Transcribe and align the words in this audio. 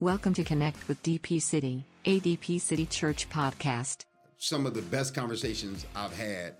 Welcome 0.00 0.32
to 0.34 0.44
Connect 0.44 0.86
with 0.86 1.02
DP 1.02 1.42
City, 1.42 1.84
ADP 2.04 2.60
City 2.60 2.86
Church 2.86 3.28
podcast. 3.28 4.04
Some 4.36 4.64
of 4.64 4.74
the 4.74 4.82
best 4.82 5.12
conversations 5.12 5.86
I've 5.96 6.16
had 6.16 6.54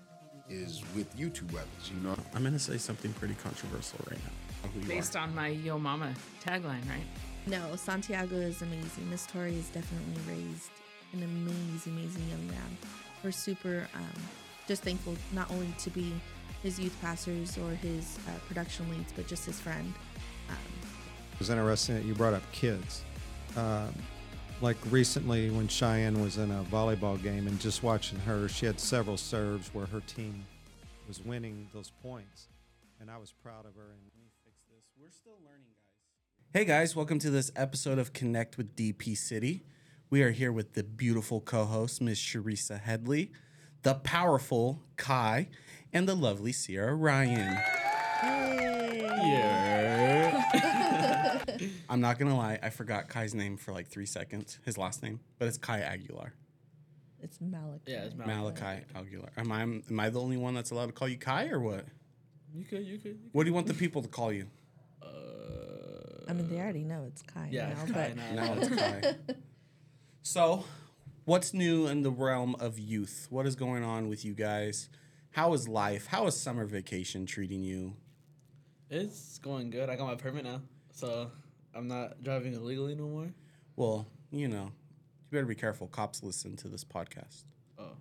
is 0.49 0.83
with 0.93 1.07
you 1.17 1.29
two 1.29 1.45
brothers, 1.45 1.69
you 1.89 2.05
know? 2.05 2.17
I'm 2.35 2.43
gonna 2.43 2.59
say 2.59 2.77
something 2.77 3.13
pretty 3.13 3.35
controversial 3.35 3.97
right 4.09 4.19
now. 4.25 4.87
Based 4.89 5.15
are. 5.15 5.19
on 5.19 5.33
my 5.33 5.47
Yo 5.47 5.79
Mama 5.79 6.13
tagline, 6.45 6.85
right? 6.89 7.05
No, 7.47 7.77
Santiago 7.77 8.35
is 8.35 8.61
amazing. 8.61 9.09
Miss 9.09 9.25
Tori 9.25 9.55
is 9.55 9.69
definitely 9.69 10.21
raised 10.27 10.71
an 11.13 11.23
amazing, 11.23 11.93
amazing 11.93 12.27
young 12.27 12.45
man. 12.47 12.77
We're 13.23 13.31
super 13.31 13.87
um, 13.95 14.21
just 14.67 14.83
thankful 14.83 15.15
not 15.31 15.49
only 15.49 15.73
to 15.77 15.89
be 15.91 16.11
his 16.61 16.77
youth 16.77 16.97
pastors 16.99 17.57
or 17.57 17.69
his 17.69 18.19
uh, 18.27 18.31
production 18.49 18.89
leads, 18.89 19.13
but 19.13 19.27
just 19.27 19.45
his 19.45 19.61
friend. 19.61 19.93
It 21.39 21.43
was 21.43 21.49
interesting 21.49 21.95
that 21.95 22.03
you 22.03 22.13
brought 22.13 22.33
up 22.33 22.43
kids. 22.51 23.05
Um, 23.55 23.93
like 24.61 24.77
recently, 24.89 25.49
when 25.49 25.67
Cheyenne 25.67 26.21
was 26.21 26.37
in 26.37 26.51
a 26.51 26.63
volleyball 26.65 27.21
game 27.21 27.47
and 27.47 27.59
just 27.59 27.81
watching 27.83 28.19
her, 28.19 28.49
she 28.49 28.65
had 28.65 28.79
several 28.79 29.17
serves 29.17 29.73
where 29.73 29.85
her 29.85 30.01
team 30.01 30.45
was 31.07 31.23
winning 31.23 31.67
those 31.73 31.91
points, 32.03 32.47
and 32.99 33.09
I 33.09 33.17
was 33.17 33.31
proud 33.31 33.65
of 33.65 33.75
her. 33.75 33.91
And 33.91 33.99
fix 34.43 34.57
this. 34.69 34.83
We're 35.01 35.09
still 35.09 35.37
learning, 35.45 35.71
guys. 35.77 36.53
Hey 36.53 36.65
guys, 36.65 36.95
welcome 36.95 37.19
to 37.19 37.29
this 37.29 37.51
episode 37.55 37.99
of 37.99 38.13
Connect 38.13 38.57
with 38.57 38.75
DP 38.75 39.17
City. 39.17 39.63
We 40.09 40.23
are 40.23 40.31
here 40.31 40.51
with 40.51 40.73
the 40.73 40.83
beautiful 40.83 41.39
co-host 41.39 42.01
Miss 42.01 42.19
Cherissa 42.19 42.81
Headlee, 42.83 43.29
the 43.83 43.95
powerful 43.95 44.83
Khi, 44.97 45.47
and 45.93 46.07
the 46.07 46.15
lovely 46.15 46.51
Sierra 46.51 46.95
Ryan. 46.95 47.57
I'm 51.89 52.01
not 52.01 52.19
gonna 52.19 52.37
lie, 52.37 52.59
I 52.61 52.69
forgot 52.69 53.09
Khi's 53.09 53.33
name 53.33 53.57
for 53.57 53.73
like 53.73 53.87
three 53.87 54.05
seconds, 54.05 54.59
his 54.63 54.77
last 54.77 55.01
name, 55.01 55.19
but 55.39 55.47
it's 55.47 55.57
Khi 55.57 55.79
Aguilar. 55.81 56.33
It's 57.21 57.41
Malachi. 57.41 57.81
Yeah, 57.87 58.03
it's 58.03 58.15
Malachi 58.15 58.83
Aguilar. 58.95 59.31
Am 59.35 59.51
I 59.51 59.63
am 59.63 59.99
I 59.99 60.09
the 60.09 60.21
only 60.21 60.37
one 60.37 60.53
that's 60.53 60.69
allowed 60.69 60.85
to 60.85 60.91
call 60.91 61.07
you 61.07 61.17
Khi 61.17 61.49
or 61.49 61.59
what? 61.59 61.85
You 62.53 62.63
could, 62.63 62.85
you 62.85 62.99
could. 62.99 63.19
What 63.31 63.43
do 63.43 63.49
you 63.49 63.53
want 63.55 63.67
the 63.67 63.73
people 63.73 64.03
to 64.03 64.07
call 64.07 64.31
you? 64.31 64.45
Uh, 65.01 65.07
I 66.27 66.33
mean, 66.33 66.47
they 66.47 66.59
already 66.59 66.83
know 66.83 67.05
it's 67.07 67.23
Khi 67.23 67.47
Yeah, 67.49 67.69
now, 67.69 67.81
it's 67.81 67.91
but 67.91 68.09
Khi 68.09 68.15
now. 68.15 68.45
Now 68.45 68.53
it's 68.53 68.67
Khi. 68.69 69.35
so, 70.21 70.65
what's 71.25 71.53
new 71.53 71.87
in 71.87 72.03
the 72.03 72.11
realm 72.11 72.55
of 72.59 72.77
youth? 72.77 73.27
What 73.31 73.47
is 73.47 73.55
going 73.55 73.83
on 73.83 74.09
with 74.09 74.23
you 74.23 74.33
guys? 74.33 74.89
How 75.31 75.53
is 75.53 75.67
life? 75.67 76.07
How 76.07 76.27
is 76.27 76.39
summer 76.39 76.65
vacation 76.65 77.25
treating 77.25 77.63
you? 77.63 77.95
It's 78.91 79.39
going 79.39 79.71
good. 79.71 79.89
I 79.89 79.95
got 79.95 80.07
my 80.07 80.15
permit 80.15 80.45
now, 80.45 80.61
so 80.91 81.31
I'm 81.79 81.87
not 81.87 82.21
driving 82.21 82.53
illegally 82.53 82.93
no 82.93 83.07
more. 83.07 83.29
Well, 83.77 84.05
you 84.31 84.49
know, 84.49 84.65
you 84.65 85.31
better 85.31 85.45
be 85.45 85.55
careful. 85.55 85.87
Cops 85.87 86.21
listen 86.23 86.57
to 86.57 86.67
this 86.67 86.83
podcast. 86.83 87.43
Oh, 87.77 87.91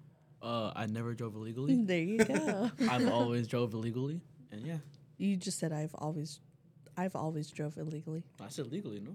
uh, 0.43 0.73
I 0.75 0.87
never 0.87 1.15
drove 1.15 1.37
illegally. 1.37 1.77
there 1.84 2.01
you 2.03 2.19
go. 2.25 2.71
I've 2.91 3.09
always 3.09 3.47
drove 3.47 3.73
illegally, 3.75 4.21
and 4.51 4.67
yeah, 4.67 4.79
you 5.17 5.37
just 5.37 5.61
said 5.61 5.73
I've 5.73 5.95
always, 5.95 6.41
I've 6.97 7.15
always 7.15 7.51
drove 7.53 7.77
illegally. 7.79 8.25
I 8.41 8.49
said 8.49 8.67
legally, 8.73 8.99
no. 9.01 9.12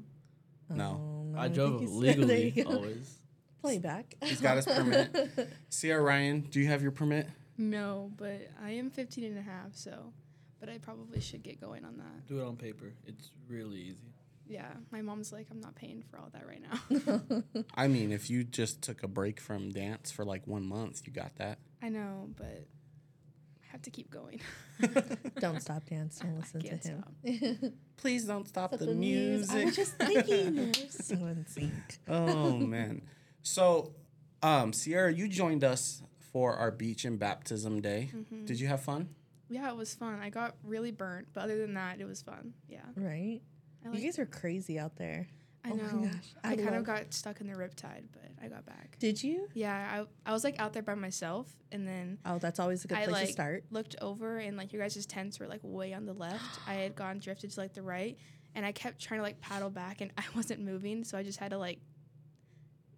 No, 0.74 0.92
Um, 1.34 1.36
I 1.38 1.44
think 1.44 1.56
drove 1.56 1.82
you 1.82 1.90
legally 1.92 2.26
there 2.26 2.38
you 2.40 2.64
go. 2.64 2.70
always. 2.78 3.18
Playback. 3.62 4.16
he's 4.24 4.40
got 4.42 4.56
his 4.58 4.66
permit. 4.66 5.50
Sierra 5.70 6.02
Ryan, 6.02 6.42
do 6.42 6.60
you 6.62 6.68
have 6.68 6.82
your 6.82 6.92
permit? 6.92 7.28
No, 7.58 8.12
but 8.18 8.50
I 8.64 8.72
am 8.72 8.90
15 8.90 9.26
and 9.26 9.38
a 9.38 9.42
half, 9.42 9.74
so, 9.76 10.12
but 10.60 10.70
I 10.70 10.78
probably 10.78 11.20
should 11.20 11.44
get 11.44 11.60
going 11.62 11.84
on 11.86 11.98
that. 11.98 12.28
Do 12.28 12.40
it 12.40 12.46
on 12.46 12.56
paper. 12.56 12.94
It's 13.06 13.32
really 13.50 13.80
easy. 13.80 14.13
Yeah, 14.48 14.68
my 14.92 15.02
mom's 15.02 15.32
like, 15.32 15.48
I'm 15.52 15.62
not 15.62 15.76
paying 15.76 16.04
for 16.10 16.18
all 16.20 16.30
that 16.34 16.46
right 16.48 16.62
now. 16.62 17.64
I 17.76 17.88
mean, 17.88 18.12
if 18.12 18.30
you 18.30 18.44
just 18.44 18.82
took 18.82 19.04
a 19.04 19.08
break 19.08 19.40
from 19.40 19.70
dance 19.72 20.12
for 20.12 20.26
like 20.26 20.46
one 20.48 20.68
month, 20.68 21.02
you 21.06 21.14
got 21.14 21.36
that. 21.38 21.60
I 21.82 21.90
know, 21.90 22.30
but 22.38 22.46
I 23.64 23.72
have 23.72 23.82
to 23.84 23.90
keep 23.90 24.12
going. 24.12 24.42
Don't 25.40 25.62
stop 25.62 25.86
dancing. 25.90 26.30
I 26.36 26.40
Listen 26.40 26.62
to 26.62 26.68
can't 26.68 26.84
him. 26.84 27.04
stop. 27.62 27.72
Please 27.98 28.26
don't 28.26 28.48
stop 28.48 28.72
the, 28.78 28.90
I 28.90 28.94
music. 28.94 29.66
was 29.66 29.76
just 29.76 29.94
thinking. 29.98 30.56
We're 30.58 30.74
so 30.90 31.16
in 31.16 31.46
sync. 31.48 31.74
oh 32.10 32.58
man. 32.58 33.02
So, 33.44 33.94
um, 34.42 34.74
Sierra, 34.74 35.14
you 35.14 35.28
joined 35.28 35.64
us 35.64 36.02
for 36.32 36.56
our 36.56 36.72
beach 36.72 37.06
and 37.06 37.18
baptism 37.20 37.82
day. 37.82 38.10
Mm-hmm. 38.14 38.46
Did 38.46 38.60
you 38.60 38.68
have 38.68 38.82
fun? 38.82 39.10
Yeah, 39.50 39.70
it 39.70 39.78
was 39.78 39.94
fun. 39.94 40.20
I 40.20 40.30
got 40.30 40.56
really 40.64 40.92
burnt, 40.92 41.28
but 41.34 41.44
other 41.44 41.58
than 41.60 41.76
that, 41.76 42.00
it 42.02 42.06
was 42.06 42.22
fun. 42.22 42.54
Yeah. 42.68 42.80
Right? 42.96 43.42
I 43.86 43.96
You 43.96 44.04
guys 44.04 44.20
are 44.20 44.26
crazy 44.26 44.80
out 44.80 44.96
there. 44.96 45.28
I 45.66 45.72
oh 45.72 45.76
my 45.76 45.84
know. 45.92 46.02
gosh, 46.10 46.34
I, 46.44 46.52
I 46.52 46.56
kind 46.58 46.76
of 46.76 46.84
got 46.84 47.14
stuck 47.14 47.40
in 47.40 47.48
the 47.48 47.54
riptide, 47.54 48.04
but 48.12 48.30
I 48.44 48.48
got 48.50 48.66
back. 48.66 48.98
Did 49.00 49.24
you? 49.24 49.48
Yeah, 49.54 50.04
I, 50.26 50.30
I 50.30 50.34
was 50.34 50.44
like 50.44 50.60
out 50.60 50.74
there 50.74 50.82
by 50.84 50.96
myself, 50.96 51.48
and 51.72 51.88
then 51.88 52.18
Oh, 52.26 52.38
that's 52.38 52.60
always 52.60 52.84
a 52.84 52.90
good 52.90 52.98
I 52.98 53.04
place 53.06 53.14
like 53.14 53.28
to 53.28 53.32
start. 53.34 53.64
looked 53.72 53.96
over, 54.02 54.40
and 54.40 54.58
like 54.58 54.74
your 54.74 54.82
guys' 54.82 55.06
tents 55.06 55.40
were 55.40 55.48
like 55.48 55.62
way 55.64 55.94
on 55.94 56.06
the 56.06 56.12
left. 56.14 56.60
I 56.68 56.74
had 56.74 56.96
gone 56.96 57.20
drifted 57.20 57.52
to 57.52 57.60
like 57.62 57.74
the 57.74 57.82
right, 57.82 58.18
and 58.56 58.66
I 58.66 58.74
kept 58.74 59.02
trying 59.02 59.20
to 59.20 59.24
like 59.24 59.40
paddle 59.40 59.70
back, 59.70 60.02
and 60.02 60.12
I 60.18 60.24
wasn't 60.36 60.60
moving, 60.60 61.06
so 61.06 61.18
I 61.18 61.24
just 61.24 61.40
had 61.40 61.52
to 61.52 61.58
like 61.58 61.80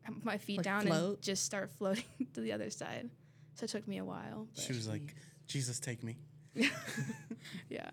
have 0.02 0.26
my 0.26 0.38
feet 0.40 0.58
Like 0.58 0.64
down 0.66 0.82
float? 0.88 1.14
and 1.18 1.22
just 1.22 1.44
start 1.46 1.70
floating 1.78 2.04
to 2.34 2.42
the 2.42 2.52
other 2.52 2.72
side. 2.72 3.10
So 3.54 3.66
it 3.66 3.70
took 3.70 3.88
me 3.88 3.98
a 4.00 4.06
while. 4.06 4.48
She 4.56 4.74
was 4.74 4.88
like, 4.88 5.14
Jesus, 5.48 5.80
take 5.80 6.04
me. 6.04 6.18
but 6.56 6.66
yeah. 7.70 7.90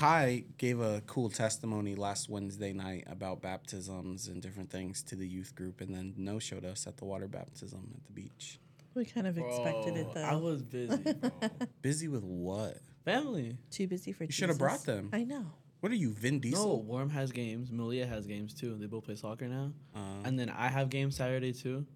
Khi 0.00 0.44
gave 0.56 0.80
a 0.80 1.02
cool 1.06 1.28
testimony 1.28 1.94
last 1.94 2.30
Wednesday 2.30 2.72
night 2.72 3.04
about 3.06 3.42
baptisms 3.42 4.28
and 4.28 4.40
different 4.40 4.70
things 4.70 5.02
to 5.02 5.14
the 5.16 5.28
youth 5.28 5.54
group, 5.54 5.82
and 5.82 5.94
then 5.94 6.14
no 6.16 6.38
showed 6.38 6.64
us 6.64 6.86
at 6.86 6.96
the 6.96 7.04
water 7.04 7.28
baptism 7.28 7.92
at 7.94 8.04
the 8.06 8.12
beach. 8.12 8.58
We 8.94 9.04
kind 9.04 9.26
of 9.26 9.36
expected 9.36 9.96
it 9.98 10.06
though. 10.14 10.22
I 10.22 10.36
was 10.36 10.62
busy, 10.62 10.96
bro. 10.96 11.30
Busy 11.82 12.08
with 12.08 12.24
what? 12.24 12.78
Family. 13.04 13.56
Too 13.70 13.86
busy 13.86 14.12
for 14.12 14.24
You 14.24 14.32
should 14.32 14.48
have 14.48 14.58
brought 14.58 14.84
them. 14.84 15.10
I 15.12 15.22
know. 15.24 15.44
What 15.80 15.92
are 15.92 15.96
you, 15.96 16.12
Vin 16.12 16.34
No, 16.34 16.40
Diesel? 16.40 16.82
Worm 16.82 17.10
has 17.10 17.30
games. 17.30 17.70
Malia 17.70 18.06
has 18.06 18.26
games 18.26 18.52
too. 18.54 18.76
They 18.76 18.86
both 18.86 19.04
play 19.04 19.16
soccer 19.16 19.48
now. 19.48 19.72
Uh, 19.94 20.22
And 20.24 20.38
then 20.38 20.48
I 20.50 20.68
have 20.68 20.90
games 20.90 21.16
Saturday 21.16 21.52
too. 21.52 21.86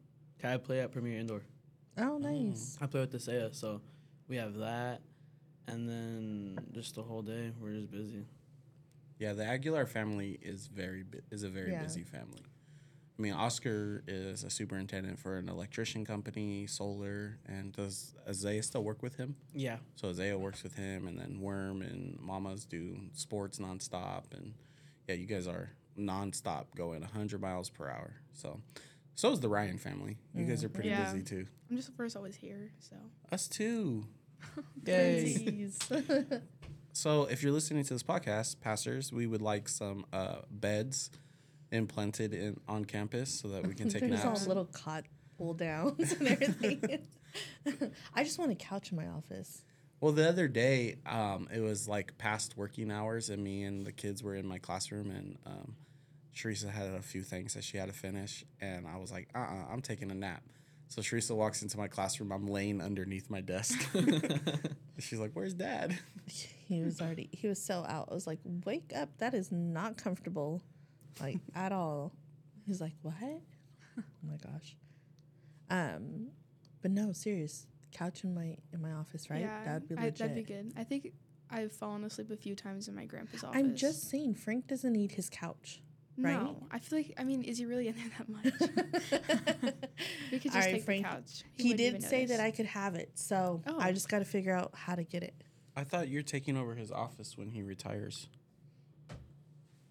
Can 0.41 0.51
I 0.51 0.57
play 0.59 0.81
at 0.81 0.93
Premier 0.93 1.19
Indoor? 1.19 1.43
Oh, 1.99 2.19
nice. 2.19 2.77
I 2.81 2.87
play 2.87 3.01
with 3.01 3.13
the 3.13 3.21
Saya, 3.21 3.53
so 3.53 3.81
we 4.29 4.37
have 4.37 4.55
that. 4.57 5.01
And 5.67 5.89
then 5.89 6.59
just 6.73 6.95
the 6.95 7.03
whole 7.03 7.23
day, 7.23 7.53
we're 7.61 7.73
just 7.73 7.91
busy. 7.91 8.27
yeah, 9.19 9.33
the 9.33 9.45
Aguilar 9.45 9.87
family 9.87 10.39
is 10.43 10.67
very 10.67 11.03
bu- 11.05 11.21
is 11.31 11.43
a 11.43 11.49
very 11.49 11.71
Yeah. 11.73 11.83
busy 11.83 12.03
family. 12.03 12.43
I 13.17 13.23
mean, 13.23 13.33
Oscar 13.33 14.03
is 14.09 14.43
a 14.43 14.51
superintendent 14.51 15.21
for 15.21 15.39
an 15.39 15.49
electrician 15.49 16.05
company, 16.05 16.67
solar, 16.67 17.39
and 17.47 17.73
does 17.73 18.15
Isaiah 18.29 18.63
still 18.65 18.83
work 18.83 19.03
with 19.05 19.17
him? 19.17 19.37
Yeah. 19.55 19.79
So 19.95 20.09
Isaiah 20.09 20.37
works 20.37 20.65
with 20.65 20.75
him, 20.75 21.07
and 21.07 21.17
then 21.19 21.41
Worm 21.41 21.81
and 21.81 22.19
Mamas 22.21 22.65
do 22.65 22.99
sports 23.13 23.59
nonstop, 23.61 24.25
and 24.35 24.55
yeah, 25.09 25.15
you 25.15 25.27
guys 25.27 25.47
are 25.47 25.71
nonstop 25.97 26.75
going 26.75 27.03
100 27.03 27.41
miles 27.41 27.71
per 27.71 27.89
hour. 27.89 28.17
So, 28.33 28.61
so 29.15 29.31
is 29.31 29.39
the 29.39 29.49
Ryan 29.49 29.79
family. 29.79 30.19
You 30.35 30.45
guys 30.45 30.59
mm-hmm. 30.59 30.67
are 30.67 30.71
pretty 30.71 30.89
Yeah. 30.89 31.05
busy 31.13 31.23
too. 31.23 31.47
I'm 31.71 31.77
just 31.77 31.89
the 31.91 31.95
first 31.97 32.17
always 32.17 32.35
here, 32.35 32.73
so. 32.81 32.97
Us 33.31 33.47
too. 33.47 34.09
Twinsies. 34.85 36.43
So, 36.97 37.25
if 37.25 37.43
you're 37.43 37.51
listening 37.51 37.83
to 37.83 37.93
this 37.93 38.05
podcast, 38.05 38.61
pastors, 38.61 39.13
we 39.13 39.27
would 39.27 39.43
like 39.43 39.69
some 39.69 40.07
uh, 40.13 40.37
beds 40.49 41.11
implanted 41.73 42.33
in 42.33 42.61
on 42.69 42.85
campus 42.85 43.31
so 43.31 43.49
that 43.49 43.67
we 43.67 43.75
can 43.75 43.89
take 43.89 44.01
There's 44.09 44.21
all 44.21 44.31
naps. 44.31 44.47
little 44.47 44.67
cot 44.67 45.05
pull 45.37 45.55
downs 45.55 46.13
and 46.13 46.29
everything. 46.29 47.01
I 48.15 48.23
just 48.23 48.39
want 48.39 48.53
a 48.53 48.55
couch 48.55 48.93
in 48.93 48.97
my 48.97 49.09
office. 49.09 49.65
Well, 50.01 50.13
the 50.13 50.29
other 50.29 50.47
day, 50.47 50.97
um, 51.05 51.49
it 51.53 51.61
was 51.61 51.89
like 51.89 52.17
past 52.17 52.57
working 52.57 52.93
hours, 52.93 53.29
and 53.29 53.43
me 53.43 53.65
and 53.65 53.85
the 53.85 53.93
kids 53.93 54.23
were 54.23 54.37
in 54.37 54.47
my 54.47 54.59
classroom, 54.59 55.11
and 55.11 55.37
um, 55.47 55.75
Teresa 56.37 56.69
had 56.71 56.89
a 56.95 57.03
few 57.03 57.23
things 57.23 57.55
that 57.55 57.65
she 57.65 57.77
had 57.77 57.89
to 57.89 57.95
finish, 57.95 58.45
and 58.61 58.87
I 58.87 58.99
was 58.99 59.11
like, 59.11 59.29
"Uh, 59.35 59.39
uh-uh, 59.39 59.73
I'm 59.73 59.83
taking 59.83 60.13
a 60.13 60.15
nap." 60.15 60.43
So 60.89 61.03
Teresa 61.03 61.35
walks 61.35 61.63
into 61.63 61.77
my 61.79 61.89
classroom. 61.89 62.31
I'm 62.31 62.47
laying 62.47 62.81
underneath 62.81 63.31
my 63.31 63.41
desk. 63.41 63.89
She's 64.99 65.19
like, 65.19 65.33
"Where's 65.33 65.55
Dad?" 65.55 65.99
He 66.27 66.83
was 66.83 67.01
already, 67.01 67.29
he 67.33 67.47
was 67.47 67.63
so 67.63 67.85
out. 67.87 68.09
I 68.11 68.15
was 68.15 68.27
like, 68.27 68.39
wake 68.65 68.93
up. 68.97 69.11
That 69.19 69.35
is 69.35 69.53
not 69.53 69.97
comfortable, 69.97 70.63
like 71.21 71.39
at 71.55 71.73
all. 71.73 72.13
He's 72.67 72.81
like, 72.81 72.95
what? 73.03 73.15
Oh 73.23 74.03
my 74.23 74.37
gosh. 74.37 74.77
Um, 75.71 76.29
but 76.83 76.91
no, 76.91 77.13
serious. 77.13 77.67
Couch 77.93 78.25
in 78.25 78.35
my 78.35 78.57
in 78.73 78.81
my 78.81 78.93
office, 78.93 79.31
right? 79.31 79.41
Yeah, 79.41 79.65
that 79.65 79.73
would 79.75 79.89
be 79.89 79.97
I, 79.97 80.05
legit. 80.07 80.19
that'd 80.19 80.35
be 80.35 80.43
good. 80.43 80.73
I 80.77 80.85
think 80.85 81.13
I've 81.51 81.73
fallen 81.73 82.05
asleep 82.05 82.31
a 82.31 82.37
few 82.37 82.57
times 82.57 82.89
in 82.89 82.95
my 82.95 83.05
grandpa's 83.05 83.45
office. 83.45 83.57
I'm 83.59 83.77
just 83.77 84.11
saying, 84.11 84.35
Frank 84.35 84.67
doesn't 84.67 84.93
need 84.93 85.13
his 85.13 85.29
couch. 85.29 85.81
Right? 86.17 86.35
No, 86.35 86.67
I 86.71 86.79
feel 86.79 86.99
like, 86.99 87.15
I 87.19 87.25
mean, 87.25 87.43
is 87.43 87.59
he 87.59 87.67
really 87.67 87.89
in 87.89 87.97
there 87.97 88.11
that 88.19 88.29
much? 88.29 88.45
we 90.33 90.39
could 90.39 90.53
just 90.53 90.55
All 90.55 90.63
right, 90.63 90.75
take 90.75 90.85
Frank, 90.85 91.03
the 91.05 91.09
couch. 91.11 91.45
He, 91.57 91.71
wouldn't 91.71 91.79
did 91.79 91.87
even 91.89 92.01
say 92.03 92.27
that. 92.27 92.39
I 92.41 92.51
could 92.53 92.67
have 92.67 92.95
it, 92.95 93.11
so 93.15 93.63
Oh. 93.67 93.79
I 93.81 93.91
just 93.93 94.09
got 94.09 94.21
to 94.21 94.25
figure 94.25 94.55
out 94.55 94.71
how 94.75 94.95
to 94.95 95.03
get 95.03 95.23
it. 95.25 95.35
I 95.77 95.83
thought 95.83 96.09
you're 96.09 96.23
taking 96.23 96.57
over 96.57 96.75
his 96.77 96.93
office 96.93 97.37
when 97.37 97.51
he 97.51 97.63
retires. 97.63 98.29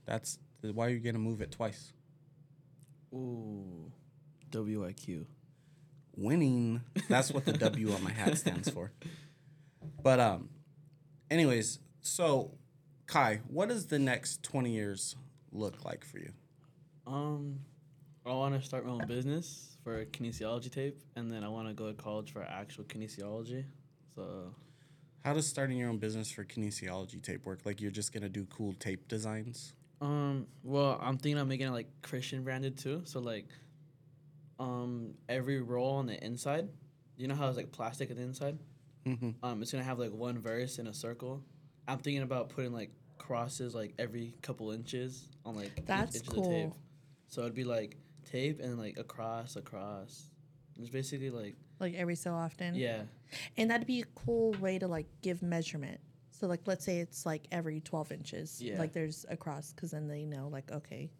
That's 0.05 0.39
Why 0.61 0.87
you're 0.87 0.99
gonna 0.99 1.19
move 1.19 1.41
it 1.41 1.51
twice? 1.51 1.91
Ooh, 3.13 3.91
WIQ. 4.51 5.25
Winning. 6.15 6.81
That's 7.09 7.31
what 7.31 7.45
the 7.45 7.53
W 7.53 7.91
on 7.91 8.03
my 8.03 8.11
hat 8.11 8.37
stands 8.37 8.69
for. 8.69 8.91
But 10.01 10.19
um, 10.21 10.49
anyways, 11.29 11.79
so 12.01 12.51
Khi, 13.07 13.39
what 13.47 13.67
does 13.69 13.87
the 13.87 13.99
next 13.99 14.41
twenty 14.43 14.71
years 14.71 15.15
look 15.53 15.85
like 15.85 16.03
for 16.03 16.17
you? 16.19 16.31
Um, 17.07 17.59
I 18.25 18.31
want 18.31 18.59
to 18.59 18.65
start 18.65 18.85
my 18.85 18.93
own 18.93 19.05
business 19.07 19.77
for 19.83 20.05
kinesiology 20.05 20.71
tape, 20.71 20.97
and 21.15 21.29
then 21.29 21.43
I 21.43 21.49
want 21.49 21.67
to 21.67 21.73
go 21.73 21.87
to 21.87 21.93
college 21.93 22.31
for 22.31 22.41
actual 22.43 22.85
kinesiology. 22.85 23.65
So 24.15 24.53
How 25.25 25.33
does 25.33 25.47
starting 25.47 25.77
your 25.77 25.89
own 25.89 25.97
business 25.97 26.31
for 26.31 26.43
kinesiology 26.45 27.21
tape 27.21 27.45
work? 27.45 27.59
Like 27.65 27.81
you're 27.81 27.91
just 27.91 28.13
gonna 28.13 28.29
do 28.29 28.45
cool 28.45 28.73
tape 28.73 29.07
designs? 29.07 29.73
Um, 30.01 30.47
well, 30.63 30.99
I'm 31.01 31.17
thinking 31.17 31.39
of 31.39 31.47
making 31.47 31.67
it 31.67 31.71
like 31.71 31.87
Christian 32.01 32.43
branded 32.43 32.77
too. 32.77 33.01
So 33.05 33.19
like, 33.19 33.47
um, 34.59 35.13
every 35.29 35.61
roll 35.61 35.95
on 35.95 36.05
the 36.05 36.21
inside, 36.23 36.67
you 37.17 37.27
know 37.27 37.35
how 37.35 37.47
it's 37.47 37.57
like 37.57 37.71
plastic 37.71 38.09
at 38.11 38.17
the 38.17 38.23
inside. 38.23 38.57
Mm-hmm. 39.05 39.31
Um, 39.43 39.61
it's 39.61 39.71
gonna 39.71 39.83
have 39.83 39.99
like 39.99 40.11
one 40.11 40.39
verse 40.39 40.77
in 40.79 40.87
a 40.87 40.93
circle. 40.93 41.43
I'm 41.87 41.97
thinking 41.97 42.23
about 42.23 42.49
putting 42.49 42.71
like 42.71 42.91
crosses 43.17 43.73
like 43.75 43.93
every 43.99 44.33
couple 44.41 44.71
inches 44.71 45.27
on 45.45 45.55
like 45.55 45.71
each 45.77 45.85
That's 45.85 46.15
inch 46.17 46.27
of 46.27 46.33
the 46.35 46.41
tape. 46.41 46.69
So 47.27 47.41
it'd 47.41 47.53
be 47.55 47.63
like 47.63 47.97
tape 48.29 48.59
and 48.61 48.77
like 48.79 48.97
across, 48.97 49.55
across. 49.55 50.29
It's 50.79 50.89
basically 50.89 51.29
like 51.29 51.55
Like 51.79 51.93
every 51.95 52.15
so 52.15 52.33
often. 52.33 52.75
yeah, 52.75 53.03
And 53.57 53.69
that'd 53.71 53.87
be 53.87 54.01
a 54.01 54.05
cool 54.15 54.51
way 54.59 54.79
to 54.79 54.87
like 54.87 55.07
give 55.21 55.41
measurement. 55.41 55.99
So 56.31 56.47
like 56.47 56.61
let's 56.65 56.83
say 56.83 56.99
it's 56.99 57.25
like 57.25 57.43
every 57.51 57.79
12 57.81 58.11
inches. 58.11 58.61
Yeah. 58.61 58.77
Like 58.79 58.91
there's 58.93 59.25
a 59.29 59.37
cross 59.37 59.71
because 59.73 59.91
then 59.91 60.07
they 60.07 60.25
know 60.25 60.47
like 60.51 60.71
okay. 60.71 61.11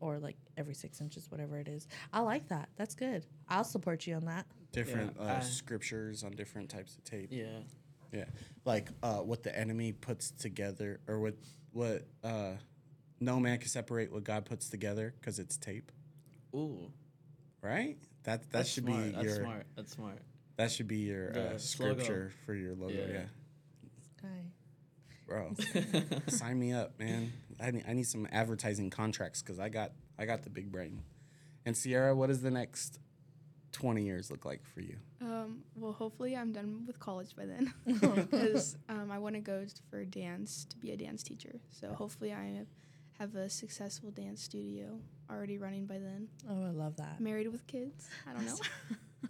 Or 0.00 0.18
like 0.18 0.36
every 0.56 0.74
six 0.74 1.00
inches, 1.00 1.30
whatever 1.30 1.58
it 1.58 1.68
is. 1.68 1.86
I 2.12 2.20
like 2.20 2.48
that. 2.48 2.68
That's 2.76 2.94
good. 2.94 3.24
I'll 3.48 3.64
support 3.64 4.06
you 4.06 4.14
on 4.16 4.26
that. 4.26 4.46
Different 4.72 5.16
Yeah, 5.18 5.34
uh, 5.34 5.36
I- 5.38 5.40
scriptures 5.40 6.24
on 6.24 6.32
different 6.32 6.68
types 6.68 6.96
of 6.96 7.04
tape. 7.04 7.28
yeah. 7.30 7.60
Yeah, 8.12 8.24
like 8.64 8.88
uh, 9.02 9.16
what 9.18 9.42
the 9.42 9.56
enemy 9.56 9.92
puts 9.92 10.30
together, 10.30 11.00
or 11.08 11.18
what 11.20 11.34
what 11.72 12.06
uh, 12.22 12.52
no 13.20 13.40
man 13.40 13.58
can 13.58 13.68
separate 13.68 14.12
what 14.12 14.24
God 14.24 14.44
puts 14.44 14.68
together 14.68 15.14
because 15.20 15.38
it's 15.38 15.56
tape, 15.56 15.90
Ooh, 16.54 16.90
right? 17.62 17.96
That 18.24 18.42
that 18.42 18.52
that's 18.52 18.68
should 18.70 18.84
smart. 18.84 19.04
be 19.04 19.10
That's 19.12 19.24
your 19.24 19.34
smart. 19.36 19.66
That's 19.76 19.92
smart. 19.92 20.18
that 20.56 20.70
should 20.72 20.88
be 20.88 20.98
your 20.98 21.30
The 21.32 21.40
uh, 21.40 21.44
logo. 21.44 21.58
scripture 21.58 22.32
for 22.46 22.54
your 22.54 22.74
logo. 22.74 22.92
Yeah. 22.92 23.12
Yeah, 23.12 23.24
Okay. 24.24 24.44
bro, 25.26 25.54
sign 26.28 26.58
me 26.58 26.72
up, 26.72 26.98
man. 26.98 27.32
I 27.60 27.70
need, 27.70 27.84
I 27.88 27.92
need 27.92 28.06
some 28.06 28.26
advertising 28.32 28.90
contracts 28.90 29.42
because 29.42 29.58
I 29.58 29.68
got 29.68 29.92
I 30.18 30.24
got 30.26 30.42
the 30.44 30.50
big 30.50 30.70
brain. 30.70 31.02
And 31.66 31.76
Sierra, 31.76 32.14
what 32.14 32.30
is 32.30 32.42
the 32.42 32.50
next 32.50 32.98
twenty 33.74 34.04
years 34.04 34.30
look 34.30 34.44
like 34.46 34.64
for 34.64 34.80
you? 34.80 34.96
Um, 35.20 35.62
well, 35.76 35.92
hopefully 35.92 36.36
I'm 36.36 36.52
done 36.52 36.84
with 36.86 36.98
college 36.98 37.36
by 37.36 37.44
then, 37.44 37.74
because 37.86 38.76
um, 38.88 39.10
I 39.10 39.18
want 39.18 39.34
to 39.34 39.40
go 39.40 39.66
for 39.90 40.04
dance 40.04 40.64
to 40.70 40.76
be 40.78 40.92
a 40.92 40.96
dance 40.96 41.22
teacher. 41.22 41.60
So 41.70 41.92
hopefully 41.92 42.32
I 42.32 42.64
have 43.18 43.34
a 43.34 43.50
successful 43.50 44.10
dance 44.10 44.42
studio 44.42 44.98
already 45.30 45.58
running 45.58 45.86
by 45.86 45.98
then. 45.98 46.28
Oh, 46.48 46.66
I 46.66 46.70
love 46.70 46.96
that. 46.96 47.20
Married 47.20 47.50
with 47.50 47.66
kids. 47.66 48.08
I 48.28 48.32
don't 48.32 48.46
know. 48.46 48.56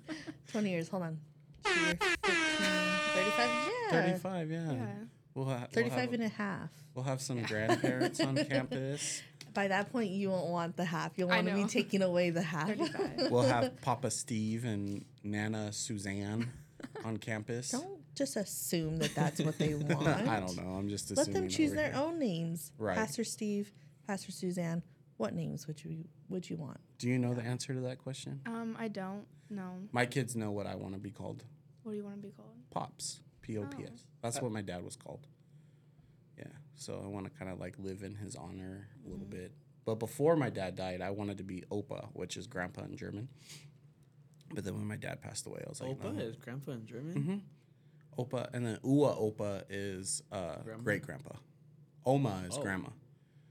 20 0.52 0.70
years. 0.70 0.88
Hold 0.88 1.02
on. 1.05 1.19
15, 1.64 1.97
35. 1.99 3.49
Yeah. 3.49 3.90
Thirty-five, 3.90 4.50
yeah. 4.50 4.73
yeah. 4.73 4.87
We'll, 5.35 5.47
ha- 5.47 5.67
35 5.73 5.75
we'll 5.76 5.90
have, 6.00 6.12
and 6.12 6.23
a 6.23 6.29
half. 6.29 6.70
we'll 6.94 7.05
have 7.05 7.20
some 7.20 7.43
grandparents 7.43 8.20
on 8.20 8.37
campus. 8.49 9.23
By 9.55 9.69
that 9.69 9.91
point, 9.93 10.11
you 10.11 10.31
won't 10.31 10.49
want 10.51 10.77
the 10.77 10.85
half. 10.85 11.12
You'll 11.17 11.29
want 11.29 11.47
to 11.47 11.55
be 11.55 11.65
taking 11.65 12.03
away 12.03 12.31
the 12.31 12.43
half. 12.43 12.71
We'll 13.31 13.43
have 13.43 13.81
Papa 13.81 14.11
Steve 14.11 14.65
and 14.65 15.05
Nana 15.23 15.73
Suzanne 15.73 16.51
on 17.05 17.17
campus. 17.17 17.71
Don't 17.71 18.01
just 18.15 18.37
assume 18.37 18.99
that 18.99 19.15
that's 19.15 19.41
what 19.41 19.59
they 19.59 19.75
want. 19.75 20.06
I 20.09 20.41
don't 20.41 20.56
know. 20.56 20.75
I'm 20.75 20.89
just 20.89 21.17
Let 21.17 21.33
them 21.33 21.49
choose 21.49 21.73
their 21.73 21.93
here. 21.93 22.01
own 22.01 22.19
names. 22.19 22.73
Right. 22.79 22.97
Pastor 22.97 23.25
Steve, 23.25 23.73
Pastor 24.06 24.33
Suzanne. 24.33 24.83
What 25.17 25.33
names 25.35 25.67
would 25.69 25.83
you 25.85 26.05
would 26.29 26.50
you 26.50 26.57
want? 26.57 26.81
Do 26.99 27.09
you 27.09 27.19
know 27.19 27.35
the 27.35 27.43
answer 27.43 27.73
to 27.73 27.81
that 27.83 27.99
question? 27.99 28.41
Um, 28.47 28.77
I 28.79 28.89
don't 28.89 29.25
know. 29.49 29.71
My 29.93 30.07
kids 30.07 30.35
know 30.35 30.50
what 30.50 30.67
I 30.67 30.75
want 30.75 30.95
to 30.95 31.00
be 31.00 31.11
called. 31.11 31.45
What 31.85 31.93
do 31.93 31.97
you 31.99 32.05
want 32.05 32.17
to 32.17 32.23
be 32.23 32.33
called? 32.33 32.57
Pops. 32.71 33.21
P 33.41 33.57
O 33.59 33.62
P 33.65 33.85
S. 33.85 34.05
That's 34.23 34.41
what 34.41 34.50
my 34.50 34.62
dad 34.62 34.83
was 34.85 34.97
called. 34.97 35.27
Yeah. 36.39 36.45
So 36.75 37.01
I 37.05 37.09
want 37.09 37.27
to 37.27 37.31
kind 37.39 37.51
of 37.51 37.59
like 37.61 37.77
live 37.79 38.03
in 38.03 38.15
his 38.15 38.35
honor 38.37 38.89
a 39.07 39.09
little 39.11 39.27
bit. 39.27 39.53
But 39.85 39.97
before 39.97 40.35
my 40.37 40.51
dad 40.51 40.77
died, 40.77 41.01
I 41.03 41.11
wanted 41.11 41.39
to 41.39 41.45
be 41.45 41.63
Opa, 41.71 42.09
which 42.15 42.37
is 42.37 42.47
grandpa 42.47 42.85
in 42.85 42.97
German. 42.97 43.29
But 44.55 44.65
then 44.65 44.75
when 44.75 44.87
my 44.87 44.97
dad 44.97 45.21
passed 45.21 45.47
away, 45.47 45.63
I 45.65 45.69
was 45.69 45.81
like, 45.81 45.91
Opa 45.91 46.15
no. 46.15 46.21
is 46.23 46.37
grandpa 46.37 46.73
in 46.73 46.87
German. 46.87 47.15
Mm-hmm. 47.15 48.23
Opa, 48.23 48.49
and 48.55 48.65
then 48.67 48.79
Ua 48.85 49.15
Opa 49.17 49.65
is 49.69 50.23
uh, 50.31 50.57
great 50.83 51.03
grandpa. 51.03 51.35
Oma 52.07 52.45
is 52.49 52.57
Oh. 52.57 52.63
grandma. 52.63 52.89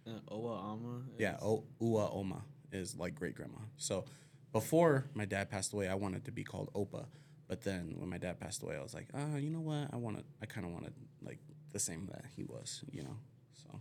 And 0.06 0.26
Owa 0.28 0.72
Ama. 0.74 1.02
Yeah, 1.18 1.38
o- 1.42 1.66
Ua 1.80 2.10
Oma 2.12 2.42
is 2.72 2.96
like 2.98 3.16
great 3.16 3.36
grandma. 3.36 3.60
So 3.78 4.06
before 4.52 5.06
my 5.14 5.26
dad 5.26 5.50
passed 5.50 5.74
away, 5.74 5.88
I 5.88 5.96
wanted 5.96 6.26
to 6.26 6.32
be 6.32 6.44
called 6.44 6.72
Opa. 6.74 7.06
But 7.48 7.62
then 7.64 7.96
when 7.98 8.10
my 8.10 8.18
dad 8.18 8.40
passed 8.40 8.64
away, 8.64 8.78
I 8.78 8.82
was 8.82 8.94
like, 8.94 9.08
oh, 9.14 9.36
you 9.38 9.50
know 9.50 9.60
what? 9.60 9.90
I 9.94 9.98
want 9.98 10.18
to. 10.18 10.24
I 10.42 10.46
kind 10.46 10.66
of 10.66 10.72
want 10.74 10.86
to 10.86 10.92
like 11.24 11.40
the 11.74 11.80
same 11.80 12.08
that 12.12 12.24
he 12.36 12.44
was. 12.44 12.84
You 12.92 13.04
know, 13.04 13.18
so 13.54 13.80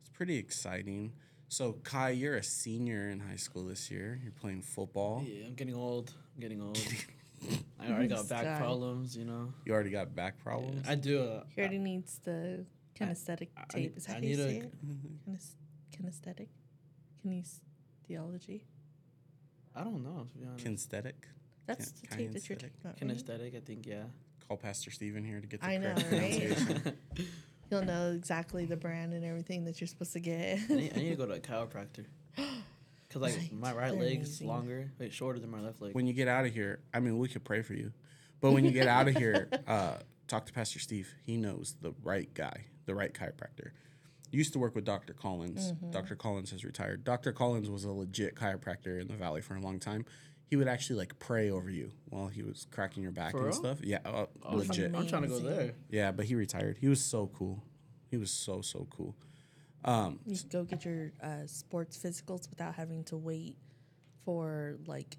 it's 0.00 0.08
pretty 0.10 0.36
exciting. 0.38 1.12
So 1.48 1.78
Khi, 1.84 2.10
you're 2.12 2.36
a 2.36 2.42
senior 2.42 3.08
in 3.10 3.20
high 3.20 3.36
school 3.36 3.64
this 3.66 3.90
year. 3.90 4.18
You're 4.22 4.32
playing 4.32 4.62
football. 4.62 5.22
Yeah, 5.26 5.46
I'm 5.46 5.54
getting 5.54 5.74
old. 5.76 6.12
I'm 6.34 6.40
getting 6.40 6.60
old. 6.62 6.78
I 7.78 7.88
already 7.92 8.08
got 8.08 8.28
back 8.28 8.40
Stop. 8.42 8.58
problems, 8.58 9.16
you 9.16 9.24
know. 9.26 9.52
You 9.64 9.72
already 9.74 9.90
got 9.90 10.14
back 10.16 10.42
problems. 10.42 10.88
I 10.88 10.94
do. 10.96 11.22
Uh, 11.22 11.44
He 11.54 11.60
already 11.60 11.78
needs 11.78 12.18
the 12.24 12.64
kinesthetic 12.98 13.48
I- 13.56 13.60
I 13.60 13.64
tape. 13.68 13.82
need- 13.92 13.96
Is 13.98 14.06
that 14.06 14.12
I 14.12 14.14
how 14.14 14.20
you 14.22 14.28
need 14.28 14.38
a- 14.40 14.48
say 14.48 14.56
it? 14.56 14.72
Kines- 15.28 15.54
kinesthetic? 15.94 16.48
Kinestheology? 17.24 18.62
I 19.74 19.84
don't 19.84 20.02
know, 20.02 20.26
to 20.32 20.38
be 20.38 20.46
honest. 20.46 20.64
Kinesthetic. 20.64 21.12
That's 21.66 21.90
Kin- 21.92 22.00
the 22.10 22.16
tape 22.16 22.32
that 22.32 22.48
you're 22.48 22.58
kinesthetic. 22.58 22.82
talking 22.82 23.10
about. 23.10 23.16
right? 23.28 23.40
Kinesthetic, 23.42 23.56
I 23.56 23.60
think, 23.60 23.86
yeah. 23.86 24.04
Call 24.48 24.56
Pastor 24.56 24.90
Steven 24.90 25.24
here 25.24 25.40
to 25.40 25.46
get 25.46 25.60
the 25.60 25.66
I 25.66 25.76
know, 25.76 25.92
correct 25.94 26.02
right? 26.02 26.08
pronunciation. 26.08 26.92
He'll 27.70 27.84
know 27.84 28.12
exactly 28.12 28.64
the 28.64 28.76
brand 28.76 29.12
and 29.12 29.24
everything 29.24 29.64
that 29.64 29.80
you're 29.80 29.88
supposed 29.88 30.12
to 30.12 30.20
get. 30.20 30.60
I 30.70 30.74
need, 30.74 30.92
I 30.94 30.98
need 31.00 31.08
to 31.10 31.16
go 31.16 31.26
to 31.26 31.32
a 31.34 31.40
chiropractor. 31.40 32.06
Because, 33.08 33.22
like, 33.22 33.34
Right, 33.36 33.52
my 33.52 33.72
right 33.72 33.92
they're 33.92 34.00
leg's 34.00 34.28
amazing. 34.28 34.48
longer, 34.48 34.90
wait, 34.98 35.12
shorter 35.12 35.38
than 35.38 35.48
my 35.48 35.60
left 35.60 35.80
leg. 35.80 35.94
when 35.94 36.08
you 36.08 36.12
get 36.12 36.26
out 36.26 36.44
of 36.44 36.52
here, 36.52 36.80
I 36.92 36.98
mean, 36.98 37.18
we 37.18 37.28
could 37.28 37.44
pray 37.44 37.62
for 37.62 37.72
you, 37.72 37.92
but 38.40 38.50
when 38.50 38.64
you 38.64 38.72
get 38.72 38.88
out 38.88 39.06
of 39.06 39.14
here, 39.16 39.48
uh, 39.68 39.98
talk 40.26 40.44
to 40.46 40.52
Pastor 40.52 40.80
Steve. 40.80 41.14
He 41.24 41.36
knows 41.36 41.76
the 41.80 41.94
right 42.02 42.28
guy, 42.34 42.64
the 42.84 42.96
right 42.96 43.14
chiropractor. 43.14 43.70
Used 44.32 44.52
to 44.54 44.58
work 44.58 44.74
with 44.74 44.84
Dr. 44.84 45.12
Collins. 45.14 45.70
Mm-hmm. 45.72 45.92
Dr. 45.92 46.16
Collins 46.16 46.50
has 46.50 46.64
retired. 46.64 47.04
Dr. 47.04 47.30
Collins 47.32 47.70
was 47.70 47.84
a 47.84 47.92
legit 47.92 48.34
chiropractor 48.34 49.00
in 49.00 49.06
the 49.06 49.14
valley 49.14 49.40
for 49.40 49.54
a 49.54 49.60
long 49.60 49.78
time. 49.78 50.04
He 50.48 50.56
would 50.56 50.68
actually 50.68 50.98
like 51.00 51.18
pray 51.18 51.50
over 51.50 51.68
you 51.70 51.90
while 52.08 52.28
he 52.28 52.42
was 52.42 52.66
cracking 52.70 53.02
your 53.02 53.12
back 53.12 53.32
For 53.32 53.38
and 53.38 53.46
real? 53.46 53.52
stuff. 53.54 53.78
Yeah, 53.82 53.98
uh, 54.04 54.26
Oh, 54.44 54.56
legit. 54.56 54.94
I'm 54.94 55.06
trying 55.08 55.22
to 55.22 55.28
go 55.28 55.40
there. 55.40 55.74
Yeah, 55.90 56.12
but 56.12 56.26
he 56.26 56.34
retired. 56.36 56.78
He 56.80 56.88
was 56.88 57.02
so 57.02 57.26
cool. 57.34 57.62
He 58.10 58.16
was 58.16 58.30
so 58.30 58.60
so 58.60 58.86
cool. 58.90 59.16
Um, 59.84 60.20
You 60.26 60.36
can 60.36 60.48
go 60.48 60.64
get 60.64 60.84
your 60.84 61.12
uh, 61.22 61.46
sports 61.46 61.96
physicals 61.98 62.48
without 62.50 62.74
having 62.74 63.04
to 63.04 63.16
wait 63.16 63.56
for 64.24 64.78
like 64.86 65.16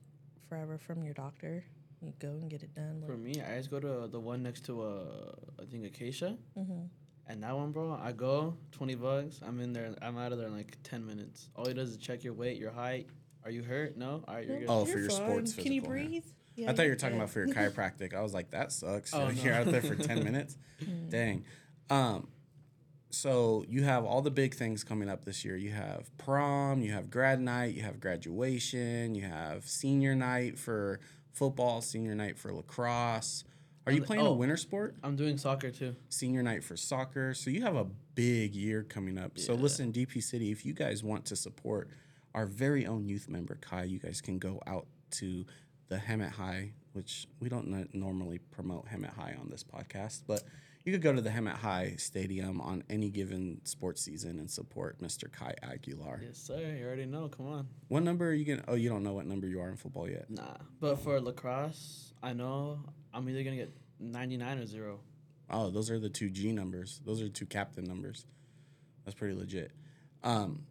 forever 0.47 0.77
from 0.77 1.03
your 1.03 1.13
doctor. 1.13 1.63
You 2.01 2.13
go 2.19 2.29
and 2.29 2.49
get 2.49 2.63
it 2.63 2.73
done. 2.75 3.01
For 3.05 3.13
Like, 3.13 3.21
me, 3.21 3.41
I 3.41 3.57
just 3.57 3.71
go 3.71 3.79
to 3.79 4.07
the 4.07 4.19
one 4.19 4.43
next 4.43 4.65
to, 4.65 4.81
uh, 4.83 5.31
I 5.59 5.65
think, 5.65 5.85
Acacia. 5.85 6.37
mm-hmm. 6.57 6.81
And 7.29 7.43
that 7.43 7.55
one, 7.57 7.71
bro, 7.71 7.99
I 8.01 8.11
go, 8.13 8.55
20 8.71 8.95
bucks. 8.95 9.41
I'm 9.45 9.59
in 9.59 9.73
there. 9.73 9.93
I'm 10.01 10.17
out 10.17 10.31
of 10.31 10.37
there 10.37 10.47
in 10.47 10.55
like 10.55 10.77
10 10.83 11.05
minutes. 11.05 11.49
All 11.55 11.65
he 11.65 11.73
does 11.73 11.89
is 11.89 11.97
check 11.97 12.23
your 12.23 12.33
weight, 12.33 12.57
your 12.57 12.71
height. 12.71 13.07
Are 13.47 13.51
you 13.51 13.63
hurt? 13.63 13.95
No? 13.95 14.25
All 14.27 14.35
right, 14.35 14.45
you're 14.45 14.59
good. 14.59 14.65
Oh, 14.67 14.83
for 14.83 14.99
your 14.99 15.09
sports 15.09 15.53
Can 15.53 15.71
you 15.71 15.79
physical, 15.79 15.95
yeah. 15.97 16.07
breathe? 16.09 16.67
I 16.67 16.73
thought 16.73 16.83
you 16.83 16.89
were 16.89 16.97
talking 16.97 17.15
about 17.15 17.29
for 17.29 17.45
your 17.45 17.47
chiropractic. 17.55 18.13
I 18.13 18.21
was 18.21 18.33
like, 18.33 18.51
that 18.51 18.73
sucks. 18.73 19.13
Oh, 19.13 19.29
You're 19.33 19.53
no. 19.53 19.61
out 19.61 19.67
there 19.67 19.81
for 19.81 19.95
10 19.95 20.21
minutes. 20.21 20.57
Dang. 21.09 21.45
Um, 21.89 22.27
so 23.09 23.63
you 23.69 23.85
have 23.85 24.03
all 24.03 24.21
the 24.21 24.31
big 24.31 24.53
things 24.53 24.83
coming 24.83 25.07
up 25.07 25.23
this 25.23 25.45
year. 25.45 25.55
You 25.55 25.71
have 25.71 26.09
prom, 26.17 26.81
you 26.81 26.91
have 26.91 27.09
grad 27.09 27.39
night, 27.39 27.73
you 27.73 27.83
have 27.83 28.01
graduation, 28.01 29.15
you 29.15 29.21
have 29.21 29.65
senior 29.65 30.13
night 30.13 30.59
for 30.59 30.99
football, 31.31 31.79
senior 31.79 32.15
night 32.15 32.37
for 32.37 32.51
lacrosse. 32.51 33.45
Are 33.85 33.93
you 33.93 33.99
And- 33.99 34.05
playing 34.07 34.25
a 34.25 34.29
oh. 34.29 34.33
winter 34.33 34.57
sport? 34.57 34.95
I'm 35.03 35.15
doing 35.15 35.37
soccer 35.37 35.71
too. 35.71 35.95
Senior 36.09 36.43
night 36.43 36.65
for 36.65 36.75
soccer. 36.75 37.33
So 37.33 37.49
you 37.49 37.61
have 37.61 37.77
a 37.77 37.87
big 38.13 38.55
year 38.55 38.83
coming 38.83 39.17
up. 39.17 39.39
So 39.39 39.53
listen, 39.53 39.93
DP 39.93 40.21
City, 40.21 40.51
if 40.51 40.65
you 40.65 40.73
guys 40.73 41.01
want 41.01 41.23
to 41.27 41.37
support 41.37 41.87
our 42.33 42.45
very 42.45 42.85
own 42.85 43.07
youth 43.07 43.27
member 43.29 43.57
Khi, 43.61 43.83
you 43.85 43.99
guys 43.99 44.21
can 44.21 44.39
go 44.39 44.61
out 44.67 44.87
to 45.11 45.45
the 45.89 45.97
Hemet 45.97 46.31
High, 46.31 46.71
which 46.93 47.27
we 47.39 47.49
don't 47.49 47.73
n- 47.73 47.89
normally 47.93 48.39
promote 48.51 48.87
Hemet 48.87 49.15
High 49.15 49.35
on 49.39 49.49
this 49.49 49.63
podcast, 49.63 50.23
but 50.27 50.43
you 50.83 50.93
could 50.93 51.01
go 51.01 51.13
to 51.13 51.21
the 51.21 51.29
Hemet 51.29 51.57
High 51.57 51.95
Stadium 51.97 52.61
on 52.61 52.83
any 52.89 53.09
given 53.09 53.59
sports 53.65 54.01
season 54.01 54.39
and 54.39 54.49
support 54.49 54.99
Mr. 55.01 55.29
Khi 55.31 55.53
Aguilar. 55.61 56.21
Yes, 56.23 56.37
sir. 56.37 56.75
You 56.79 56.85
already 56.85 57.05
know. 57.05 57.27
Come 57.27 57.47
on. 57.47 57.67
What 57.89 58.03
number 58.03 58.29
are 58.29 58.33
you 58.33 58.45
gonna? 58.45 58.63
Oh, 58.69 58.75
you 58.75 58.87
don't 58.89 59.03
know 59.03 59.13
what 59.13 59.25
number 59.25 59.47
you 59.47 59.59
are 59.59 59.69
in 59.69 59.75
football 59.75 60.09
yet. 60.09 60.29
Nah. 60.29 60.55
But 60.79 60.99
for 60.99 61.19
lacrosse, 61.19 62.13
I 62.23 62.33
know 62.33 62.79
I'm 63.13 63.27
either 63.29 63.43
gonna 63.43 63.57
get 63.57 63.73
99 63.99 64.59
or 64.59 64.65
zero. 64.65 64.99
Oh, 65.49 65.69
those 65.69 65.89
are 65.89 65.99
the 65.99 66.09
two 66.09 66.29
G 66.29 66.51
numbers. 66.51 67.01
Those 67.05 67.21
are 67.21 67.29
two 67.29 67.45
captain 67.45 67.83
numbers. 67.85 68.25
That's 69.03 69.15
pretty 69.15 69.33
legit. 69.33 69.71
Um, 70.23 70.63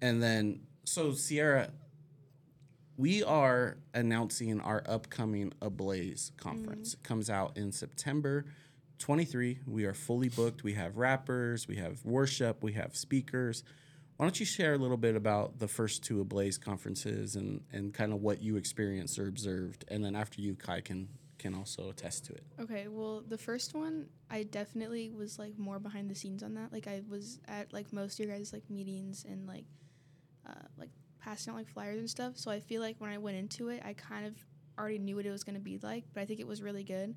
and 0.00 0.22
then 0.22 0.60
so 0.88 1.12
Sierra, 1.12 1.70
we 2.96 3.22
are 3.22 3.76
announcing 3.94 4.60
our 4.60 4.82
upcoming 4.86 5.52
Ablaze 5.62 6.32
conference. 6.36 6.90
Mm. 6.90 6.94
It 6.94 7.02
comes 7.02 7.30
out 7.30 7.56
in 7.56 7.72
September 7.72 8.46
23. 8.98 9.60
We 9.66 9.84
are 9.84 9.94
fully 9.94 10.28
booked. 10.28 10.64
We 10.64 10.72
have 10.74 10.96
rappers, 10.96 11.68
we 11.68 11.76
have 11.76 12.04
worship, 12.04 12.62
we 12.62 12.72
have 12.72 12.96
speakers. 12.96 13.62
Why 14.16 14.24
don't 14.26 14.40
you 14.40 14.46
share 14.46 14.74
a 14.74 14.78
little 14.78 14.96
bit 14.96 15.14
about 15.14 15.60
the 15.60 15.68
first 15.68 16.02
two 16.02 16.20
Ablaze 16.20 16.58
conferences 16.58 17.36
and, 17.36 17.60
and 17.72 17.94
kind 17.94 18.12
of 18.12 18.20
what 18.20 18.42
you 18.42 18.56
experienced 18.56 19.16
or 19.18 19.28
observed, 19.28 19.84
and 19.88 20.04
then 20.04 20.16
after 20.16 20.40
you, 20.40 20.56
Khi 20.56 20.80
can 20.80 21.08
can 21.38 21.54
also 21.54 21.88
attest 21.88 22.24
to 22.24 22.32
it. 22.32 22.42
Okay, 22.58 22.88
well, 22.88 23.22
the 23.28 23.38
first 23.38 23.72
one, 23.72 24.06
I 24.28 24.42
definitely 24.42 25.12
was 25.12 25.38
like 25.38 25.56
more 25.56 25.78
behind 25.78 26.10
the 26.10 26.14
scenes 26.16 26.42
on 26.42 26.54
that. 26.54 26.72
Like 26.72 26.88
I 26.88 27.02
was 27.08 27.38
at 27.46 27.72
like 27.72 27.92
most 27.92 28.18
of 28.18 28.26
your 28.26 28.36
guys' 28.36 28.52
like 28.52 28.68
meetings 28.68 29.24
and 29.24 29.46
like 29.46 29.64
uh, 30.48 30.66
like 30.76 30.90
passing 31.20 31.52
out 31.52 31.56
like 31.56 31.68
flyers 31.68 31.98
and 31.98 32.08
stuff. 32.10 32.36
So 32.36 32.50
I 32.50 32.60
feel 32.60 32.80
like 32.80 32.96
when 32.98 33.10
I 33.10 33.18
went 33.18 33.36
into 33.36 33.68
it, 33.68 33.82
I 33.84 33.92
kind 33.92 34.26
of 34.26 34.34
already 34.78 34.98
knew 34.98 35.16
what 35.16 35.26
it 35.26 35.30
was 35.30 35.44
gonna 35.44 35.58
be 35.60 35.78
like, 35.82 36.04
but 36.14 36.20
I 36.20 36.24
think 36.24 36.40
it 36.40 36.46
was 36.46 36.62
really 36.62 36.84
good. 36.84 37.14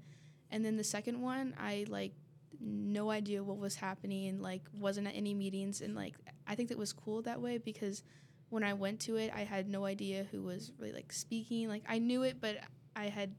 And 0.50 0.66
then 0.66 0.78
the 0.78 0.84
second 0.84 1.22
one, 1.22 1.54
I 1.58 1.86
like 1.88 2.14
no 2.60 3.10
idea 3.10 3.44
what 3.44 3.58
was 3.58 3.76
happening 3.76 4.28
and 4.28 4.42
like 4.42 4.62
wasn't 4.74 5.08
at 5.08 5.16
any 5.16 5.34
meetings 5.34 5.82
and 5.82 5.96
like 5.96 6.16
I 6.46 6.54
think 6.54 6.70
that 6.70 6.78
was 6.78 6.94
cool 6.94 7.22
that 7.24 7.42
way 7.42 7.58
because 7.58 8.04
when 8.50 8.64
I 8.64 8.74
went 8.74 9.00
to 9.02 9.16
it, 9.16 9.32
I 9.34 9.46
had 9.46 9.70
no 9.70 9.86
idea 9.86 10.28
who 10.30 10.44
was 10.44 10.74
really 10.78 10.92
like 10.92 11.14
speaking. 11.14 11.70
Like 11.70 11.84
I 11.88 12.00
knew 12.00 12.24
it, 12.24 12.42
but 12.42 12.58
I 12.96 13.06
had 13.06 13.34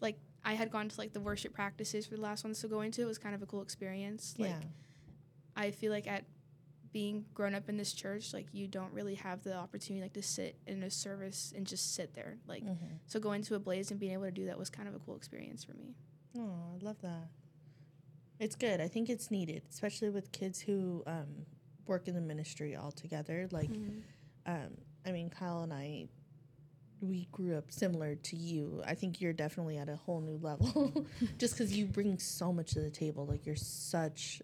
like 0.00 0.18
I 0.44 0.52
had 0.52 0.70
gone 0.70 0.88
to 0.90 1.00
like 1.00 1.14
the 1.14 1.20
worship 1.20 1.54
practices 1.54 2.06
for 2.06 2.16
the 2.16 2.20
last 2.20 2.44
one, 2.44 2.54
so 2.54 2.68
going 2.68 2.90
to 2.92 3.02
It 3.02 3.06
was 3.06 3.16
kind 3.16 3.34
of 3.34 3.42
a 3.42 3.46
cool 3.46 3.62
experience. 3.62 4.34
Like 4.38 4.50
yeah. 4.50 4.60
I 5.56 5.70
feel 5.70 5.90
like 5.90 6.06
at 6.06 6.24
being 6.94 7.24
grown 7.34 7.54
up 7.54 7.68
in 7.68 7.76
this 7.76 7.92
church, 7.92 8.32
like 8.32 8.46
you 8.52 8.66
don't 8.68 8.92
really 8.94 9.16
have 9.16 9.42
the 9.42 9.54
opportunity 9.54 10.00
like 10.02 10.12
to 10.14 10.22
sit 10.22 10.56
in 10.66 10.82
a 10.84 10.90
service 10.90 11.52
and 11.54 11.66
just 11.66 11.94
sit 11.94 12.14
there. 12.14 12.38
Like 12.46 12.62
Mm-hmm. 12.64 12.86
so 13.06 13.20
going 13.20 13.42
to 13.42 13.56
Ablaze 13.56 13.90
and 13.90 14.00
being 14.00 14.12
able 14.12 14.24
to 14.24 14.30
do 14.30 14.46
that 14.46 14.58
was 14.58 14.70
kind 14.70 14.88
of 14.88 14.94
a 14.94 14.98
cool 15.00 15.16
experience 15.16 15.64
for 15.64 15.74
me. 15.74 15.94
Oh, 16.38 16.50
I 16.72 16.82
love 16.84 16.96
that. 17.02 17.28
It's 18.40 18.54
good. 18.56 18.80
I 18.80 18.88
think 18.88 19.10
it's 19.10 19.30
needed, 19.30 19.62
especially 19.70 20.10
with 20.10 20.32
kids 20.32 20.60
who 20.60 21.02
um, 21.06 21.46
work 21.86 22.08
in 22.08 22.14
the 22.14 22.20
ministry 22.20 22.74
all 22.76 22.90
together. 22.92 23.48
Like, 23.50 23.70
um, 24.46 24.70
I 25.06 25.12
mean, 25.12 25.30
Kyle 25.30 25.62
and 25.62 25.72
I, 25.72 26.06
we 27.00 27.28
grew 27.32 27.56
up 27.56 27.70
similar 27.70 28.14
to 28.16 28.36
you. 28.36 28.82
I 28.86 28.94
think 28.94 29.20
you're 29.20 29.32
definitely 29.32 29.78
at 29.78 29.88
a 29.88 29.96
whole 29.96 30.20
new 30.20 30.38
level, 30.42 30.92
just 31.38 31.54
because 31.54 31.76
you 31.76 31.86
bring 31.86 32.18
so 32.18 32.52
much 32.52 32.72
to 32.72 32.80
the 32.80 32.90
table. 32.90 33.26
Like, 33.26 33.46
you're 33.46 33.56
such 33.56 34.42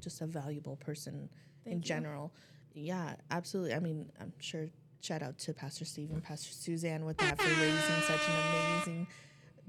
just 0.00 0.20
a 0.22 0.26
valuable 0.26 0.76
person 0.76 1.28
in 1.66 1.78
you. 1.78 1.84
general. 1.84 2.32
Yeah, 2.74 3.14
absolutely. 3.30 3.74
I 3.74 3.80
mean, 3.80 4.10
I'm 4.20 4.32
sure. 4.38 4.68
Shout 5.02 5.22
out 5.22 5.38
to 5.38 5.54
Pastor 5.54 5.86
Steve 5.86 6.10
and 6.10 6.22
Pastor 6.22 6.52
Suzanne 6.52 7.06
with 7.06 7.16
that 7.18 7.40
for 7.40 7.48
raising 7.48 8.02
such 8.02 8.20
an 8.28 8.34
amazing 8.74 9.06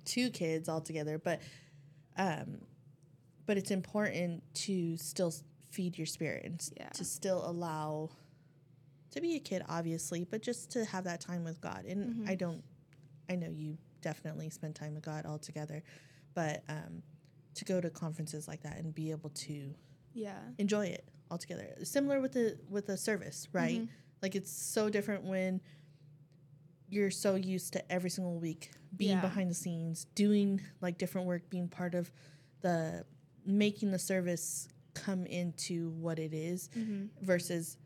two 0.03 0.29
kids 0.29 0.67
all 0.67 0.81
together. 0.81 1.17
But 1.17 1.39
um, 2.17 2.57
but 3.45 3.55
it's 3.57 3.71
important 3.71 4.43
to 4.55 4.97
still 4.97 5.33
feed 5.69 5.97
your 5.97 6.05
spirit 6.05 6.43
and 6.43 6.69
Yeah. 6.77 6.89
to 6.89 7.05
still 7.05 7.49
allow 7.49 8.09
to 9.11 9.21
be 9.21 9.35
a 9.35 9.39
kid, 9.39 9.63
obviously, 9.69 10.25
but 10.25 10.41
just 10.41 10.69
to 10.71 10.83
have 10.85 11.05
that 11.05 11.21
time 11.21 11.45
with 11.45 11.61
God. 11.61 11.85
And 11.85 12.27
I 12.29 12.35
don't, 12.35 12.61
I 13.29 13.35
know 13.35 13.49
you 13.49 13.77
definitely 14.01 14.49
spend 14.49 14.75
time 14.75 14.93
with 14.95 15.03
God 15.03 15.25
all 15.25 15.37
together, 15.39 15.81
but 16.33 16.63
um, 16.67 17.03
to 17.55 17.65
go 17.65 17.79
to 17.81 17.89
conferences 17.89 18.47
like 18.49 18.63
that 18.63 18.77
and 18.79 18.93
be 18.93 19.11
able 19.11 19.29
to 19.29 19.73
Yeah. 20.13 20.39
enjoy 20.57 20.87
it 20.87 21.07
all 21.31 21.37
together. 21.37 21.65
Similar 21.83 22.19
with 22.19 22.33
the 22.33 22.57
with 22.69 22.85
the 22.87 22.97
service, 22.97 23.47
right? 23.53 23.87
Like 24.21 24.35
it's 24.35 24.51
so 24.51 24.89
different 24.89 25.23
when 25.23 25.61
you're 26.89 27.09
so 27.09 27.35
used 27.35 27.73
to 27.73 27.91
every 27.91 28.09
single 28.09 28.37
week 28.39 28.71
being 28.97 29.11
Yeah. 29.11 29.21
behind 29.21 29.49
the 29.49 29.55
scenes, 29.55 30.05
doing 30.13 30.61
like 30.81 30.97
different 30.97 31.25
work, 31.25 31.49
being 31.49 31.69
part 31.69 31.95
of 31.95 32.11
the 32.59 33.05
making 33.45 33.91
the 33.91 33.97
service 33.99 34.67
come 34.93 35.25
into 35.25 35.89
what 35.91 36.19
it 36.19 36.33
is 36.33 36.69
versus 37.21 37.77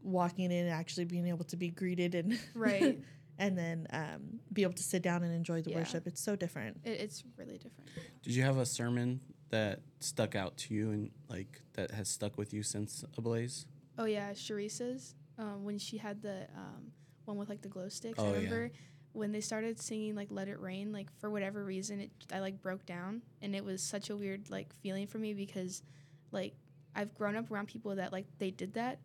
walking 0.00 0.44
in 0.46 0.52
and 0.52 0.70
actually 0.70 1.04
being 1.04 1.26
able 1.26 1.44
to 1.44 1.56
be 1.56 1.68
greeted 1.68 2.14
and 2.14 2.38
Right. 2.54 3.00
and 3.40 3.58
then 3.58 3.86
um, 3.90 4.40
be 4.52 4.62
able 4.62 4.72
to 4.74 4.82
sit 4.82 5.02
down 5.02 5.22
and 5.24 5.34
enjoy 5.34 5.60
the 5.62 5.70
Yeah. 5.70 5.78
worship. 5.78 6.06
It's 6.06 6.20
so 6.22 6.36
different. 6.36 6.80
It, 6.84 7.00
it's 7.00 7.24
really 7.36 7.58
different. 7.58 7.90
Did 8.22 8.34
you 8.36 8.42
have 8.44 8.56
a 8.58 8.64
sermon 8.66 9.20
that 9.50 9.80
stuck 10.00 10.34
out 10.34 10.56
to 10.56 10.74
you 10.74 10.90
and 10.90 11.10
like 11.28 11.62
that 11.74 11.90
has 11.90 12.08
stuck 12.08 12.36
with 12.38 12.52
you 12.52 12.62
since 12.62 13.04
Ablaze? 13.16 13.66
Oh 13.98 14.04
yeah, 14.04 14.32
Cherissa's 14.32 15.14
um, 15.38 15.64
when 15.64 15.78
she 15.78 15.96
had 15.96 16.22
the 16.22 16.46
um, 16.56 16.92
one 17.24 17.36
with 17.36 17.48
like 17.48 17.62
the 17.62 17.68
glow 17.68 17.88
sticks. 17.88 18.18
Oh, 18.18 18.26
I 18.26 18.28
yeah. 18.28 18.34
remember 18.34 18.70
when 19.12 19.32
they 19.32 19.40
started 19.40 19.80
singing 19.80 20.14
like 20.14 20.28
"Let 20.30 20.48
It 20.48 20.60
Rain." 20.60 20.92
Like 20.92 21.08
for 21.20 21.30
whatever 21.30 21.64
reason, 21.64 22.00
it 22.00 22.10
I 22.32 22.40
like 22.40 22.60
broke 22.62 22.86
down, 22.86 23.22
and 23.42 23.54
it 23.54 23.64
was 23.64 23.82
such 23.82 24.10
a 24.10 24.16
weird 24.16 24.50
like 24.50 24.72
feeling 24.74 25.06
for 25.06 25.18
me 25.18 25.34
because 25.34 25.82
like 26.32 26.54
I've 26.94 27.14
grown 27.14 27.36
up 27.36 27.50
around 27.50 27.66
people 27.66 27.94
that 27.96 28.12
like 28.12 28.26
they 28.38 28.50
did 28.50 28.74
that, 28.74 28.98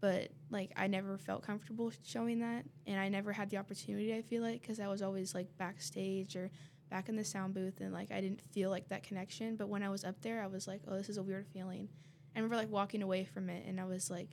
but 0.00 0.28
like 0.50 0.72
I 0.76 0.86
never 0.86 1.18
felt 1.18 1.42
comfortable 1.42 1.92
showing 2.04 2.40
that, 2.40 2.64
and 2.86 2.98
I 2.98 3.08
never 3.08 3.32
had 3.32 3.50
the 3.50 3.56
opportunity. 3.56 4.14
I 4.14 4.22
feel 4.22 4.42
like 4.42 4.60
because 4.60 4.80
I 4.80 4.88
was 4.88 5.02
always 5.02 5.34
like 5.34 5.56
backstage 5.56 6.36
or 6.36 6.50
back 6.90 7.08
in 7.08 7.16
the 7.16 7.24
sound 7.24 7.54
booth, 7.54 7.80
and 7.80 7.92
like 7.92 8.10
I 8.10 8.20
didn't 8.20 8.40
feel 8.52 8.70
like 8.70 8.88
that 8.88 9.02
connection. 9.02 9.56
But 9.56 9.68
when 9.68 9.82
I 9.82 9.88
was 9.88 10.04
up 10.04 10.20
there, 10.22 10.42
I 10.42 10.46
was 10.46 10.66
like, 10.66 10.80
oh, 10.88 10.96
this 10.96 11.08
is 11.08 11.16
a 11.16 11.22
weird 11.22 11.46
feeling. 11.52 11.88
I 12.34 12.38
remember 12.38 12.56
like 12.56 12.70
walking 12.70 13.02
away 13.02 13.24
from 13.24 13.48
it, 13.50 13.66
and 13.66 13.80
I 13.80 13.84
was 13.84 14.10
like. 14.10 14.28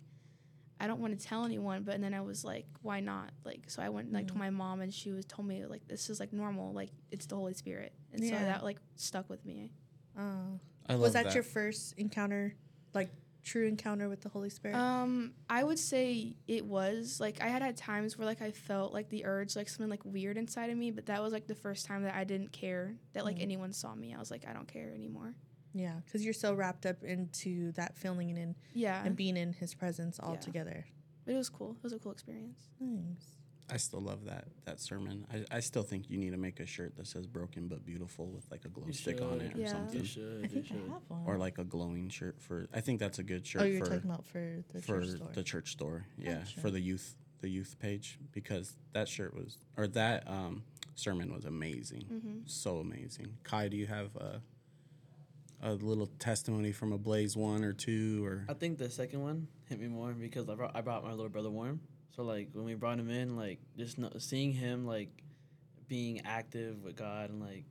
I 0.78 0.88
don't 0.88 1.00
want 1.00 1.18
to 1.18 1.26
tell 1.26 1.46
anyone, 1.46 1.84
but 1.84 1.96
and 1.96 2.04
then 2.04 2.14
I 2.14 2.20
was 2.20 2.44
like, 2.44 2.66
why 2.82 3.00
not? 3.00 3.32
Like, 3.46 3.62
so 3.68 3.82
I 3.82 3.88
went 3.88 4.08
and, 4.08 4.14
like 4.14 4.28
told 4.28 4.36
mm. 4.36 4.44
my 4.44 4.50
mom, 4.50 4.82
and 4.82 4.94
she 4.94 5.14
was 5.14 5.24
told 5.24 5.48
me 5.48 5.66
like 5.66 5.88
this 5.88 6.10
is 6.10 6.20
like 6.20 6.34
normal, 6.34 6.74
like 6.74 6.90
it's 7.12 7.28
the 7.28 7.36
Holy 7.36 7.54
Spirit, 7.54 7.94
and 8.12 8.22
so 8.22 8.32
that 8.32 8.62
like 8.62 8.80
stuck 8.98 9.30
with 9.30 9.46
me. 9.46 9.72
Oh. 10.20 10.60
I 10.88 10.94
love 10.94 11.02
Was 11.02 11.14
that, 11.14 11.34
your 11.34 11.44
first 11.44 11.94
encounter, 11.98 12.56
like 12.94 13.10
true 13.46 13.66
encounter 13.68 14.10
with 14.10 14.20
the 14.22 14.28
Holy 14.30 14.50
Spirit? 14.50 14.76
Um, 14.76 15.34
I 15.50 15.64
would 15.64 15.80
say 15.80 16.36
it 16.48 16.66
was 16.66 17.20
like 17.22 17.42
I 17.42 17.48
had 17.48 17.62
had 17.62 17.78
times 17.78 18.18
where 18.18 18.26
like 18.28 18.42
I 18.42 18.52
felt 18.52 18.92
like 18.94 19.08
the 19.10 19.24
urge, 19.26 19.56
like 19.56 19.70
something 19.70 19.90
like 19.90 20.04
weird 20.04 20.38
inside 20.38 20.70
of 20.70 20.78
me, 20.78 20.92
but 20.92 21.06
that 21.06 21.22
was 21.22 21.32
like 21.32 21.48
the 21.48 21.56
first 21.56 21.86
time 21.86 22.04
that 22.04 22.16
I 22.16 22.24
didn't 22.26 22.52
care 22.52 22.96
that 23.14 23.24
like 23.24 23.40
anyone 23.40 23.72
saw 23.72 23.96
me. 23.96 24.14
I 24.14 24.20
was 24.20 24.32
like, 24.32 24.46
I 24.50 24.52
don't 24.54 24.68
care 24.68 24.92
anymore. 24.94 25.34
Yeah, 25.74 25.96
because 26.06 26.24
you're 26.24 26.34
so 26.34 26.54
wrapped 26.54 26.86
up 26.86 27.04
into 27.04 27.72
that 27.74 27.98
feeling 27.98 28.30
and 28.30 28.38
in, 28.40 28.56
Yeah, 28.74 29.04
and 29.06 29.16
being 29.16 29.36
in 29.38 29.54
His 29.54 29.74
presence 29.74 30.20
all 30.20 30.34
Yeah. 30.34 30.40
together. 30.40 30.86
but 31.26 31.34
it 31.34 31.38
was 31.38 31.50
cool. 31.50 31.72
It 31.78 31.84
was 31.84 31.92
a 31.94 32.00
cool 32.00 32.12
experience. 32.14 32.70
Nice. 32.80 33.35
I 33.72 33.78
still 33.78 34.02
love 34.02 34.26
that 34.26 34.46
that 34.66 34.80
sermon. 34.80 35.26
I, 35.34 35.58
I 35.58 35.60
still 35.60 35.82
think 35.82 36.10
you 36.10 36.18
need 36.20 36.32
to 36.32 36.38
make 36.38 36.60
a 36.60 36.66
shirt 36.68 36.96
that 36.98 37.08
says 37.08 37.26
"broken 37.26 37.68
but 37.68 37.84
beautiful" 37.86 38.28
with 38.28 38.46
like 38.52 38.64
a 38.66 38.70
glow 38.70 38.86
You 38.86 38.94
stick 38.94 39.22
on 39.22 39.42
it 39.42 39.52
should. 39.52 39.58
or 39.58 39.62
Yeah. 39.62 39.72
something, 39.72 40.00
You 40.02 40.06
should. 40.06 40.38
I 40.38 40.42
You 40.44 40.48
think 40.48 40.72
I 40.72 40.94
have 40.94 41.02
one. 41.08 41.24
or 41.26 41.38
like 41.38 41.58
a 41.58 41.64
glowing 41.64 42.10
shirt 42.10 42.40
for. 42.40 42.68
I 42.74 42.82
think 42.82 43.00
that's 43.00 43.18
a 43.18 43.24
good 43.24 43.46
shirt 43.48 43.64
oh, 43.64 43.66
you're 43.66 43.80
for 43.84 43.92
talking 43.92 44.10
about 44.12 44.26
for 44.26 44.64
the 44.72 44.82
for 44.82 45.02
church 45.02 45.16
store. 45.16 45.32
the 45.34 45.44
church 45.44 45.72
store. 45.72 46.06
Yeah, 46.18 46.36
Gotcha. 46.40 46.60
for 46.60 46.70
the 46.70 46.80
youth 46.80 47.16
the 47.42 47.50
youth 47.50 47.76
page 47.80 48.20
because 48.32 48.76
that 48.94 49.08
shirt 49.08 49.36
was 49.36 49.58
or 49.78 49.88
that 49.88 50.30
um, 50.30 50.64
sermon 50.94 51.34
was 51.34 51.46
amazing, 51.46 52.04
Mm-hmm. 52.12 52.38
so 52.46 52.78
amazing. 52.78 53.30
Khi, 53.44 53.70
do 53.70 53.78
you 53.78 53.88
have 53.88 54.16
a 54.16 54.42
a 55.62 55.74
little 55.74 56.08
testimony 56.20 56.72
from 56.72 56.92
Ablaze 56.94 57.36
one 57.36 57.64
or 57.64 57.74
two 57.74 58.24
or? 58.26 58.46
I 58.48 58.54
think 58.54 58.78
the 58.78 58.90
second 58.92 59.22
one 59.24 59.48
hit 59.68 59.80
me 59.80 59.88
more 59.88 60.12
because 60.14 60.48
I 60.50 60.54
brought, 60.54 60.76
I 60.76 60.82
brought 60.82 61.04
my 61.04 61.12
little 61.12 61.30
brother 61.30 61.50
Warren. 61.50 61.80
So 62.16 62.24
like 62.24 62.50
when 62.54 62.66
we 62.66 62.76
brought 62.76 63.00
him 63.00 63.10
in, 63.10 63.36
like 63.36 63.60
just 63.78 63.98
no, 63.98 64.10
seeing 64.18 64.54
him 64.54 64.86
like 64.86 65.10
being 65.88 66.22
active 66.26 66.84
with 66.84 66.96
God 66.96 67.30
and 67.30 67.42
like 67.42 67.66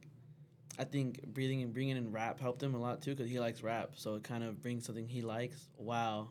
I 0.79 0.85
think 0.85 1.25
breathing 1.27 1.63
and 1.63 1.73
bringing 1.73 1.97
in 1.97 2.13
rap 2.13 2.41
helped 2.41 2.63
him 2.63 2.75
a 2.75 2.79
lot 2.79 3.01
too 3.01 3.13
because 3.15 3.31
he 3.31 3.39
likes 3.41 3.63
rap. 3.63 3.93
So 3.95 4.15
it 4.17 4.25
kind 4.25 4.45
of 4.45 4.61
brings 4.63 4.85
something 4.85 5.09
he 5.09 5.23
likes 5.23 5.69
while 5.77 6.31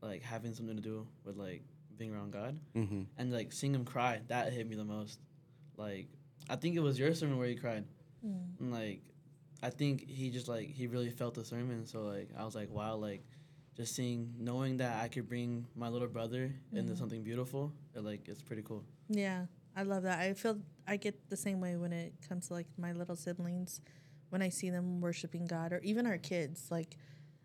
like 0.00 0.22
having 0.22 0.54
something 0.54 0.76
to 0.76 0.82
do 0.82 1.06
with 1.24 1.36
like 1.36 1.62
being 1.98 2.14
around 2.14 2.32
God 2.32 2.58
hmm 2.72 3.02
and 3.18 3.30
like 3.30 3.52
seeing 3.52 3.74
him 3.74 3.84
cry 3.84 4.20
that 4.28 4.52
hit 4.52 4.68
me 4.68 4.76
the 4.76 4.84
most. 4.84 5.20
Like 5.76 6.08
I 6.48 6.56
think 6.56 6.76
it 6.76 6.80
was 6.80 6.98
your 6.98 7.14
sermon 7.14 7.38
where 7.38 7.48
he 7.48 7.54
cried. 7.56 7.84
And 8.58 8.72
like 8.72 9.02
I 9.62 9.68
think 9.70 10.08
he 10.08 10.30
just 10.30 10.48
like 10.48 10.68
he 10.70 10.86
really 10.86 11.10
felt 11.10 11.34
the 11.34 11.44
sermon. 11.44 11.84
So 11.86 12.02
like 12.02 12.30
I 12.38 12.44
was 12.44 12.54
like 12.54 12.70
wow 12.70 12.96
like 12.96 13.24
just 13.76 13.94
seeing 13.94 14.34
knowing 14.38 14.78
that 14.78 15.02
I 15.02 15.08
could 15.08 15.28
bring 15.28 15.66
my 15.76 15.88
little 15.88 16.08
brother 16.08 16.52
into 16.72 16.92
mm-hmm. 16.92 16.98
something 16.98 17.22
beautiful. 17.22 17.72
It, 17.94 18.04
like 18.04 18.28
it's 18.28 18.42
pretty 18.42 18.62
cool. 18.62 18.84
yeah, 19.08 19.46
I 19.76 19.82
love 19.82 20.02
that. 20.04 20.18
I 20.18 20.34
feel 20.34 20.58
I 20.86 20.96
get 20.96 21.28
the 21.30 21.36
same 21.36 21.60
way 21.60 21.76
when 21.76 21.92
it 21.92 22.14
comes 22.28 22.48
to 22.48 22.54
like 22.54 22.66
my 22.76 22.92
little 22.92 23.16
siblings. 23.16 23.80
when 24.30 24.42
I 24.42 24.48
see 24.48 24.70
them 24.70 25.00
worshiping 25.00 25.46
God, 25.46 25.72
or 25.72 25.80
even 25.82 26.06
our 26.06 26.18
kids, 26.18 26.68
like 26.70 26.96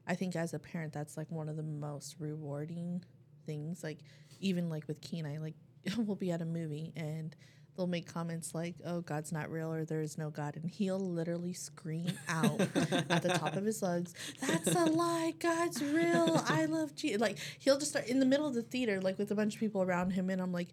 I 0.08 0.16
think 0.16 0.36
as 0.36 0.54
a 0.54 0.60
parent, 0.60 0.94
that's 0.94 1.18
like 1.18 1.32
one 1.32 1.50
of 1.50 1.58
the 1.58 1.64
most 1.64 2.16
rewarding 2.20 3.04
things. 3.46 3.84
Like 3.84 4.00
even 4.40 4.70
like 4.70 4.88
with 4.88 5.02
Kenai, 5.02 5.38
like 5.38 5.56
we'll 5.98 6.16
be 6.16 6.32
at 6.32 6.42
a 6.42 6.46
movie 6.46 6.94
and 6.96 7.36
they'll 7.76 7.88
make 7.88 8.12
comments 8.12 8.54
like, 8.54 8.76
"Oh, 8.86 9.02
God's 9.02 9.32
not 9.32 9.50
real," 9.52 9.72
or 9.72 9.86
"There 9.86 10.02
is 10.02 10.18
no 10.18 10.30
God," 10.30 10.56
and 10.56 10.70
he'll 10.70 11.00
literally 11.00 11.54
scream 11.54 12.12
out 12.28 12.60
at 12.60 13.22
the 13.22 13.36
top 13.38 13.56
of 13.56 13.66
his 13.66 13.82
lungs, 13.82 14.14
"That's 14.42 14.74
a 14.74 14.86
lie! 14.86 15.34
God's 15.40 15.84
real! 15.84 16.44
I 16.48 16.66
love 16.66 16.96
Jesus!" 16.96 17.22
Like 17.22 17.38
he'll 17.60 17.78
just 17.78 17.92
start 17.92 18.08
in 18.08 18.20
the 18.20 18.26
middle 18.26 18.48
of 18.48 18.54
the 18.54 18.64
theater, 18.64 19.02
like 19.02 19.18
with 19.18 19.32
a 19.32 19.36
bunch 19.36 19.56
of 19.56 19.60
people 19.60 19.82
around 19.82 20.12
him, 20.12 20.30
and 20.30 20.42
I'm 20.42 20.52
like, 20.52 20.70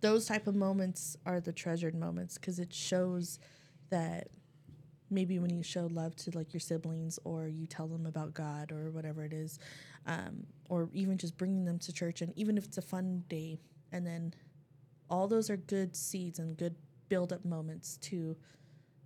those 0.00 0.26
type 0.26 0.46
of 0.46 0.54
moments 0.54 1.16
are 1.26 1.40
the 1.40 1.52
treasured 1.52 1.94
moments 1.94 2.38
because 2.38 2.58
it 2.58 2.72
shows 2.72 3.38
that 3.90 4.28
maybe 5.10 5.38
when 5.38 5.50
you 5.50 5.62
show 5.62 5.86
love 5.86 6.14
to 6.14 6.30
like 6.36 6.52
your 6.52 6.60
siblings 6.60 7.18
or 7.24 7.48
you 7.48 7.66
tell 7.66 7.86
them 7.86 8.06
about 8.06 8.34
God 8.34 8.70
or 8.72 8.90
whatever 8.90 9.24
it 9.24 9.32
is, 9.32 9.58
um, 10.06 10.46
or 10.68 10.88
even 10.92 11.16
just 11.18 11.36
bringing 11.36 11.64
them 11.64 11.78
to 11.80 11.92
church, 11.92 12.22
and 12.22 12.32
even 12.36 12.58
if 12.58 12.64
it's 12.64 12.78
a 12.78 12.82
fun 12.82 13.24
day, 13.28 13.58
and 13.90 14.06
then 14.06 14.34
all 15.10 15.28
those 15.28 15.50
are 15.50 15.56
good 15.56 15.96
seeds 15.96 16.38
and 16.38 16.56
good 16.56 16.74
build 17.08 17.32
up 17.32 17.44
moments 17.44 17.96
to 17.98 18.36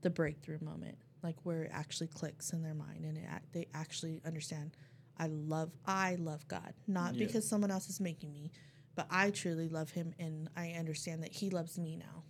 the 0.03 0.11
breakthrough 0.11 0.59
moment, 0.61 0.99
like 1.23 1.37
where 1.45 1.63
it 1.63 1.71
actually 1.73 2.09
clicks 2.09 2.53
in 2.53 2.63
their 2.63 2.75
mind 2.75 3.05
and 3.05 3.17
it, 3.17 3.25
they 3.53 3.67
actually 3.75 4.21
understand. 4.25 4.73
I 5.19 5.27
love, 5.29 5.71
I 5.87 6.17
love 6.17 6.47
God, 6.49 6.75
not 6.87 7.15
Yeah. 7.15 7.27
because 7.27 7.49
someone 7.49 7.71
else 7.71 7.89
is 7.89 8.01
making 8.01 8.33
me, 8.33 8.51
but 8.95 9.07
I 9.11 9.31
truly 9.31 9.69
love 9.69 9.91
Him 9.91 10.15
and 10.19 10.49
I 10.57 10.71
understand 10.73 11.23
that 11.23 11.33
He 11.33 11.51
loves 11.51 11.79
me 11.79 11.97
now, 11.97 12.25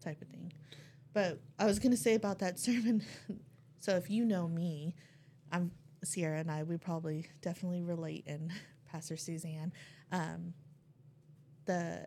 type 0.00 0.20
of 0.22 0.28
thing. 0.28 0.52
But 1.12 1.40
I 1.58 1.66
was 1.66 1.78
gonna 1.78 1.96
say 1.96 2.14
about 2.14 2.38
that 2.40 2.58
sermon. 2.58 3.04
so 3.78 3.96
if 3.96 4.10
you 4.10 4.24
know 4.24 4.48
me, 4.48 4.94
I'm 5.52 5.70
Sierra 6.02 6.40
and 6.40 6.50
I. 6.50 6.64
We 6.64 6.78
probably 6.78 7.26
definitely 7.42 7.82
relate, 7.82 8.24
and 8.26 8.50
Pastor 8.90 9.16
Suzanne. 9.16 9.72
Um, 10.10 10.54
the 11.66 12.06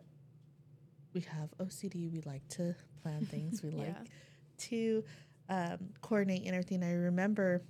we 1.16 1.22
have 1.22 1.48
OCD. 1.58 2.12
We 2.12 2.20
like 2.26 2.46
to 2.50 2.74
plan 3.02 3.24
things. 3.30 3.62
We 3.62 3.70
like 3.70 3.96
to 4.58 5.02
um, 5.48 5.78
coordinate 6.02 6.42
and 6.44 6.50
everything. 6.50 6.84
I 6.84 6.92
remember 6.92 7.62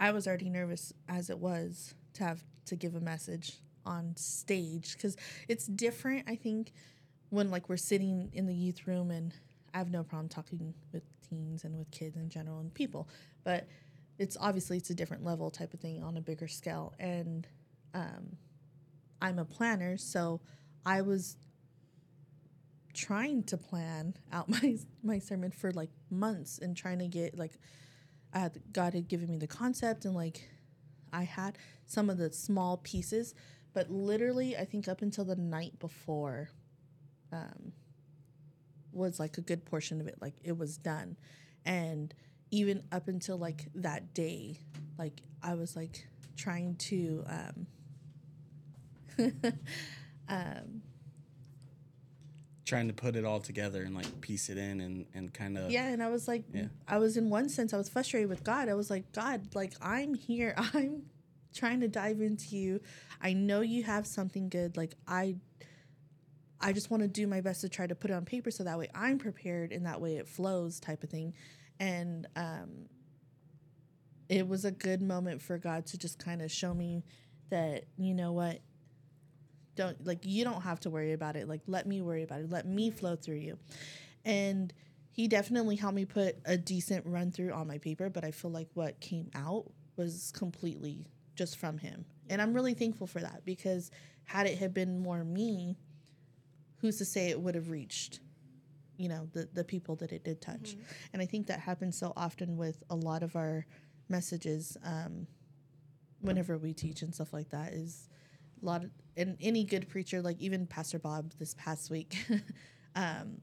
I 0.00 0.10
was 0.12 0.26
already 0.26 0.48
nervous 0.48 0.94
as 1.06 1.28
it 1.28 1.38
was 1.38 1.94
to 2.14 2.24
have 2.24 2.42
to 2.66 2.76
give 2.76 2.94
a 2.94 3.00
message 3.00 3.58
on 3.84 4.14
stage 4.16 4.94
because 4.94 5.18
it's 5.48 5.66
different. 5.66 6.24
I 6.28 6.34
think 6.34 6.72
when 7.28 7.50
like 7.50 7.68
we're 7.68 7.76
sitting 7.76 8.30
in 8.32 8.46
the 8.46 8.54
youth 8.54 8.86
room 8.86 9.10
and 9.10 9.34
I 9.74 9.78
have 9.78 9.90
no 9.90 10.02
problem 10.02 10.30
talking 10.30 10.72
with 10.92 11.02
teens 11.28 11.64
and 11.64 11.76
with 11.78 11.90
kids 11.90 12.16
in 12.16 12.30
general 12.30 12.60
and 12.60 12.72
people, 12.72 13.06
but 13.44 13.68
it's 14.18 14.36
obviously 14.40 14.78
it's 14.78 14.88
a 14.88 14.94
different 14.94 15.24
level 15.24 15.50
type 15.50 15.74
of 15.74 15.80
thing 15.80 16.02
on 16.02 16.16
a 16.16 16.22
bigger 16.22 16.48
scale 16.48 16.94
and 16.98 17.46
um, 17.92 18.36
I'm 19.20 19.38
a 19.38 19.44
planner, 19.44 19.98
so 19.98 20.40
I 20.86 21.02
was 21.02 21.36
trying 22.98 23.44
to 23.44 23.56
plan 23.56 24.14
out 24.32 24.48
my 24.62 24.76
my 25.02 25.18
sermon 25.18 25.50
for 25.52 25.72
like 25.72 25.90
months 26.10 26.58
and 26.58 26.76
trying 26.76 26.98
to 26.98 27.06
get 27.08 27.38
like 27.38 27.52
I 28.34 28.40
had 28.40 28.60
God 28.72 28.94
had 28.94 29.08
given 29.08 29.30
me 29.30 29.38
the 29.38 29.46
concept 29.46 30.04
and 30.04 30.14
like 30.14 30.48
I 31.12 31.22
had 31.22 31.56
some 31.86 32.10
of 32.10 32.18
the 32.18 32.30
small 32.30 32.76
pieces, 32.78 33.34
but 33.72 33.90
literally 33.90 34.56
I 34.56 34.64
think 34.64 34.88
up 34.88 35.00
until 35.00 35.24
the 35.24 35.36
night 35.36 35.78
before 35.78 36.50
um 37.32 37.72
was 38.92 39.20
like 39.20 39.38
a 39.38 39.42
good 39.42 39.64
portion 39.64 40.00
of 40.00 40.08
it 40.08 40.16
like 40.20 40.34
it 40.42 40.58
was 40.58 40.76
done. 40.76 41.16
And 41.64 42.12
even 42.50 42.82
up 42.90 43.08
until 43.08 43.36
like 43.36 43.66
that 43.76 44.12
day, 44.12 44.60
like 44.98 45.22
I 45.42 45.54
was 45.54 45.76
like 45.76 46.06
trying 46.36 46.74
to 46.76 47.24
um 47.28 47.66
um 50.28 50.82
Trying 52.68 52.88
to 52.88 52.94
put 52.94 53.16
it 53.16 53.24
all 53.24 53.40
together 53.40 53.82
and 53.82 53.94
like 53.94 54.20
piece 54.20 54.50
it 54.50 54.58
in 54.58 54.82
and, 54.82 55.06
and 55.14 55.32
kind 55.32 55.56
of 55.56 55.70
yeah 55.70 55.86
and 55.88 56.02
i 56.02 56.10
was 56.10 56.28
like 56.28 56.44
Yeah. 56.52 56.66
i 56.86 56.98
was 56.98 57.16
in 57.16 57.30
one 57.30 57.48
sense 57.48 57.72
i 57.72 57.78
was 57.78 57.88
frustrated 57.88 58.28
with 58.28 58.44
god. 58.44 58.68
I 58.68 58.74
was 58.74 58.90
like 58.90 59.10
god 59.12 59.54
like 59.54 59.72
i'm 59.80 60.12
here. 60.12 60.54
I'm 60.74 61.04
trying 61.54 61.80
to 61.80 61.88
dive 61.88 62.20
into 62.20 62.56
you. 62.56 62.80
I 63.22 63.32
know 63.32 63.62
you 63.62 63.84
have 63.84 64.06
something 64.06 64.50
good. 64.50 64.76
Like 64.76 64.94
i 65.06 65.36
i 66.60 66.72
just 66.74 66.90
want 66.90 67.02
to 67.02 67.08
do 67.08 67.26
my 67.26 67.40
best 67.40 67.62
to 67.62 67.68
try 67.70 67.86
to 67.86 67.94
put 67.94 68.10
it 68.10 68.14
on 68.14 68.24
paper 68.26 68.50
so 68.50 68.64
that 68.64 68.78
way 68.78 68.88
i'm 68.94 69.16
prepared 69.16 69.72
and 69.72 69.86
that 69.86 70.00
way 70.00 70.16
it 70.18 70.28
flows 70.28 70.78
type 70.78 71.02
of 71.02 71.08
thing. 71.08 71.32
And 71.80 72.26
um 72.36 72.86
it 74.28 74.46
was 74.46 74.66
a 74.66 74.70
good 74.70 75.00
moment 75.00 75.40
for 75.40 75.56
god 75.56 75.86
to 75.86 75.96
just 75.96 76.18
kind 76.18 76.42
of 76.42 76.50
show 76.52 76.74
me 76.74 77.02
that 77.48 77.84
you 77.96 78.12
know 78.12 78.32
what 78.32 78.58
don't 79.78 80.04
like 80.06 80.26
you 80.26 80.44
don't 80.44 80.60
have 80.62 80.80
to 80.80 80.90
worry 80.90 81.12
about 81.12 81.36
it. 81.36 81.48
Like 81.48 81.62
let 81.66 81.86
me 81.86 82.02
worry 82.02 82.22
about 82.22 82.40
it. 82.40 82.50
Let 82.50 82.66
me 82.66 82.90
flow 82.90 83.16
through 83.16 83.36
you. 83.36 83.58
And 84.24 84.74
he 85.18 85.26
definitely 85.26 85.74
helped 85.74 85.96
me 85.96 86.04
put 86.04 86.36
a 86.44 86.56
decent 86.56 87.04
run 87.04 87.32
through 87.32 87.52
on 87.52 87.66
my 87.66 87.78
paper 87.78 88.08
but 88.08 88.24
i 88.24 88.30
feel 88.30 88.52
like 88.52 88.68
what 88.74 89.00
came 89.00 89.28
out 89.34 89.64
was 89.96 90.32
completely 90.32 91.08
just 91.34 91.56
from 91.56 91.78
him. 91.78 92.04
And 92.30 92.40
i'm 92.40 92.54
really 92.54 92.74
thankful 92.74 93.08
for 93.08 93.20
that 93.20 93.44
because 93.44 93.90
had 94.24 94.46
it 94.46 94.58
had 94.58 94.72
been 94.72 95.00
more 95.00 95.24
me 95.24 95.76
who's 96.80 96.98
to 96.98 97.04
say 97.04 97.30
it 97.30 97.40
would 97.40 97.56
have 97.56 97.70
reached 97.70 98.20
you 98.96 99.08
know 99.08 99.28
the, 99.32 99.48
the 99.54 99.64
people 99.64 99.96
that 99.96 100.12
it 100.12 100.22
did 100.22 100.40
touch. 100.40 100.76
And 101.12 101.20
i 101.20 101.26
think 101.26 101.48
that 101.48 101.60
happens 101.60 101.98
so 101.98 102.12
often 102.16 102.56
with 102.56 102.82
a 102.88 102.94
lot 102.94 103.22
of 103.24 103.34
our 103.34 103.66
messages 104.08 104.76
um, 104.84 105.26
whenever 106.20 106.58
we 106.58 106.72
teach 106.72 107.02
and 107.02 107.12
stuff 107.12 107.32
like 107.32 107.50
that 107.50 107.72
is 107.72 108.08
a 108.62 108.66
lot 108.66 108.84
of 108.84 108.90
and 109.16 109.36
any 109.40 109.64
good 109.64 109.88
preacher 109.88 110.22
like 110.22 110.38
even 110.40 110.66
pastor 110.66 110.98
bob 110.98 111.32
this 111.38 111.54
past 111.54 111.90
week 111.90 112.16
um, 112.94 113.40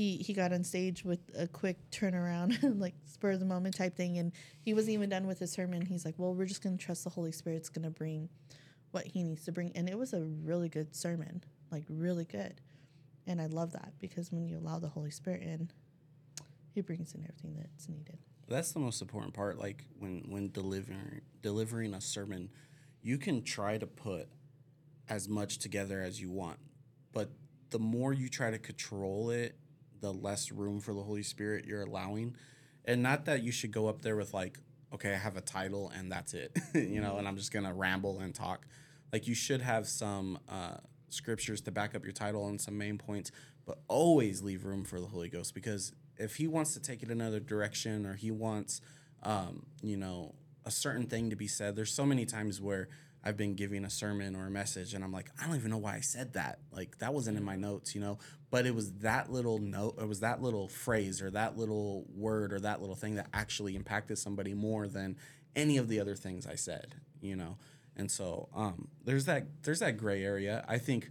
he 0.00 0.16
he 0.16 0.32
got 0.32 0.50
on 0.50 0.64
stage 0.64 1.04
with 1.04 1.20
a 1.36 1.46
quick 1.46 1.76
turnaround 1.90 2.56
like 2.80 2.94
spur 3.04 3.32
of 3.32 3.40
the 3.40 3.44
moment 3.44 3.76
type 3.76 3.94
thing. 3.94 4.16
And 4.16 4.32
he 4.62 4.72
wasn't 4.72 4.94
even 4.94 5.10
done 5.10 5.26
with 5.26 5.38
his 5.38 5.52
sermon. 5.52 5.82
He's 5.82 6.06
like 6.06 6.14
well 6.16 6.34
we're 6.34 6.46
just 6.46 6.62
to 6.78 6.82
trust 6.82 7.04
the 7.04 7.10
holy 7.10 7.32
spirit's 7.32 7.68
to 7.84 7.90
bring 7.90 8.30
what 8.92 9.06
he 9.06 9.22
needs 9.22 9.44
to 9.44 9.52
bring. 9.52 9.72
And 9.74 9.90
it 9.90 9.98
was 9.98 10.14
a 10.14 10.22
really 10.22 10.70
good 10.70 10.96
sermon 10.96 11.44
like 11.70 11.84
really 11.90 12.24
good. 12.24 12.62
And 13.26 13.42
i 13.42 13.46
love 13.46 13.72
that 13.72 13.92
because 14.00 14.32
when 14.32 14.46
you 14.46 14.56
allow 14.56 14.78
the 14.78 14.88
holy 14.88 15.10
spirit 15.10 15.42
in 15.42 15.70
he 16.72 16.80
brings 16.80 17.14
in 17.14 17.22
everything 17.22 17.56
that's 17.58 17.88
needed. 17.88 18.18
That's 18.48 18.72
the 18.72 18.80
most 18.80 19.02
important 19.02 19.34
part. 19.34 19.58
Like 19.58 19.84
when 19.98 20.24
when 20.28 20.50
delivering 20.50 21.20
delivering 21.42 21.92
a 21.92 22.00
sermon, 22.00 22.48
you 23.02 23.18
can 23.18 23.42
try 23.42 23.78
to 23.78 23.86
put 23.86 24.28
as 25.08 25.28
much 25.28 25.58
together 25.58 26.00
as 26.00 26.20
you 26.20 26.30
want, 26.30 26.58
but 27.12 27.30
the 27.70 27.78
more 27.78 28.12
you 28.12 28.28
try 28.28 28.50
to 28.50 28.58
control 28.58 29.30
it, 29.30 29.56
the 30.00 30.12
less 30.12 30.50
room 30.50 30.80
for 30.80 30.94
the 30.94 31.02
Holy 31.02 31.22
Spirit 31.22 31.64
you're 31.64 31.82
allowing. 31.82 32.36
And 32.84 33.02
not 33.02 33.26
that 33.26 33.42
you 33.42 33.52
should 33.52 33.70
go 33.70 33.88
up 33.88 34.02
there 34.02 34.16
with 34.16 34.32
like, 34.32 34.58
okay, 34.92 35.12
I 35.12 35.16
have 35.16 35.36
a 35.36 35.40
title 35.40 35.92
and 35.94 36.10
that's 36.10 36.34
it, 36.34 36.56
you 36.74 37.00
know, 37.00 37.16
and 37.18 37.28
I'm 37.28 37.36
just 37.36 37.52
gonna 37.52 37.74
ramble 37.74 38.20
and 38.20 38.34
talk. 38.34 38.66
Like 39.12 39.26
you 39.26 39.34
should 39.34 39.60
have 39.60 39.86
some 39.86 40.38
uh, 40.48 40.76
scriptures 41.08 41.60
to 41.62 41.70
back 41.70 41.94
up 41.94 42.04
your 42.04 42.12
title 42.12 42.46
and 42.48 42.60
some 42.60 42.78
main 42.78 42.98
points, 42.98 43.30
but 43.66 43.78
always 43.88 44.42
leave 44.42 44.64
room 44.64 44.84
for 44.84 45.00
the 45.00 45.06
Holy 45.06 45.28
Ghost 45.28 45.54
because 45.54 45.92
if 46.16 46.36
he 46.36 46.46
wants 46.46 46.74
to 46.74 46.80
take 46.80 47.02
it 47.02 47.10
another 47.10 47.40
direction 47.40 48.06
or 48.06 48.14
he 48.14 48.30
wants, 48.30 48.80
um, 49.22 49.66
you 49.82 49.96
know, 49.96 50.34
a 50.64 50.70
certain 50.70 51.06
thing 51.06 51.30
to 51.30 51.36
be 51.36 51.46
said, 51.46 51.76
there's 51.76 51.92
so 51.92 52.04
many 52.04 52.26
times 52.26 52.60
where 52.60 52.88
I've 53.22 53.36
been 53.36 53.54
giving 53.54 53.84
a 53.84 53.90
sermon 53.90 54.34
or 54.34 54.46
a 54.46 54.50
message 54.50 54.94
and 54.94 55.04
I'm 55.04 55.12
like, 55.12 55.30
I 55.40 55.46
don't 55.46 55.56
even 55.56 55.70
know 55.70 55.78
why 55.78 55.96
I 55.96 56.00
said 56.00 56.34
that. 56.34 56.58
Like 56.72 56.98
that 56.98 57.12
wasn't 57.12 57.36
in 57.36 57.44
my 57.44 57.56
notes, 57.56 57.94
you 57.94 58.00
know, 58.00 58.18
but 58.50 58.66
it 58.66 58.74
was 58.74 58.92
that 59.00 59.30
little 59.30 59.58
note, 59.58 59.96
it 60.00 60.08
was 60.08 60.20
that 60.20 60.40
little 60.40 60.68
phrase 60.68 61.20
or 61.20 61.30
that 61.30 61.56
little 61.56 62.06
word 62.14 62.52
or 62.52 62.60
that 62.60 62.80
little 62.80 62.96
thing 62.96 63.16
that 63.16 63.28
actually 63.32 63.76
impacted 63.76 64.18
somebody 64.18 64.54
more 64.54 64.86
than 64.86 65.16
any 65.54 65.76
of 65.76 65.88
the 65.88 66.00
other 66.00 66.14
things 66.14 66.46
I 66.46 66.54
said, 66.54 66.94
you 67.20 67.36
know. 67.36 67.58
And 67.96 68.10
so 68.10 68.48
um, 68.54 68.88
there's 69.04 69.26
that 69.26 69.44
there's 69.62 69.80
that 69.80 69.98
gray 69.98 70.24
area. 70.24 70.64
I 70.66 70.78
think 70.78 71.10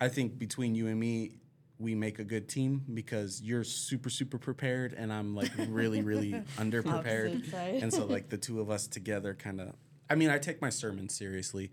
I 0.00 0.08
think 0.08 0.38
between 0.38 0.74
you 0.74 0.86
and 0.88 0.98
me, 0.98 1.38
we 1.80 1.94
make 1.94 2.18
a 2.18 2.24
good 2.24 2.48
team 2.48 2.82
because 2.92 3.40
you're 3.40 3.62
super 3.64 4.10
super 4.10 4.38
prepared 4.38 4.92
and 4.92 5.12
I'm 5.12 5.34
like 5.36 5.50
really 5.68 6.02
really 6.02 6.32
underprepared. 6.56 7.36
Opposite 7.36 7.82
and 7.82 7.92
so 7.92 8.04
like 8.06 8.28
the 8.28 8.38
two 8.46 8.60
of 8.60 8.70
us 8.70 8.86
together 8.86 9.34
kind 9.34 9.60
of 9.60 9.74
I 10.10 10.14
mean, 10.14 10.30
I 10.30 10.38
take 10.38 10.62
my 10.62 10.70
sermon 10.70 11.08
seriously 11.08 11.70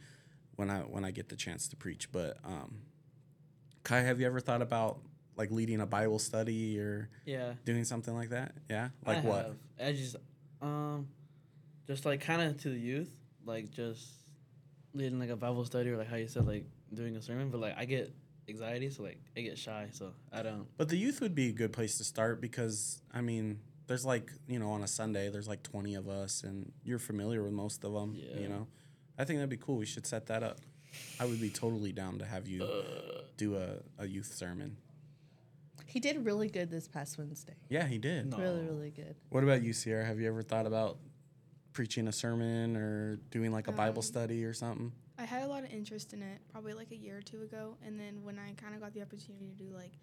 when 0.58 0.70
I 0.70 0.80
when 0.82 1.04
I 1.06 1.12
get 1.12 1.30
the 1.30 1.36
chance 1.36 1.68
to 1.70 1.76
preach, 1.76 2.12
but 2.12 2.38
um 2.46 2.82
Khi, 3.84 4.02
have 4.04 4.20
you 4.20 4.26
ever 4.28 4.39
thought 4.39 4.62
about 4.62 5.00
like 5.38 5.52
leading 5.52 5.82
a 5.82 5.86
Bible 5.86 6.20
study 6.20 6.80
or 6.80 7.10
Yeah. 7.26 7.54
doing 7.65 7.84
something 7.84 8.15
like 8.15 8.30
that? 8.30 8.54
Yeah? 8.70 8.89
Like 9.06 9.18
I 9.20 9.22
what? 9.22 9.46
have. 9.46 9.56
I 9.88 9.91
just 9.94 10.15
um 10.62 11.08
just 11.88 12.06
like 12.06 12.22
kind 12.22 12.41
of 12.41 12.62
to 12.62 12.70
the 12.70 12.78
youth, 12.80 13.12
like 13.46 13.72
just 13.72 14.08
leading 14.94 15.20
like 15.20 15.30
a 15.30 15.36
Bible 15.36 15.65
study 15.65 15.89
or 15.89 15.98
like 15.98 16.08
how 16.10 16.15
you 16.15 16.28
said 16.28 16.46
like 16.48 16.65
doing 16.94 17.15
a 17.15 17.22
sermon, 17.22 17.50
but 17.50 17.60
like 17.60 17.76
I 17.78 17.86
get 17.86 18.13
anxiety, 18.49 18.89
so 18.89 19.03
like 19.03 19.19
I 19.36 19.41
get 19.41 19.58
shy, 19.58 19.88
so 19.91 20.12
I 20.31 20.43
don't. 20.43 20.67
But 20.77 20.89
the 20.89 20.97
youth 20.97 21.21
would 21.21 21.36
be 21.36 21.49
a 21.49 21.53
good 21.53 21.73
place 21.73 21.97
to 21.97 22.03
start 22.03 22.41
because 22.41 23.01
I 23.13 23.21
mean, 23.21 23.60
there's 23.88 24.05
like 24.05 24.31
you 24.47 24.60
know 24.60 24.71
on 24.71 24.84
a 24.84 24.88
Sunday 24.88 25.29
there's 25.29 25.47
like 25.47 25.63
20 25.63 25.95
of 25.95 26.08
us 26.08 26.43
and 26.43 26.71
you're 26.84 26.99
familiar 26.99 27.43
with 27.43 27.53
most 27.53 27.84
of 27.84 27.93
them. 27.93 28.15
Yeah. 28.15 28.39
You 28.39 28.49
know, 28.49 28.67
I 29.17 29.23
think 29.25 29.39
that'd 29.39 29.49
be 29.49 29.58
cool. 29.58 29.77
We 29.77 29.86
should 29.86 30.05
set 30.08 30.27
that 30.27 30.43
up. 30.43 30.60
I 31.19 31.25
would 31.25 31.41
be 31.41 31.49
totally 31.49 31.91
down 31.91 32.19
to 32.19 32.25
have 32.25 32.47
you 32.47 32.65
do 33.38 33.58
a, 33.58 34.03
a 34.03 34.08
youth 34.08 34.34
sermon. 34.34 34.77
He 35.88 35.99
did 35.99 36.25
really 36.25 36.49
good 36.49 36.69
this 36.71 36.88
past 36.88 37.17
Wednesday. 37.17 37.55
Yeah, 37.69 37.86
he 37.88 37.97
did. 37.97 38.29
No. 38.31 38.38
Really, 38.38 38.63
really 38.65 38.91
good. 38.91 39.15
What 39.29 39.43
about 39.43 39.62
you, 39.62 39.71
Sierra? 39.73 40.05
Have 40.05 40.19
you 40.19 40.27
ever 40.27 40.41
thought 40.41 40.65
about 40.65 40.97
preaching 41.73 42.08
a 42.08 42.12
sermon 42.12 42.75
or 42.75 43.17
doing 43.29 43.51
like 43.51 43.67
a 43.67 43.71
Bible 43.71 43.99
Um, 43.99 44.03
study 44.03 44.43
or 44.45 44.53
something? 44.53 44.91
I 45.17 45.23
had 45.23 45.43
a 45.43 45.47
lot 45.47 45.63
of 45.63 45.71
interest 45.71 46.13
in 46.13 46.21
it 46.21 46.41
probably 46.51 46.73
like 46.73 46.91
a 46.91 46.95
year 46.95 47.17
or 47.17 47.21
two 47.21 47.41
ago, 47.43 47.78
and 47.86 47.99
then 47.99 48.23
when 48.23 48.38
I 48.38 48.54
kind 48.62 48.75
of 48.75 48.82
got 48.82 48.93
the 48.93 49.01
opportunity 49.01 49.47
to 49.47 49.63
do 49.63 49.69
like 49.73 49.93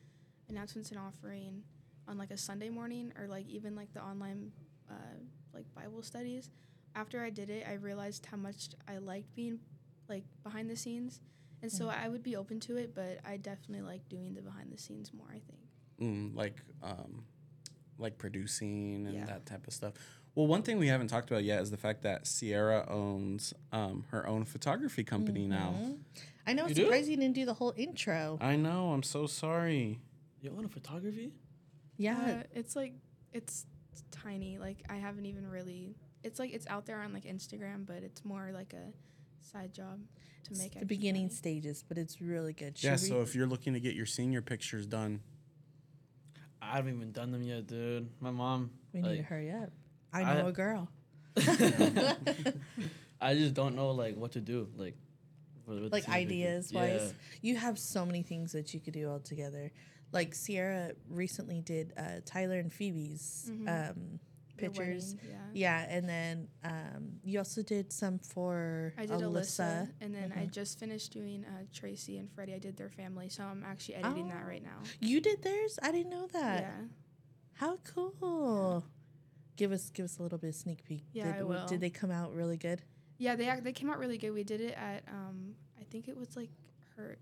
announcements 0.49 0.91
and 0.91 0.99
offering 0.99 1.63
on 2.09 2.17
like 2.19 2.31
a 2.31 2.37
Sunday 2.37 2.71
morning 2.71 3.13
or 3.21 3.27
like 3.27 3.47
even 3.49 3.77
like 3.77 3.93
the 3.93 4.03
online 4.03 4.53
uh, 4.91 4.95
like 5.53 5.65
Bible 5.75 6.03
studies, 6.03 6.51
after 6.95 7.23
I 7.23 7.31
did 7.31 7.51
it, 7.51 7.67
I 7.69 7.75
realized 7.75 8.27
how 8.27 8.37
much 8.37 8.69
I 8.89 8.99
liked 8.99 9.35
being 9.35 9.59
like 10.09 10.25
behind 10.43 10.71
the 10.71 10.77
scenes, 10.77 11.21
and 11.63 11.71
so 11.71 11.89
I 11.89 12.09
would 12.09 12.23
be 12.23 12.35
open 12.37 12.59
to 12.61 12.77
it, 12.77 12.95
but 12.95 13.19
I 13.27 13.37
definitely 13.37 13.83
like 13.87 14.09
doing 14.09 14.35
the 14.35 14.43
behind 14.43 14.73
the 14.73 14.79
scenes 14.79 15.13
more. 15.13 15.29
I 15.29 15.41
think. 15.41 15.61
Mm, 16.01 16.35
like 16.35 16.57
um, 16.83 17.25
like 17.99 18.17
producing 18.19 19.07
and 19.07 19.15
Yeah. 19.15 19.27
that 19.27 19.47
type 19.47 19.67
of 19.67 19.73
stuff. 19.75 19.95
Well, 20.35 20.47
one 20.47 20.63
thing 20.63 20.79
we 20.79 20.89
haven't 20.89 21.09
talked 21.09 21.31
about 21.31 21.45
yet 21.45 21.61
is 21.63 21.71
the 21.71 21.77
fact 21.77 22.03
that 22.03 22.27
Sierra 22.27 22.87
owns 22.89 23.53
um, 23.71 24.05
her 24.11 24.27
own 24.27 24.45
photography 24.47 25.05
company 25.05 25.47
now. 25.47 25.75
Mhm. 25.79 25.99
I 26.47 26.55
know 26.55 26.63
You 26.65 26.69
it's 26.71 26.77
do? 26.79 26.85
surprising 26.85 27.11
you 27.13 27.17
didn't 27.19 27.35
do 27.35 27.45
the 27.45 27.55
whole 27.55 27.75
intro. 27.77 28.39
I 28.41 28.57
know. 28.57 28.93
I'm 28.93 29.03
so 29.03 29.27
sorry. 29.27 30.01
You 30.41 30.51
own 30.57 30.65
a 30.65 30.69
photography? 30.69 31.33
Yeah. 31.99 32.19
Uh, 32.41 32.43
it's 32.55 32.75
like 32.75 32.95
it's 33.33 33.67
tiny. 34.11 34.59
Like 34.59 34.83
I 34.89 34.97
haven't 34.97 35.27
even 35.27 35.47
really. 35.47 35.95
It's 36.25 36.39
like 36.39 36.53
it's 36.55 36.67
out 36.67 36.87
there 36.87 37.01
on 37.03 37.13
like 37.13 37.25
Instagram, 37.25 37.85
but 37.87 38.03
it's 38.03 38.25
more 38.25 38.51
like 38.53 38.73
a 38.73 38.93
side 39.47 39.73
job 39.75 40.01
to 40.45 40.53
make. 40.55 40.73
It. 40.73 40.77
It's 40.77 40.81
the 40.81 40.87
beginning 40.87 41.25
money. 41.25 41.35
stages, 41.35 41.85
but 41.87 41.99
it's 41.99 42.21
really 42.23 42.55
good. 42.55 42.83
yeah. 42.83 42.97
So 42.97 43.21
if 43.21 43.35
you're 43.35 43.47
looking 43.47 43.75
to 43.75 43.81
get 43.81 43.95
your 43.95 44.07
senior 44.07 44.41
pictures 44.41 44.87
done, 44.87 45.21
I 46.61 46.77
haven't 46.77 46.95
even 46.95 47.13
done 47.13 47.33
them 47.33 47.43
yet, 47.43 47.67
dude. 47.67 48.09
My 48.21 48.31
mom. 48.31 48.71
we 48.95 49.03
need 49.03 49.17
to 49.19 49.23
hurry 49.23 49.51
up. 49.53 49.71
I 50.13 50.23
I- 50.23 50.35
know 50.35 50.47
a 50.49 50.53
girl. 50.53 50.89
I 53.21 53.35
just 53.35 53.55
don't 53.55 53.77
know 53.77 53.91
like 53.93 54.17
what 54.17 54.33
to 54.33 54.41
do, 54.41 54.69
like 54.77 54.97
with- 55.67 55.81
with 55.83 55.93
like 55.93 56.05
senior 56.05 56.19
pictures. 56.19 56.33
ideas 56.33 56.73
Yeah. 56.73 56.81
wise. 56.81 57.15
You 57.41 57.57
have 57.57 57.79
so 57.79 58.05
many 58.05 58.23
things 58.23 58.53
that 58.53 58.75
you 58.75 58.81
could 58.81 58.95
do 58.95 59.09
all 59.11 59.21
together. 59.21 59.71
Like 60.13 60.35
Sierra 60.35 60.93
recently 61.09 61.61
did 61.61 61.93
uh, 61.97 62.21
Tyler 62.27 62.59
and 62.59 62.71
Phoebe's 62.73 63.51
um, 63.67 64.19
pictures. 64.59 65.15
wedding, 65.15 65.31
yeah. 65.55 65.81
Yeah, 65.81 65.87
and 65.89 66.09
then 66.09 66.49
um, 66.65 67.13
you 67.25 67.39
also 67.39 67.63
did 67.63 67.93
some 67.93 68.19
for 68.19 68.93
I 68.99 69.03
did 69.07 69.11
Alyssa. 69.21 69.87
Alyssa, 69.87 69.89
and 70.03 70.15
then 70.15 70.33
I 70.37 70.41
Mhm. 70.47 70.51
just 70.53 70.79
finished 70.79 71.13
doing 71.13 71.45
uh, 71.47 71.63
Tracy 71.73 72.19
and 72.19 72.31
Freddie. 72.31 72.55
I 72.55 72.59
did 72.59 72.77
their 72.77 72.91
family, 72.91 73.29
so 73.31 73.45
I'm 73.45 73.65
actually 73.65 73.95
editing 73.97 74.29
that 74.29 74.43
Oh. 74.45 74.49
right 74.49 74.63
now. 74.63 74.83
You 75.01 75.21
did 75.21 75.43
theirs? 75.43 75.79
I 75.83 75.93
didn't 75.93 76.11
know 76.11 76.27
that. 76.33 76.61
yeah, 76.63 76.87
How 77.55 77.79
cool. 77.95 78.85
Give 79.57 79.73
us 79.73 79.91
give 79.91 80.05
us 80.05 80.19
a 80.19 80.23
little 80.23 80.39
bit 80.39 80.49
of 80.49 80.55
sneak 80.55 80.85
peek. 80.85 81.05
Yeah, 81.13 81.25
did, 81.25 81.35
I 81.37 81.43
will. 81.43 81.67
Did 81.67 81.81
they 81.81 81.91
come 81.91 82.11
out 82.11 82.35
really 82.35 82.57
good? 82.57 82.83
yeah. 83.19 83.37
They 83.37 83.53
they 83.63 83.73
came 83.73 83.91
out 83.91 83.99
really 83.99 84.19
good. 84.19 84.31
We 84.31 84.45
did 84.45 84.61
it 84.61 84.75
at 84.77 85.05
um, 85.09 85.55
I 85.81 85.85
think 85.85 86.09
it 86.09 86.17
was 86.17 86.37
like 86.37 86.51
her 86.97 87.19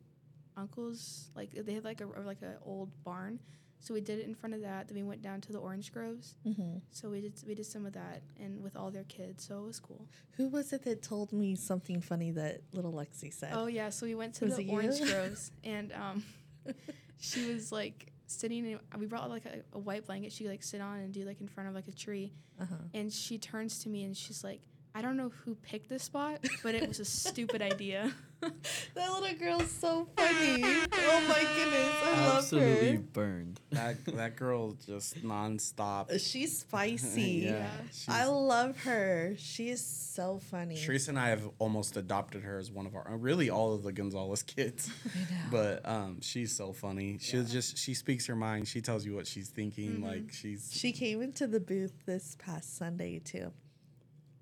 uncle's. 0.56 1.30
Like 1.34 1.50
they 1.52 1.74
had 1.74 1.84
like 1.84 2.00
a 2.00 2.04
or 2.04 2.22
like 2.24 2.42
an 2.42 2.54
old 2.64 2.90
barn, 3.04 3.40
so 3.80 3.94
we 3.94 4.00
did 4.00 4.18
it 4.18 4.26
in 4.26 4.34
front 4.34 4.54
of 4.54 4.60
that. 4.60 4.88
Then 4.88 4.96
we 4.96 5.02
went 5.02 5.22
down 5.22 5.40
to 5.42 5.52
the 5.52 5.58
orange 5.58 5.92
groves. 5.92 6.34
Mm-hmm. 6.46 6.78
So 6.92 7.08
we 7.08 7.22
did 7.22 7.32
we 7.46 7.54
did 7.54 7.66
some 7.66 7.86
of 7.86 7.94
that 7.94 8.22
and 8.38 8.62
with 8.62 8.76
all 8.76 8.90
their 8.90 9.04
kids, 9.04 9.46
so 9.46 9.58
it 9.58 9.66
was 9.66 9.80
cool. 9.80 10.06
Who 10.36 10.48
was 10.48 10.72
it 10.72 10.84
that 10.84 11.02
told 11.02 11.32
me 11.32 11.56
something 11.56 12.00
funny 12.00 12.30
that 12.32 12.60
little 12.72 12.92
Lexi 12.92 13.32
said? 13.32 13.52
Oh 13.54 13.66
yeah, 13.66 13.88
so 13.88 14.06
we 14.06 14.14
went 14.14 14.34
to 14.34 14.44
Was 14.44 14.56
the 14.56 14.68
orange 14.68 15.00
groves 15.00 15.50
and 15.64 15.92
um, 15.92 16.24
she 17.18 17.50
was 17.52 17.72
like 17.72 18.12
sitting. 18.30 18.64
In, 18.66 18.78
we 18.98 19.06
brought 19.06 19.28
like 19.30 19.44
a, 19.46 19.60
a 19.72 19.78
white 19.78 20.06
blanket. 20.06 20.32
She 20.32 20.48
like 20.48 20.62
sit 20.62 20.80
on 20.80 20.98
and 20.98 21.12
do 21.12 21.24
like 21.24 21.40
in 21.40 21.48
front 21.48 21.68
of 21.68 21.74
like 21.74 21.88
a 21.88 21.92
tree, 21.92 22.32
Uh-huh. 22.60 22.74
and 22.94 23.12
she 23.12 23.38
turns 23.38 23.82
to 23.84 23.88
me 23.88 24.04
and 24.04 24.16
she's 24.16 24.42
like, 24.44 24.60
"I 24.94 25.02
don't 25.02 25.16
know 25.16 25.30
who 25.44 25.54
picked 25.56 25.88
this 25.88 26.04
spot, 26.04 26.40
but 26.62 26.74
it 26.74 26.86
was 26.88 27.00
a 27.00 27.04
stupid 27.04 27.62
idea." 27.62 28.12
That 28.94 29.12
little 29.12 29.36
girl's 29.38 29.70
so 29.70 30.08
funny. 30.16 30.62
oh 30.64 31.24
my 31.28 31.46
goodness, 31.54 31.94
I 32.02 32.36
Absolutely 32.38 32.92
love 32.96 33.12
burned. 33.12 33.60
that 33.72 34.02
that 34.16 34.36
girl 34.36 34.72
just 34.86 35.22
nonstop. 35.22 36.18
She's 36.26 36.60
spicy. 36.60 37.20
yeah, 37.44 37.50
Yeah. 37.50 37.70
she's- 37.92 38.08
I 38.08 38.24
love 38.24 38.78
her. 38.84 39.34
She 39.36 39.68
is 39.68 39.84
so 39.84 40.38
funny. 40.38 40.76
Teresa 40.82 41.10
and 41.10 41.18
I 41.18 41.28
have 41.28 41.50
almost 41.58 41.98
adopted 41.98 42.42
her 42.44 42.56
as 42.58 42.70
one 42.70 42.86
of 42.86 42.94
our, 42.94 43.06
uh, 43.12 43.16
really 43.16 43.50
all 43.50 43.74
of 43.74 43.82
the 43.82 43.92
Gonzalez 43.92 44.42
kids. 44.42 44.90
But 45.50 45.86
um, 45.86 46.22
she's 46.22 46.56
so 46.56 46.72
funny. 46.72 47.18
She'll 47.20 47.44
just 47.44 47.76
she 47.76 47.92
speaks 47.92 48.24
her 48.26 48.36
mind. 48.36 48.68
She 48.68 48.80
tells 48.80 49.04
you 49.04 49.14
what 49.14 49.26
she's 49.26 49.48
thinking. 49.50 50.02
Like 50.02 50.32
she's 50.32 50.70
She 50.72 50.92
came 50.92 51.20
into 51.20 51.46
the 51.46 51.60
booth 51.60 51.92
this 52.06 52.36
past 52.38 52.76
Sunday 52.78 53.18
too. 53.18 53.52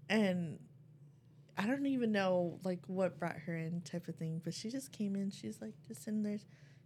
And 0.08 0.58
I 1.56 1.66
don't 1.66 1.86
even 1.86 2.12
know 2.12 2.58
like 2.64 2.80
what 2.86 3.18
brought 3.18 3.36
her 3.46 3.56
in 3.56 3.80
type 3.82 4.08
of 4.08 4.14
thing, 4.16 4.40
but 4.44 4.54
she 4.54 4.70
just 4.70 4.92
came 4.92 5.16
in. 5.16 5.30
She's 5.30 5.60
like 5.60 5.74
just 5.86 6.04
sitting 6.04 6.22
there 6.22 6.38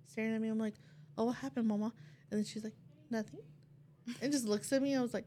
staring 0.06 0.34
at 0.34 0.40
me. 0.40 0.48
I'm 0.48 0.58
like, 0.58 0.74
"Oh, 1.18 1.26
what 1.26 1.36
happened, 1.36 1.68
mama?" 1.68 1.92
And 2.30 2.38
then 2.38 2.44
she's 2.44 2.64
like, 2.64 2.74
"Nothing." 3.10 3.40
And 4.20 4.32
just 4.32 4.46
looks 4.46 4.72
at 4.72 4.82
me. 4.82 4.96
I 4.96 5.02
was 5.02 5.14
like, 5.14 5.26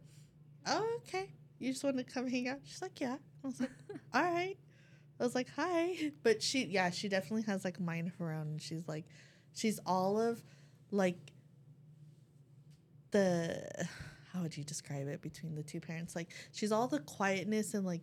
"Oh, 0.66 1.00
okay. 1.08 1.30
You 1.60 1.72
just 1.72 1.84
want 1.84 1.98
to 1.98 2.04
come 2.04 2.28
hang 2.28 2.48
out?" 2.48 2.60
She's 2.64 2.82
like, 2.82 3.00
"Yeah." 3.00 3.18
I 3.44 3.48
was 3.48 3.60
like, 3.60 3.70
"All 4.14 4.24
right." 4.24 4.58
I 5.20 5.24
was 5.24 5.36
like, 5.36 5.48
"Hi." 5.56 6.12
But 6.24 6.42
she 6.42 6.66
yeah, 6.66 6.90
she 6.90 7.08
definitely 7.08 7.44
has 7.44 7.64
like 7.64 7.80
mind 7.80 8.08
of 8.08 8.16
her 8.16 8.32
own. 8.34 8.48
And 8.48 8.62
she's 8.62 8.88
like 8.88 9.06
she's 9.54 9.80
all 9.86 10.20
of 10.20 10.44
like 10.92 11.32
the 13.12 13.88
how 14.36 14.42
would 14.42 14.56
you 14.58 14.64
describe 14.64 15.08
it 15.08 15.22
between 15.22 15.56
the 15.56 15.64
two 15.64 15.80
parents? 15.80 16.16
Like 16.16 16.32
she's 16.52 16.72
all 16.72 16.88
the 16.88 17.00
quietness 17.00 17.74
and 17.74 17.86
like 17.86 18.02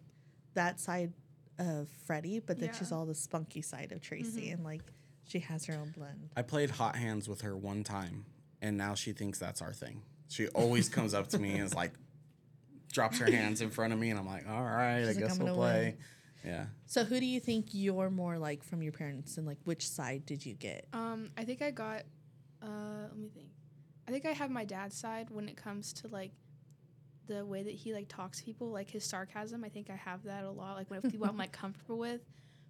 that 0.55 0.81
side 0.81 1.13
of 1.59 1.89
Freddie, 2.07 2.41
but 2.41 2.59
then 2.59 2.71
she's 2.77 2.91
all 2.93 3.05
the 3.07 3.15
spunky 3.15 3.61
side 3.63 3.93
of 3.93 4.01
Tracy, 4.01 4.51
and 4.51 4.65
like 4.65 4.81
she 5.29 5.39
has 5.41 5.67
her 5.67 5.75
own 5.75 5.93
blend. 5.97 6.31
I 6.37 6.43
played 6.43 6.71
hot 6.71 6.97
hands 6.97 7.29
with 7.29 7.43
her 7.43 7.57
one 7.57 7.85
time, 7.85 8.25
and 8.61 8.77
now 8.77 8.95
she 8.95 9.13
thinks 9.13 9.39
that's 9.39 9.61
our 9.63 9.73
thing. 9.73 10.03
She 10.29 10.49
always 10.49 10.89
comes 10.89 11.13
up 11.15 11.29
to 11.29 11.39
me 11.39 11.53
and 11.53 11.63
is 11.63 11.75
like, 11.75 11.93
drops 12.91 13.19
her 13.19 13.31
hands 13.31 13.61
in 13.61 13.71
front 13.71 13.93
of 13.93 13.99
me, 13.99 14.09
and 14.11 14.19
I'm 14.19 14.27
like, 14.27 14.49
all 14.49 14.63
right, 14.63 15.01
She's 15.01 15.09
I 15.09 15.13
like, 15.13 15.19
guess 15.21 15.39
"I'm 15.39 15.45
we'll 15.45 15.55
play. 15.55 15.95
win." 16.45 16.53
Yeah. 16.53 16.65
So 16.87 17.05
who 17.05 17.21
do 17.21 17.27
you 17.27 17.39
think 17.39 17.67
you're 17.73 18.11
more 18.11 18.39
like 18.39 18.65
from 18.65 18.83
your 18.83 18.93
parents, 18.93 19.37
and 19.37 19.47
like 19.47 19.59
which 19.65 19.87
side 19.87 20.25
did 20.27 20.45
you 20.45 20.55
get? 20.55 20.87
Um, 20.95 21.31
I 21.37 21.45
think 21.45 21.61
I 21.63 21.71
got. 21.71 22.03
Uh, 22.63 22.67
let 23.09 23.19
me 23.19 23.29
think. 23.29 23.49
I 24.07 24.11
think 24.11 24.27
I 24.27 24.33
have 24.33 24.51
my 24.51 24.65
dad's 24.65 24.97
side 24.97 25.29
when 25.31 25.49
it 25.49 25.57
comes 25.57 25.93
to 25.95 26.09
like 26.09 26.33
the 27.29 27.45
way 27.45 27.63
that 27.63 27.73
he 27.73 27.95
like 27.95 28.09
talks 28.09 28.39
to 28.39 28.45
people, 28.45 28.69
like 28.69 28.91
his 28.91 29.05
sarcasm. 29.05 29.65
I 29.65 29.69
think 29.69 29.91
I 29.91 29.97
have 29.97 30.25
that 30.25 30.45
a 30.45 30.51
lot. 30.51 30.77
Like 30.77 30.91
when 30.91 31.03
people 31.03 31.27
I'm 31.27 31.37
like 31.37 31.53
comfortable 31.53 31.99
with, 31.99 32.21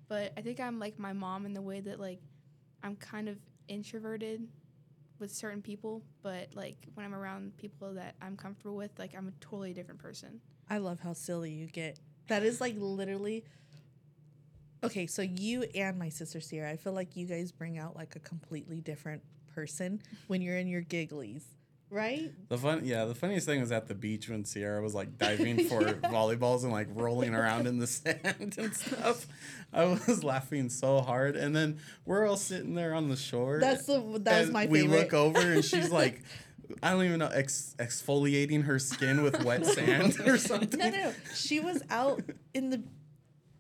but 0.09 0.33
I 0.37 0.43
think 0.43 0.61
I'm 0.61 0.79
like 0.79 0.99
my 0.99 1.13
mom 1.13 1.47
in 1.47 1.55
the 1.55 1.63
way 1.63 1.81
that 1.81 1.99
like 1.99 2.21
I'm 2.83 2.97
kind 2.97 3.29
of 3.29 3.39
introverted 3.69 4.47
with 5.19 5.33
certain 5.33 5.63
people, 5.63 6.03
but 6.23 6.49
like 6.55 6.77
when 6.95 7.07
I'm 7.07 7.15
around 7.15 7.57
people 7.57 7.95
that 7.95 8.17
I'm 8.21 8.37
comfortable 8.37 8.77
with, 8.77 8.91
like 8.99 9.15
I'm 9.17 9.29
a 9.29 9.33
totally 9.41 9.73
different 9.73 10.01
person. 10.01 10.41
I 10.69 10.79
love 10.79 11.01
how 11.01 11.13
silly 11.13 11.51
you 11.51 11.67
get. 11.67 11.99
That 12.29 12.43
is 12.43 12.61
like 12.61 12.75
literally. 12.77 13.45
Okay, 14.85 15.07
so 15.07 15.23
you 15.23 15.63
and 15.75 15.99
my 15.99 16.09
sister 16.09 16.41
Sierra, 16.41 16.71
I 16.71 16.77
feel 16.77 16.93
like 16.93 17.17
you 17.17 17.27
guys 17.27 17.53
bring 17.53 17.79
out 17.79 17.95
like 17.95 18.17
a 18.17 18.19
completely 18.19 18.81
different 18.81 19.23
person 19.55 20.01
when 20.27 20.43
you're 20.43 20.57
in 20.59 20.69
your 20.69 20.83
gigglies, 20.83 21.43
right? 21.91 22.31
The 22.49 22.59
fun, 22.59 22.83
yeah. 22.85 23.05
The 23.05 23.15
funniest 23.15 23.47
thing 23.47 23.61
was 23.61 23.71
at 23.73 23.89
the 23.89 23.95
beach 23.95 24.29
when 24.29 24.45
Sierra 24.45 24.83
was 24.83 24.95
like 24.95 25.19
diving 25.19 25.65
for 25.69 25.83
volleyballs 25.83 26.63
and 26.63 26.73
like 26.73 26.89
rolling 26.95 27.35
around 27.35 27.67
in 27.67 27.79
the 27.79 27.87
sand 27.87 28.55
and 28.59 28.75
stuff. 28.75 29.27
I 29.73 29.85
was 29.85 30.25
laughing 30.25 30.69
so 30.69 31.01
hard, 31.01 31.37
and 31.37 31.55
then 31.55 31.79
we're 32.05 32.27
all 32.27 32.37
sitting 32.37 32.75
there 32.75 32.95
on 32.95 33.09
the 33.09 33.17
shore. 33.17 33.59
That's 33.61 33.87
the 33.87 34.01
that 34.23 34.41
was 34.41 34.51
my 34.51 34.67
we 34.67 34.83
look 34.83 35.13
over 35.13 35.41
and 35.41 35.65
she's 35.65 35.91
like, 35.93 36.23
I 36.83 36.91
don't 36.93 37.05
even 37.05 37.19
know, 37.19 37.31
ex- 37.33 37.75
exfoliating 37.79 38.65
her 38.65 38.79
skin 38.79 39.23
with 39.23 39.45
wet 39.45 39.67
sand 39.67 40.21
or 40.27 40.39
something. 40.39 40.79
No, 40.79 40.91
no, 40.91 41.13
she 41.35 41.61
was 41.61 41.83
out 41.91 42.23
in 42.55 42.71
the 42.71 42.83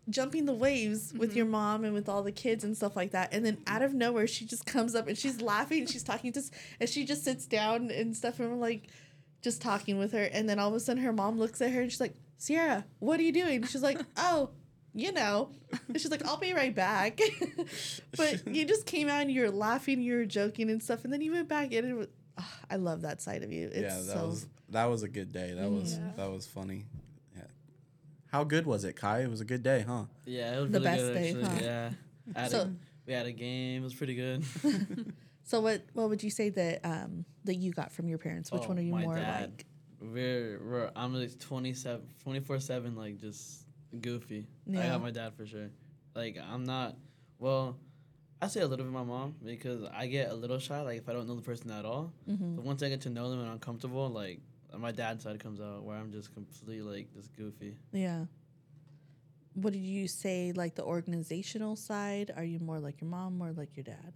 jumping 0.08 0.46
the 0.46 0.52
waves 0.52 1.12
with 1.12 1.36
your 1.36 1.46
mom 1.46 1.84
and 1.84 1.94
with 1.94 2.08
all 2.08 2.22
the 2.22 2.32
kids 2.32 2.64
and 2.64 2.76
stuff 2.76 2.96
like 2.96 3.12
that. 3.12 3.32
And 3.32 3.44
then 3.44 3.58
out 3.66 3.82
of 3.82 3.94
nowhere, 3.94 4.26
she 4.26 4.44
just 4.44 4.66
comes 4.66 4.94
up 4.94 5.06
and 5.06 5.16
she's 5.16 5.40
laughing 5.40 5.80
and 5.80 5.90
she's 5.90 6.02
talking 6.02 6.32
to 6.32 6.42
and 6.80 6.88
she 6.88 7.04
just 7.04 7.24
sits 7.24 7.46
down 7.46 7.90
and 7.90 8.16
stuff 8.16 8.40
and 8.40 8.50
we're 8.50 8.56
like 8.56 8.88
just 9.42 9.62
talking 9.62 9.98
with 9.98 10.12
her. 10.12 10.24
And 10.24 10.48
then 10.48 10.58
all 10.58 10.68
of 10.68 10.74
a 10.74 10.80
sudden, 10.80 11.02
her 11.02 11.12
mom 11.12 11.38
looks 11.38 11.60
at 11.60 11.70
her 11.70 11.82
and 11.82 11.90
she's 11.90 12.00
like, 12.00 12.14
Sierra, 12.38 12.84
what 12.98 13.20
are 13.20 13.22
you 13.22 13.32
doing? 13.32 13.62
She's 13.64 13.82
like, 13.82 14.00
oh. 14.16 14.50
You 14.94 15.10
know, 15.10 15.48
and 15.88 15.98
she's 15.98 16.10
like, 16.10 16.22
I'll 16.26 16.36
be 16.36 16.52
right 16.52 16.74
back. 16.74 17.18
but 18.18 18.46
you 18.54 18.66
just 18.66 18.84
came 18.84 19.08
out 19.08 19.22
and 19.22 19.32
you 19.32 19.40
were 19.40 19.50
laughing, 19.50 20.02
you 20.02 20.16
were 20.16 20.26
joking 20.26 20.68
and 20.68 20.82
stuff, 20.82 21.04
and 21.04 21.10
then 21.10 21.22
you 21.22 21.32
went 21.32 21.48
back 21.48 21.72
in 21.72 21.86
and 21.86 21.94
it 21.94 21.96
was, 21.96 22.08
ah, 22.36 22.54
I 22.70 22.76
love 22.76 23.00
that 23.00 23.22
side 23.22 23.42
of 23.42 23.50
you. 23.50 23.68
It's 23.72 23.76
yeah, 23.78 23.96
that 24.14 24.20
so 24.20 24.26
was 24.26 24.46
that 24.68 24.84
was 24.84 25.02
a 25.02 25.08
good 25.08 25.32
day. 25.32 25.54
That 25.54 25.70
was 25.70 25.94
Yeah. 25.94 26.10
that 26.18 26.30
was 26.30 26.46
funny. 26.46 26.84
Yeah. 28.32 28.38
How 28.38 28.44
good 28.44 28.66
was 28.66 28.84
it, 28.84 28.96
Khi? 28.96 29.22
It 29.22 29.30
was 29.30 29.40
a 29.40 29.44
good 29.44 29.62
day, 29.62 29.84
huh? 29.86 30.04
Yeah, 30.24 30.56
it 30.58 30.60
was 30.62 30.70
The 30.70 30.80
really 30.80 30.84
best 30.84 31.02
good 31.02 31.14
day, 31.14 31.42
huh? 31.42 31.58
Yeah. 31.60 31.90
I 32.36 32.40
had 32.42 32.50
So- 32.50 32.60
a, 32.62 32.72
we 33.06 33.12
had 33.12 33.26
a 33.26 33.32
game. 33.32 33.80
It 33.82 33.84
was 33.84 33.94
pretty 33.94 34.14
good. 34.14 34.44
So 35.44 35.60
what 35.60 35.82
what 35.92 36.08
would 36.08 36.22
you 36.22 36.30
say 36.30 36.50
that 36.50 36.84
um 36.84 37.24
that 37.44 37.56
you 37.56 37.72
got 37.72 37.90
from 37.92 38.08
your 38.08 38.16
parents? 38.16 38.52
Which 38.52 38.62
Oh, 38.64 38.68
one 38.68 38.78
are 38.78 38.82
you 38.82 38.92
my 38.92 39.02
more 39.02 39.16
dad. 39.16 39.50
like? 39.50 39.66
we're, 40.00 40.60
we're 40.64 40.90
I'm 40.94 41.12
like 41.12 41.36
27 41.40 42.00
24 42.22 42.60
7 42.60 42.94
like 42.94 43.18
just 43.18 43.66
goofy. 44.00 44.46
Yeah. 44.68 44.84
I 44.84 44.88
got 44.90 45.02
my 45.02 45.10
dad 45.10 45.34
for 45.34 45.44
sure. 45.44 45.68
Like 46.14 46.38
I'm 46.38 46.62
not 46.64 46.96
well 47.40 47.76
I 48.40 48.46
say 48.46 48.60
a 48.60 48.66
little 48.68 48.84
bit 48.84 48.92
my 48.94 49.02
mom 49.02 49.34
because 49.44 49.82
I 49.92 50.06
get 50.06 50.30
a 50.30 50.34
little 50.34 50.60
shy 50.60 50.80
like 50.80 50.98
if 50.98 51.08
I 51.08 51.12
don't 51.12 51.26
know 51.26 51.34
the 51.34 51.42
person 51.42 51.72
at 51.72 51.84
all. 51.84 52.12
Mm-hmm. 52.30 52.54
But 52.56 52.64
once 52.64 52.82
I 52.84 52.88
get 52.88 53.00
to 53.02 53.10
know 53.10 53.28
them 53.28 53.40
and 53.40 53.50
I'm 53.50 53.58
comfortable, 53.58 54.08
like 54.10 54.40
my 54.78 54.92
dad's 54.92 55.24
side 55.24 55.38
comes 55.40 55.60
out 55.60 55.82
where 55.84 55.96
I'm 55.96 56.12
just 56.12 56.32
completely 56.34 56.80
like 56.82 57.12
just 57.14 57.34
goofy. 57.36 57.76
Yeah. 57.92 58.24
What 59.54 59.72
do 59.74 59.78
you 59.78 60.08
say 60.08 60.52
like 60.54 60.74
the 60.74 60.84
organizational 60.84 61.76
side? 61.76 62.32
Are 62.36 62.44
you 62.44 62.58
more 62.58 62.78
like 62.80 63.00
your 63.00 63.10
mom 63.10 63.42
or 63.42 63.52
like 63.52 63.76
your 63.76 63.84
dad? 63.84 64.14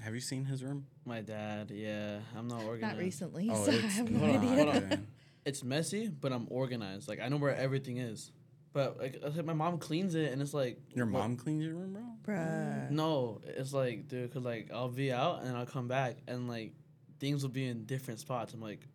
Have 0.00 0.14
you 0.14 0.20
seen 0.20 0.44
his 0.44 0.62
room? 0.62 0.86
My 1.04 1.20
dad, 1.22 1.72
yeah, 1.72 2.20
I'm 2.36 2.46
not 2.46 2.62
organized. 2.62 2.82
Not 2.96 3.02
recently, 3.02 3.48
Oh, 3.50 3.64
so 3.64 3.72
I 3.72 3.74
it's 3.74 3.94
have 3.96 4.10
no 4.10 4.18
hold 4.20 4.36
on, 4.36 4.36
idea. 4.52 4.64
hold 4.72 4.92
on. 4.92 5.06
It's 5.44 5.64
messy, 5.64 6.08
but 6.08 6.30
I'm 6.30 6.46
organized. 6.50 7.08
Like 7.08 7.20
I 7.20 7.28
know 7.28 7.38
where 7.38 7.56
everything 7.56 7.96
is. 7.96 8.30
But 8.74 8.98
like 8.98 9.44
my 9.46 9.54
mom 9.54 9.78
cleans 9.78 10.14
it, 10.14 10.30
and 10.30 10.42
it's 10.42 10.52
like 10.54 10.78
Your 10.94 11.06
what- 11.06 11.20
mom 11.20 11.36
cleans 11.36 11.64
your 11.64 11.74
room, 11.74 11.94
bro? 11.94 12.34
Bruh. 12.34 12.90
No, 12.90 13.40
it's 13.44 13.72
like, 13.72 14.06
dude, 14.08 14.32
cause 14.32 14.44
like 14.44 14.70
I'll 14.72 14.90
be 14.90 15.10
out 15.10 15.42
and 15.44 15.56
I'll 15.56 15.64
come 15.66 15.88
back 15.88 16.18
and 16.28 16.48
like 16.48 16.74
things 17.18 17.42
will 17.42 17.50
be 17.50 17.66
in 17.66 17.84
different 17.86 18.20
spots. 18.20 18.52
I'm 18.52 18.60
like, 18.60 18.86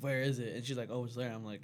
where 0.00 0.20
is 0.22 0.38
it? 0.38 0.54
And 0.56 0.64
she's 0.64 0.76
like, 0.76 0.88
oh, 0.90 1.04
it's 1.04 1.14
there. 1.14 1.30
I'm 1.32 1.44
like, 1.44 1.62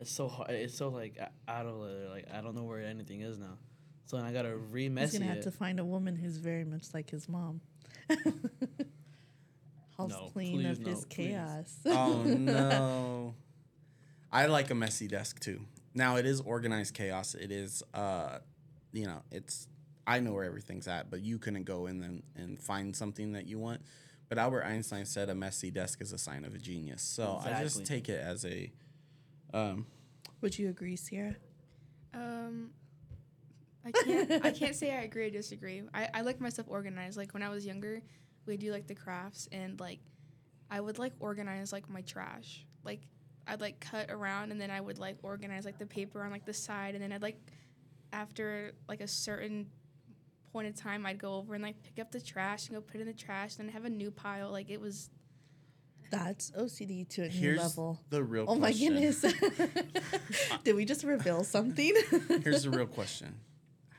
it's 0.00 0.10
so 0.10 0.28
hard. 0.28 0.50
It's 0.50 0.76
so 0.76 0.88
like 0.88 1.16
o- 1.20 1.52
out 1.52 1.66
of 1.66 1.80
there. 1.86 2.08
Like 2.08 2.26
I 2.32 2.40
don't 2.40 2.54
know 2.54 2.64
where 2.64 2.80
anything 2.84 3.20
is 3.22 3.38
now. 3.38 3.58
So 4.06 4.16
then 4.16 4.26
I 4.26 4.32
gotta 4.32 4.50
He's 4.50 4.72
remess 4.72 5.12
gonna 5.12 5.24
have 5.26 5.38
it. 5.38 5.42
to 5.44 5.50
find 5.50 5.80
a 5.80 5.84
woman 5.84 6.14
who's 6.16 6.36
very 6.36 6.64
much 6.64 6.92
like 6.92 7.08
his 7.10 7.28
mom. 7.28 7.60
House 9.96 10.10
No, 10.10 10.28
clean 10.32 10.58
please, 10.62 10.70
of 10.78 10.80
no, 10.80 10.90
his 10.90 11.04
please. 11.04 11.28
chaos. 11.28 11.78
Oh 11.86 12.22
no. 12.26 13.34
I 14.32 14.46
like 14.46 14.70
a 14.70 14.74
messy 14.74 15.06
desk 15.06 15.38
too. 15.40 15.60
Now 15.94 16.16
it 16.16 16.26
is 16.26 16.40
organized 16.40 16.94
chaos. 16.94 17.34
It 17.34 17.52
is 17.52 17.82
uh 17.94 18.38
you 18.92 19.06
know, 19.06 19.22
it's 19.30 19.68
I 20.06 20.20
know 20.20 20.32
where 20.32 20.44
everything's 20.44 20.86
at, 20.88 21.10
but 21.10 21.22
you 21.22 21.38
couldn't 21.38 21.64
go 21.64 21.86
in 21.86 22.02
and, 22.02 22.22
and 22.36 22.60
find 22.60 22.94
something 22.94 23.32
that 23.32 23.46
you 23.46 23.58
want. 23.58 23.80
But 24.34 24.40
Albert 24.40 24.64
Einstein 24.64 25.04
said 25.04 25.30
a 25.30 25.34
messy 25.34 25.70
desk 25.70 26.00
is 26.00 26.12
a 26.12 26.18
sign 26.18 26.44
of 26.44 26.56
a 26.56 26.58
genius. 26.58 27.02
So 27.02 27.40
I 27.44 27.62
just 27.62 27.84
take 27.84 28.08
it 28.08 28.20
as 28.20 28.44
a 28.44 28.72
um 29.52 29.86
Would 30.40 30.58
you 30.58 30.70
agree, 30.70 30.96
Sierra? 30.96 31.36
Um, 32.12 32.70
I 33.84 33.92
can't. 33.92 34.44
I 34.44 34.50
can't 34.50 34.74
say 34.74 34.90
I 34.90 35.02
agree 35.02 35.28
or 35.28 35.30
disagree. 35.30 35.84
I, 35.94 36.08
I 36.12 36.20
like 36.22 36.40
myself 36.40 36.66
organized. 36.68 37.16
Like 37.16 37.32
when 37.32 37.44
I 37.44 37.48
was 37.48 37.64
younger, 37.64 38.02
we 38.44 38.56
do 38.56 38.72
like 38.72 38.88
the 38.88 38.96
crafts 38.96 39.48
and 39.52 39.78
like, 39.78 40.00
I 40.68 40.80
would 40.80 40.98
like 40.98 41.12
organize 41.20 41.72
like 41.72 41.88
my 41.88 42.00
trash. 42.00 42.66
Like 42.84 43.02
I'd 43.46 43.60
like 43.60 43.78
cut 43.78 44.10
around 44.10 44.50
and 44.50 44.60
then 44.60 44.72
I 44.72 44.80
would 44.80 44.98
like 44.98 45.18
organize 45.22 45.64
like 45.64 45.78
the 45.78 45.86
paper 45.86 46.24
on 46.24 46.32
like 46.32 46.44
the 46.44 46.54
side 46.54 46.96
and 46.96 47.04
then 47.04 47.12
I'd 47.12 47.22
like, 47.22 47.38
after 48.12 48.72
like 48.88 49.00
a 49.00 49.08
certain 49.08 49.68
point 50.54 50.68
of 50.68 50.76
time, 50.76 51.04
I'd 51.04 51.18
go 51.18 51.34
over 51.34 51.54
and 51.54 51.62
like 51.62 51.82
pick 51.82 51.98
up 52.00 52.12
the 52.12 52.20
trash 52.20 52.68
and 52.68 52.76
go 52.76 52.80
put 52.80 52.96
it 52.96 53.00
in 53.00 53.06
the 53.08 53.12
trash. 53.12 53.56
Then 53.56 53.68
have 53.68 53.84
a 53.84 53.90
new 53.90 54.10
pile. 54.10 54.50
Like 54.50 54.70
it 54.70 54.80
was. 54.80 55.10
That's 56.10 56.52
OCD 56.52 57.08
to 57.10 57.24
a 57.24 57.28
new 57.28 57.56
level. 57.56 58.00
the 58.08 58.22
real 58.22 58.44
Oh 58.46 58.54
my 58.54 58.72
goodness. 58.72 59.20
Did 60.64 60.76
we 60.76 60.84
just 60.84 61.02
reveal 61.02 61.42
something? 61.42 61.92
Here's 62.44 62.62
the 62.62 62.70
real 62.70 62.86
question. 62.86 63.34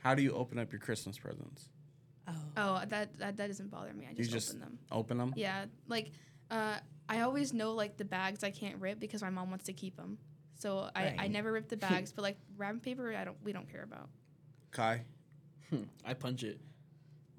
How 0.02 0.14
do 0.14 0.22
you 0.22 0.32
open 0.32 0.58
up 0.58 0.72
your 0.72 0.80
Christmas 0.80 1.18
presents? 1.18 1.68
oh. 2.26 2.32
Oh, 2.56 2.82
that 2.88 3.18
that, 3.18 3.36
that 3.36 3.46
doesn't 3.48 3.70
bother 3.70 3.92
me. 3.92 4.06
I 4.06 4.10
You 4.10 4.24
just, 4.24 4.30
just 4.30 4.48
open 4.50 4.60
them. 4.60 4.78
open 4.90 5.18
them? 5.18 5.34
Yeah, 5.36 5.66
like 5.88 6.10
uh, 6.50 6.76
I 7.06 7.20
always 7.20 7.52
know 7.52 7.72
like 7.74 7.98
the 7.98 8.04
bags 8.06 8.42
I 8.42 8.50
can't 8.50 8.80
rip 8.80 8.98
because 8.98 9.20
my 9.20 9.30
mom 9.30 9.50
wants 9.50 9.66
to 9.66 9.74
keep 9.74 9.96
them. 9.96 10.16
So 10.58 10.88
I, 10.96 11.14
I 11.18 11.28
never 11.28 11.52
rip 11.52 11.68
the 11.68 11.76
bags, 11.76 12.12
but 12.12 12.22
like 12.22 12.38
wrapping 12.56 12.80
paper, 12.80 13.14
I 13.14 13.24
don't 13.24 13.36
we 13.44 13.52
don't 13.52 13.70
care 13.70 13.82
about. 13.82 14.08
Khi, 14.72 15.00
I 16.04 16.14
punch 16.14 16.42
it. 16.42 16.60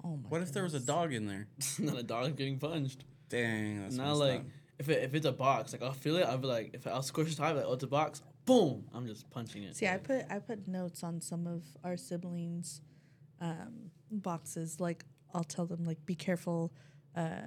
Oh 0.04 0.16
my 0.16 0.28
what 0.28 0.42
if 0.42 0.52
there 0.52 0.62
was 0.62 0.74
a 0.74 0.78
goodness. 0.78 0.94
dog 0.94 1.12
in 1.12 1.26
there? 1.26 1.46
Not 1.78 1.98
a 1.98 2.02
dog 2.02 2.36
getting 2.36 2.58
punched. 2.58 3.04
Dang, 3.28 3.82
that's 3.82 3.96
Now 3.96 4.08
messed 4.08 4.20
like 4.20 4.40
up. 4.40 4.46
if 4.78 4.88
it, 4.88 5.02
if 5.02 5.14
it's 5.14 5.26
a 5.26 5.32
box, 5.32 5.72
like 5.72 5.82
I'll 5.82 5.92
feel 5.92 6.16
it. 6.16 6.24
I'll 6.24 6.38
be 6.38 6.46
like, 6.46 6.70
if 6.74 6.86
I'll 6.86 7.02
squish 7.02 7.34
the 7.34 7.42
top, 7.42 7.56
like 7.56 7.64
oh 7.66 7.72
it's 7.74 7.84
a 7.84 7.88
box. 7.88 8.22
Boom! 8.44 8.84
I'm 8.94 9.06
just 9.06 9.28
punching 9.30 9.62
it. 9.64 9.76
See, 9.76 9.86
I 9.86 9.98
put 9.98 10.24
I 10.30 10.38
put 10.38 10.66
notes 10.68 11.02
on 11.02 11.20
some 11.20 11.46
of 11.46 11.62
our 11.84 11.96
siblings' 11.96 12.80
um, 13.40 13.90
boxes. 14.10 14.80
Like 14.80 15.04
I'll 15.34 15.44
tell 15.44 15.66
them 15.66 15.84
like 15.84 16.04
be 16.06 16.14
careful. 16.14 16.72
Uh, 17.14 17.40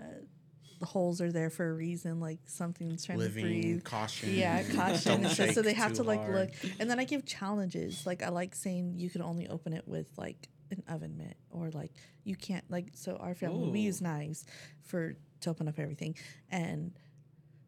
the 0.79 0.85
holes 0.87 1.21
are 1.21 1.31
there 1.31 1.49
for 1.49 1.69
a 1.69 1.73
reason. 1.73 2.19
Like 2.19 2.39
something's 2.45 3.05
trying 3.05 3.17
to 3.19 3.23
living 3.23 3.45
breathe. 3.45 3.83
caution. 3.83 4.33
Yeah, 4.33 4.61
caution. 4.75 5.21
Don't 5.21 5.25
It's 5.25 5.37
just 5.37 5.53
so 5.55 5.61
they 5.61 5.73
have 5.73 5.91
too 5.91 5.97
to 5.97 6.03
like 6.03 6.19
hard. 6.21 6.35
look. 6.35 6.49
And 6.79 6.89
then 6.89 6.99
I 6.99 7.03
give 7.05 7.25
challenges. 7.25 8.05
Like 8.05 8.21
I 8.21 8.29
like 8.29 8.53
saying 8.55 8.95
you 8.97 9.09
can 9.09 9.21
only 9.21 9.47
open 9.47 9.73
it 9.73 9.87
with 9.87 10.07
like 10.17 10.49
an 10.71 10.83
oven 10.87 11.17
mitt 11.17 11.37
or 11.49 11.69
like 11.71 11.91
you 12.23 12.35
can't 12.35 12.63
like 12.69 12.87
so 12.93 13.15
our 13.17 13.35
family 13.35 13.69
we 13.69 13.79
use 13.79 14.01
knives 14.01 14.45
for 14.83 15.15
to 15.41 15.49
open 15.49 15.67
up 15.67 15.79
everything 15.79 16.15
and 16.49 16.93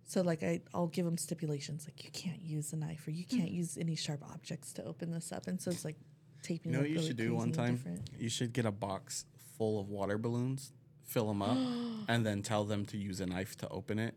so 0.05 0.21
like 0.21 0.43
I 0.43 0.61
I'll 0.73 0.87
give 0.87 1.05
them 1.05 1.17
stipulations 1.17 1.87
like 1.87 2.03
you 2.03 2.11
can't 2.11 2.41
use 2.41 2.73
a 2.73 2.75
knife 2.75 3.07
or 3.07 3.11
you 3.11 3.25
can't 3.25 3.49
hmm. 3.49 3.55
use 3.55 3.77
any 3.77 3.95
sharp 3.95 4.23
objects 4.31 4.73
to 4.73 4.83
open 4.83 5.11
this 5.11 5.31
up 5.31 5.47
and 5.47 5.61
so 5.61 5.71
it's 5.71 5.85
like 5.85 5.95
taping. 6.43 6.71
You 6.71 6.77
know 6.77 6.81
what 6.81 6.89
you 6.89 6.95
really 6.95 7.07
should 7.07 7.17
do 7.17 7.33
one 7.33 7.51
time? 7.51 7.75
different. 7.75 8.09
You 8.19 8.29
should 8.29 8.53
get 8.53 8.65
a 8.65 8.71
box 8.71 9.25
full 9.57 9.79
of 9.79 9.89
water 9.89 10.17
balloons, 10.17 10.71
fill 11.03 11.27
them 11.27 11.41
up, 11.41 11.57
and 12.07 12.25
then 12.25 12.43
tell 12.43 12.65
them 12.65 12.85
to 12.87 12.97
use 12.97 13.19
a 13.19 13.25
knife 13.25 13.55
to 13.57 13.69
open 13.69 13.97
it. 13.97 14.13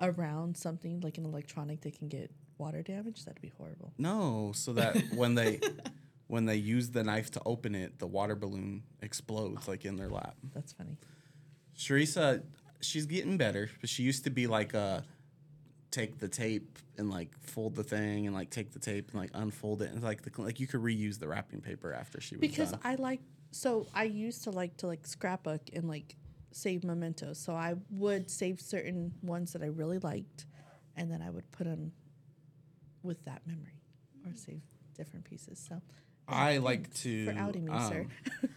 around 0.00 0.56
something 0.56 1.00
like 1.00 1.18
an 1.18 1.24
electronic 1.24 1.80
that 1.80 1.98
can 1.98 2.08
get 2.08 2.30
water 2.58 2.82
damage. 2.82 3.24
That'd 3.24 3.42
be 3.42 3.52
horrible. 3.56 3.92
No, 3.98 4.52
so 4.54 4.72
that 4.74 4.96
when 5.14 5.34
they 5.34 5.58
when 6.28 6.46
they 6.46 6.56
use 6.56 6.90
the 6.90 7.02
knife 7.02 7.30
to 7.32 7.42
open 7.44 7.74
it, 7.74 7.98
the 7.98 8.06
water 8.06 8.36
balloon 8.36 8.84
explodes 9.02 9.66
like 9.66 9.84
in 9.84 9.96
their 9.96 10.08
lap. 10.08 10.36
That's 10.54 10.72
funny. 10.72 10.96
Cherissa, 11.76 12.42
she's 12.80 13.06
getting 13.06 13.36
better, 13.36 13.70
but 13.80 13.90
she 13.90 14.02
used 14.02 14.24
to 14.24 14.30
be 14.30 14.46
like 14.46 14.74
uh 14.74 15.00
take 15.90 16.18
the 16.18 16.28
tape 16.28 16.78
and 16.98 17.08
like 17.10 17.30
fold 17.40 17.74
the 17.74 17.82
thing 17.82 18.26
and 18.26 18.34
like 18.36 18.50
take 18.50 18.72
the 18.72 18.78
tape 18.78 19.10
and 19.10 19.20
like 19.20 19.30
unfold 19.32 19.80
it 19.80 19.90
and 19.90 20.02
like 20.02 20.20
the 20.22 20.42
like 20.42 20.60
you 20.60 20.66
could 20.66 20.82
reuse 20.82 21.18
the 21.18 21.26
wrapping 21.26 21.62
paper 21.62 21.94
after 21.94 22.20
she 22.20 22.36
was 22.36 22.40
because 22.40 22.70
done. 22.72 22.80
I 22.84 22.94
like 22.96 23.20
so 23.50 23.86
I 23.94 24.04
used 24.04 24.44
to 24.44 24.50
like 24.50 24.76
to 24.78 24.86
like 24.86 25.06
scrapbook 25.06 25.62
and 25.72 25.88
like 25.88 26.16
save 26.52 26.84
mementos. 26.84 27.38
So 27.38 27.54
I 27.54 27.74
would 27.90 28.30
save 28.30 28.60
certain 28.60 29.12
ones 29.22 29.52
that 29.52 29.62
I 29.62 29.66
really 29.66 29.98
liked, 29.98 30.46
and 30.96 31.10
then 31.10 31.22
I 31.22 31.30
would 31.30 31.50
put 31.52 31.64
them 31.66 31.92
with 33.02 33.24
that 33.24 33.46
memory 33.46 33.80
or 34.26 34.34
save 34.34 34.60
different 34.94 35.24
pieces. 35.24 35.64
So 35.66 35.80
I 36.28 36.58
like 36.58 36.92
to 37.02 37.26
for 37.26 37.38
outing 37.38 37.64
me, 37.66 37.78
sir. 37.88 38.06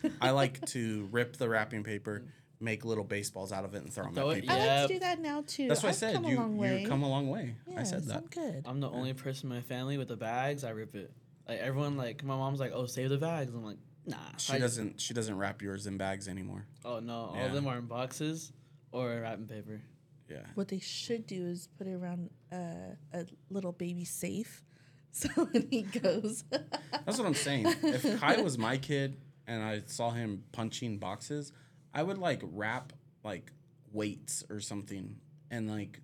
um, 0.04 0.12
I 0.22 0.32
like 0.32 0.66
to 0.68 1.08
rip 1.12 1.38
the 1.38 1.48
wrapping 1.50 1.84
paper, 1.84 2.24
make 2.60 2.84
little 2.86 3.04
baseballs 3.04 3.52
out 3.52 3.64
of 3.66 3.74
it, 3.76 3.84
and 3.84 3.92
throw 3.94 4.06
them 4.06 4.14
Throw 4.14 4.32
at 4.32 4.38
it- 4.38 4.42
people. 4.42 4.56
I 4.56 4.60
like 4.60 4.68
Yeah. 4.68 4.82
to 4.88 4.94
do 4.94 5.00
that 5.00 5.20
now 5.22 5.44
too. 5.48 5.68
That's 5.68 5.82
what 5.82 5.88
I 5.88 5.90
I've 5.92 5.96
said. 5.96 6.14
Come 6.16 6.26
You 6.26 6.38
a 6.38 6.40
long 6.40 6.58
way. 6.58 6.82
you 6.82 6.88
come 6.88 7.04
a 7.04 7.10
long 7.10 7.30
way. 7.30 7.56
I 7.78 7.84
said 7.84 8.00
Yes, 8.04 8.06
that. 8.08 8.18
I'm 8.18 8.26
good. 8.28 8.64
I'm 8.68 8.80
the 8.82 8.90
only 8.90 9.14
person 9.14 9.50
in 9.50 9.56
my 9.58 9.62
family 9.62 9.98
with 9.98 10.10
the 10.10 10.18
bags. 10.18 10.64
I 10.64 10.72
rip 10.72 10.96
it. 10.96 11.12
Like 11.48 11.60
everyone, 11.60 11.98
like 11.98 12.24
my 12.24 12.36
mom's 12.36 12.60
like, 12.60 12.72
"Oh, 12.74 12.86
save 12.86 13.10
the 13.10 13.18
bags." 13.18 13.54
I'm 13.54 13.64
like, 13.66 13.78
"Nah." 14.06 14.18
She 14.38 14.54
I- 14.54 14.60
doesn't. 14.60 15.00
She 15.02 15.14
doesn't 15.14 15.38
wrap 15.38 15.62
yours 15.62 15.88
in 15.88 15.98
bags 15.98 16.28
anymore. 16.28 16.66
Oh 16.86 17.00
no, 17.00 17.14
all 17.14 17.36
Yeah. 17.36 17.46
of 17.48 17.54
them 17.54 17.68
are 17.68 17.78
in 17.78 17.86
boxes 17.88 18.52
or 18.92 19.20
wrapping 19.22 19.48
paper. 19.48 19.82
Yeah. 20.30 20.44
What 20.56 20.68
they 20.70 20.80
should 20.80 21.26
do 21.28 21.46
is 21.48 21.68
put 21.78 21.88
it 21.88 21.94
around 21.94 22.30
uh, 22.54 22.96
a 23.14 23.26
little 23.50 23.74
baby 23.74 24.06
safe, 24.06 24.64
so 25.14 25.30
when 25.46 25.68
he 25.70 25.82
goes, 25.84 26.44
That's 26.52 27.18
what 27.18 27.26
I'm 27.26 27.34
saying. 27.34 27.66
If 27.84 28.04
Khi 28.22 28.42
was 28.42 28.58
my 28.58 28.78
kid 28.78 29.18
and 29.48 29.62
I 29.64 29.82
saw 29.86 30.12
him 30.12 30.44
punching 30.52 30.98
boxes, 31.00 31.52
I 31.94 32.04
would 32.04 32.18
like 32.18 32.42
wrap 32.44 32.94
like 33.24 33.52
weights 33.92 34.44
or 34.50 34.60
something 34.62 35.18
and 35.50 35.70
like 35.70 36.02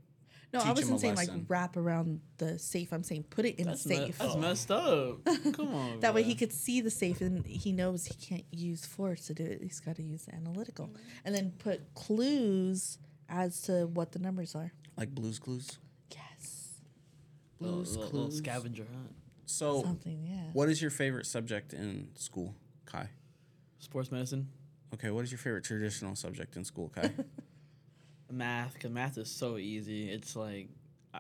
no, 0.54 0.60
I 0.60 0.74
Teach 0.74 0.86
him 0.86 0.92
wasn't 0.92 0.96
a 0.96 1.00
saying 1.00 1.16
like 1.16 1.30
wrap 1.50 1.76
around 1.76 2.22
the 2.38 2.58
safe. 2.58 2.94
I'm 2.94 3.04
saying 3.04 3.26
put 3.30 3.44
it 3.46 3.56
in 3.60 3.68
That's, 3.68 3.86
a 3.86 3.90
me- 3.90 3.96
safe. 3.98 4.18
that's 4.18 4.36
messed 4.38 4.72
up. 4.72 5.26
Come 5.54 5.74
on. 5.76 6.00
That 6.00 6.14
way 6.14 6.24
he 6.24 6.36
could 6.36 6.54
see 6.54 6.80
the 6.80 6.90
safe 6.90 7.20
and 7.20 7.46
he 7.46 7.74
knows 7.74 8.06
he 8.06 8.14
can't 8.14 8.46
use 8.52 8.86
force 8.86 9.28
to 9.28 9.34
do 9.34 9.44
it. 9.44 9.60
He's 9.62 9.82
got 9.82 9.98
to 9.98 10.04
use 10.04 10.26
analytical. 10.32 10.90
And 11.26 11.36
then 11.36 11.52
put 11.60 11.94
clues 11.96 12.98
as 13.28 13.62
to 13.64 13.88
what 13.88 14.14
the 14.14 14.20
numbers 14.20 14.56
are. 14.56 14.72
like 14.98 15.10
Blues 15.14 15.38
Clues. 15.38 15.80
Yes. 17.60 17.62
Little- 17.62 17.76
Blues 17.78 17.98
little- 17.98 18.12
little 18.14 18.32
scavenger 18.32 18.86
hunt. 18.86 19.16
So, 19.46 19.82
Something, 19.84 20.26
yeah. 20.26 20.50
what 20.54 20.68
is 20.70 20.82
your 20.82 20.92
favorite 20.92 21.26
subject 21.26 21.74
in 21.74 22.10
school, 22.16 22.54
Khi? 22.86 23.08
Sports 23.80 24.12
medicine. 24.12 24.50
Okay, 24.94 25.10
what 25.10 25.24
is 25.24 25.32
your 25.32 25.38
favorite 25.40 25.64
traditional 25.64 26.16
subject 26.16 26.56
in 26.58 26.66
school, 26.66 26.92
Khi? 26.96 27.10
math 28.32 28.74
because 28.74 28.92
math 28.92 29.18
is 29.18 29.30
so 29.30 29.58
easy. 29.58 30.10
It's 30.10 30.36
like 30.36 30.70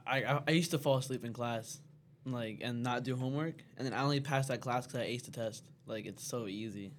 I, 0.06 0.24
I 0.24 0.42
I 0.48 0.52
used 0.52 0.72
to 0.72 0.78
fall 0.78 0.98
asleep 0.98 1.24
in 1.24 1.34
class, 1.34 1.80
like 2.26 2.60
and 2.62 2.84
not 2.84 3.04
do 3.04 3.16
homework, 3.16 3.56
and 3.78 3.86
then 3.86 3.94
I 3.94 4.02
only 4.04 4.20
passed 4.20 4.50
that 4.50 4.62
class 4.62 4.86
because 4.86 5.00
I 5.02 5.06
aced 5.08 5.26
the 5.26 5.32
test. 5.32 5.64
Like 5.86 6.06
it's 6.06 6.24
so 6.26 6.48
easy. 6.48 6.92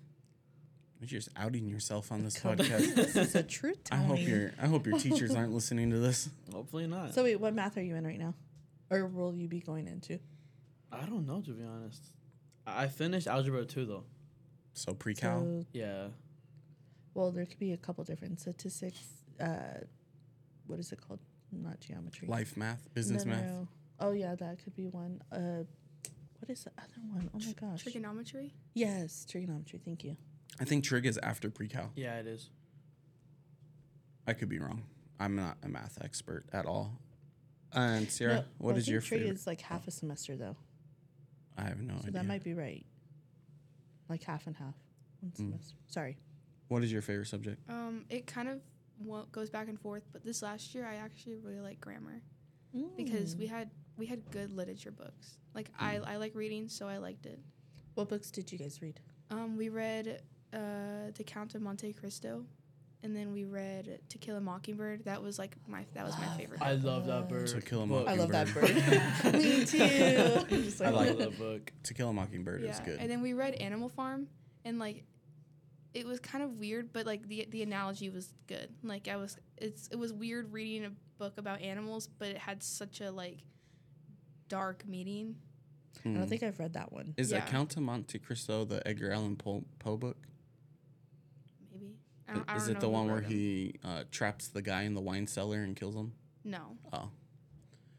You're 1.00 1.06
just 1.08 1.28
outing 1.36 1.68
yourself 1.68 2.10
on 2.10 2.24
this 2.24 2.38
podcast. 2.38 2.94
this 2.96 3.16
is 3.16 3.34
a 3.36 3.42
truth 3.42 3.78
I 3.92 3.96
hope 3.96 4.18
your 4.20 4.52
I 4.60 4.66
hope 4.66 4.86
your 4.86 4.98
teachers 4.98 5.34
aren't 5.34 5.52
listening 5.54 5.90
to 5.90 5.98
this. 5.98 6.28
Hopefully 6.52 6.86
not. 6.86 7.14
So 7.14 7.22
wait, 7.24 7.36
what 7.36 7.54
math 7.54 7.76
are 7.76 7.82
you 7.82 7.94
in 7.94 8.06
right 8.06 8.18
now, 8.18 8.34
or 8.90 9.06
will 9.06 9.34
you 9.34 9.48
be 9.48 9.60
going 9.60 9.86
into? 9.88 10.18
I 10.92 11.04
don't 11.06 11.26
know 11.26 11.40
to 11.42 11.50
be 11.52 11.64
honest. 11.64 12.02
I 12.66 12.84
I 12.84 12.88
finished 12.88 13.26
algebra 13.26 13.64
two 13.64 13.84
though. 13.86 14.04
So 14.74 14.94
pre-cal. 14.94 15.40
So, 15.42 15.64
Yeah. 15.72 16.08
well, 17.14 17.32
there 17.32 17.46
could 17.46 17.58
be 17.58 17.72
a 17.72 17.76
couple 17.76 18.04
different 18.04 18.38
statistics. 18.40 19.02
Uh, 19.40 19.80
what 20.66 20.78
is 20.78 20.92
it 20.92 21.00
called? 21.00 21.20
Not 21.50 21.80
geometry. 21.80 22.28
life 22.28 22.56
math, 22.56 22.92
business 22.94 23.24
No, 23.24 23.32
no, 23.32 23.36
math. 23.40 23.50
no. 23.50 23.68
Oh 24.00 24.12
yeah, 24.12 24.34
that 24.36 24.62
could 24.62 24.76
be 24.76 24.86
one. 24.86 25.20
Uh, 25.32 25.64
what 26.38 26.48
is 26.50 26.64
the 26.64 26.70
other 26.78 27.00
one? 27.10 27.30
Oh 27.34 27.38
my 27.44 27.52
gosh. 27.52 27.82
Trigonometry. 27.82 28.54
Yes, 28.74 29.24
trigonometry. 29.28 29.80
Thank 29.84 30.04
you. 30.04 30.16
I 30.60 30.64
think 30.64 30.84
trig 30.84 31.06
is 31.06 31.18
after 31.18 31.50
pre-cal. 31.50 31.90
Yeah, 31.96 32.18
it 32.20 32.26
is. 32.26 32.50
I 34.26 34.34
could 34.34 34.48
be 34.48 34.58
wrong. 34.58 34.82
I'm 35.18 35.34
not 35.34 35.56
a 35.62 35.68
math 35.68 35.98
expert 36.02 36.44
at 36.52 36.66
all. 36.66 37.00
And 37.72 38.10
Sierra, 38.10 38.34
No, 38.34 38.40
what 38.58 38.66
well, 38.68 38.74
I 38.74 38.78
is 38.78 38.88
your 38.88 39.00
think 39.00 39.08
trig 39.08 39.20
favorite? 39.22 39.34
is 39.36 39.46
like 39.46 39.60
half 39.60 39.86
a 39.86 39.90
semester 39.90 40.36
though, 40.36 40.56
I 41.56 41.64
have 41.64 41.80
no 41.80 41.94
so 41.94 41.98
idea. 42.00 42.10
that 42.12 42.26
might 42.26 42.42
be 42.44 42.54
right. 42.54 42.84
Like 44.08 44.22
half 44.22 44.46
and 44.46 44.56
half. 44.56 44.74
One 45.20 45.32
Mm. 45.32 45.36
semester. 45.36 45.76
Sorry. 45.86 46.16
What 46.68 46.82
is 46.82 46.92
your 46.92 47.02
favorite 47.02 47.26
subject? 47.26 47.68
Um, 47.68 48.04
it 48.08 48.26
kind 48.26 48.48
of 48.48 48.60
wa- 49.00 49.24
goes 49.32 49.50
back 49.50 49.68
and 49.68 49.78
forth, 49.80 50.04
but 50.12 50.24
this 50.24 50.42
last 50.42 50.74
year 50.74 50.86
I 50.86 50.96
actually 50.96 51.36
really 51.36 51.60
like 51.60 51.80
grammar 51.80 52.22
because 52.96 53.34
Mm. 53.34 53.38
we 53.38 53.46
had 53.46 53.70
we 53.96 54.06
had 54.06 54.30
good 54.30 54.52
literature 54.52 54.92
books. 54.92 55.38
Like 55.54 55.70
I 55.78 55.96
I 55.98 56.16
like 56.16 56.34
reading, 56.36 56.68
so 56.68 56.86
I 56.88 56.98
liked 56.98 57.26
it. 57.26 57.40
What 57.94 58.08
books 58.08 58.30
did 58.30 58.50
you 58.52 58.58
guys 58.58 58.80
read? 58.80 59.00
Um, 59.30 59.56
we 59.56 59.68
read 59.68 60.22
uh, 60.52 61.10
The 61.14 61.24
Count 61.26 61.54
of 61.54 61.60
Monte 61.62 61.92
Cristo, 61.94 62.46
and 63.02 63.14
then 63.14 63.32
we 63.32 63.44
read 63.44 64.00
To 64.08 64.18
Kill 64.18 64.36
a 64.36 64.40
Mockingbird. 64.40 65.04
That 65.04 65.22
was 65.22 65.38
like 65.38 65.56
my 65.66 65.84
that 65.94 66.04
was 66.04 66.18
my 66.18 66.26
favorite. 66.36 66.60
I 66.62 66.72
love 66.72 67.06
that 67.06 67.28
bird. 67.28 67.46
To 67.48 67.60
Kill 67.60 67.82
a 67.82 67.86
book. 67.86 68.08
I 68.08 68.14
love 68.14 68.30
that 68.30 68.52
bird. 68.52 68.74
Me 69.34 69.64
too. 69.64 69.82
I'm 69.82 70.82
I 70.82 70.88
I 70.88 70.90
like 70.90 71.08
love 71.10 71.18
that 71.18 71.38
book. 71.38 71.72
To 71.84 71.94
Kill 71.94 72.08
a 72.08 72.12
Mockingbird 72.12 72.62
is 72.64 72.80
good. 72.80 72.98
And 73.00 73.10
then 73.10 73.22
we 73.22 73.32
read 73.32 73.54
Animal 73.54 73.88
Farm, 73.88 74.26
and 74.64 74.78
like, 74.78 75.04
it 75.94 76.06
was 76.06 76.18
kind 76.20 76.42
of 76.44 76.58
weird, 76.58 76.92
but 76.92 77.06
like 77.06 77.26
the 77.28 77.46
the 77.50 77.62
analogy 77.62 78.10
was 78.10 78.32
good. 78.46 78.68
Like 78.82 79.08
I 79.08 79.16
was, 79.16 79.36
it's 79.56 79.88
it 79.88 79.96
was 79.96 80.12
weird 80.12 80.52
reading 80.52 80.84
a 80.86 80.90
book 81.18 81.38
about 81.38 81.60
animals, 81.62 82.08
but 82.18 82.28
it 82.28 82.38
had 82.38 82.62
such 82.62 83.00
a 83.00 83.10
like 83.10 83.38
dark 84.48 84.84
meaning. 84.86 85.36
Hmm. 86.02 86.16
I 86.16 86.18
don't 86.20 86.28
think 86.28 86.42
I've 86.42 86.58
read 86.58 86.74
that 86.74 86.92
one. 86.92 87.14
Is 87.16 87.30
Yeah. 87.30 87.40
that 87.40 87.48
Count 87.48 87.76
of 87.76 87.82
Monte 87.82 88.18
Cristo 88.20 88.64
the 88.64 88.86
Edgar 88.86 89.10
Allan 89.10 89.36
Poe, 89.36 89.64
Poe 89.78 89.96
book? 89.96 90.16
Maybe 92.28 92.40
I 92.40 92.44
don't, 92.44 92.50
I 92.50 92.56
is 92.56 92.62
don't 92.64 92.70
it 92.70 92.74
know 92.74 92.80
the 92.80 92.88
one 92.90 93.06
where 93.06 93.14
wrote 93.16 93.24
'em. 93.24 93.30
he 93.30 93.74
uh, 93.84 94.04
traps 94.10 94.48
the 94.48 94.62
guy 94.62 94.82
in 94.82 94.94
the 94.94 95.00
wine 95.00 95.26
cellar 95.26 95.62
and 95.62 95.74
kills 95.74 95.94
him? 95.96 96.12
No, 96.44 96.76
Oh, 96.92 97.10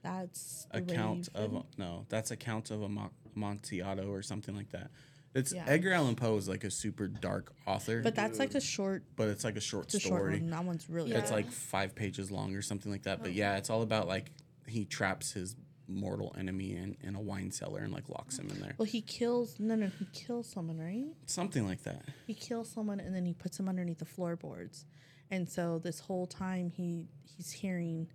That's 0.02 0.65
the 0.72 0.80
way 0.80 0.84
account 0.94 1.30
you've 1.34 1.44
of 1.44 1.52
been- 1.52 1.63
no, 1.78 2.06
that's 2.10 2.32
account 2.32 2.72
of 2.72 2.82
a 2.82 2.89
Mo- 2.89 3.12
Amontillado 3.36 4.10
or 4.12 4.22
something 4.22 4.56
like 4.56 4.70
that. 4.72 4.92
It's 5.36 5.54
Yeah. 5.54 5.65
Edgar 5.68 5.92
Allan 5.94 6.15
Poe 6.15 6.36
is 6.38 6.48
like 6.50 6.63
a 6.63 6.72
super 6.72 7.08
dark 7.08 7.54
author, 7.68 8.02
But 8.02 8.15
that's 8.15 8.39
like 8.39 8.56
a 8.56 8.62
short. 8.62 9.04
but 9.15 9.28
it's 9.28 9.44
like 9.44 9.58
a 9.58 9.62
short 9.62 9.86
It's 9.86 9.96
a 9.96 10.00
short 10.00 10.22
story. 10.22 10.39
one. 10.39 10.50
That 10.50 10.63
one's 10.65 10.89
really. 10.89 11.12
Yeah. 11.12 11.20
It's 11.20 11.32
like 11.32 11.52
five 11.52 11.94
pages 11.96 12.32
long 12.32 12.56
or 12.56 12.62
something 12.63 12.92
like 12.92 13.04
that. 13.04 13.20
But 13.22 13.30
Oh. 13.30 13.34
yeah, 13.34 13.58
it's 13.58 13.70
all 13.70 13.82
about 13.84 14.08
like 14.08 14.32
he 14.65 14.86
traps 14.86 15.32
his 15.34 15.56
mortal 15.89 16.36
enemy 16.38 16.75
in, 16.75 16.95
in 17.02 17.15
a 17.15 17.19
wine 17.21 17.52
cellar 17.52 17.80
and 17.82 17.91
like 17.91 18.08
locks 18.10 18.38
him 18.39 18.49
in 18.49 18.60
there. 18.60 18.75
Well, 18.78 18.86
he 18.86 19.02
kills. 19.02 19.56
No, 19.60 19.75
no, 19.75 19.88
he 19.99 20.06
kills 20.13 20.47
someone, 20.49 20.78
right? 20.78 21.08
Something 21.25 21.65
like 21.65 21.84
that. 21.84 22.04
He 22.28 22.34
kills 22.34 22.69
someone 22.71 22.99
and 22.99 23.13
then 23.15 23.25
he 23.25 23.34
puts 23.34 23.60
him 23.60 23.67
underneath 23.67 23.99
the 23.99 24.06
floorboards, 24.06 24.86
and 25.32 25.49
so 25.49 25.80
this 25.80 25.99
whole 25.99 26.28
time 26.28 26.71
he 26.71 27.08
he's 27.23 27.52
hearing, 27.52 28.08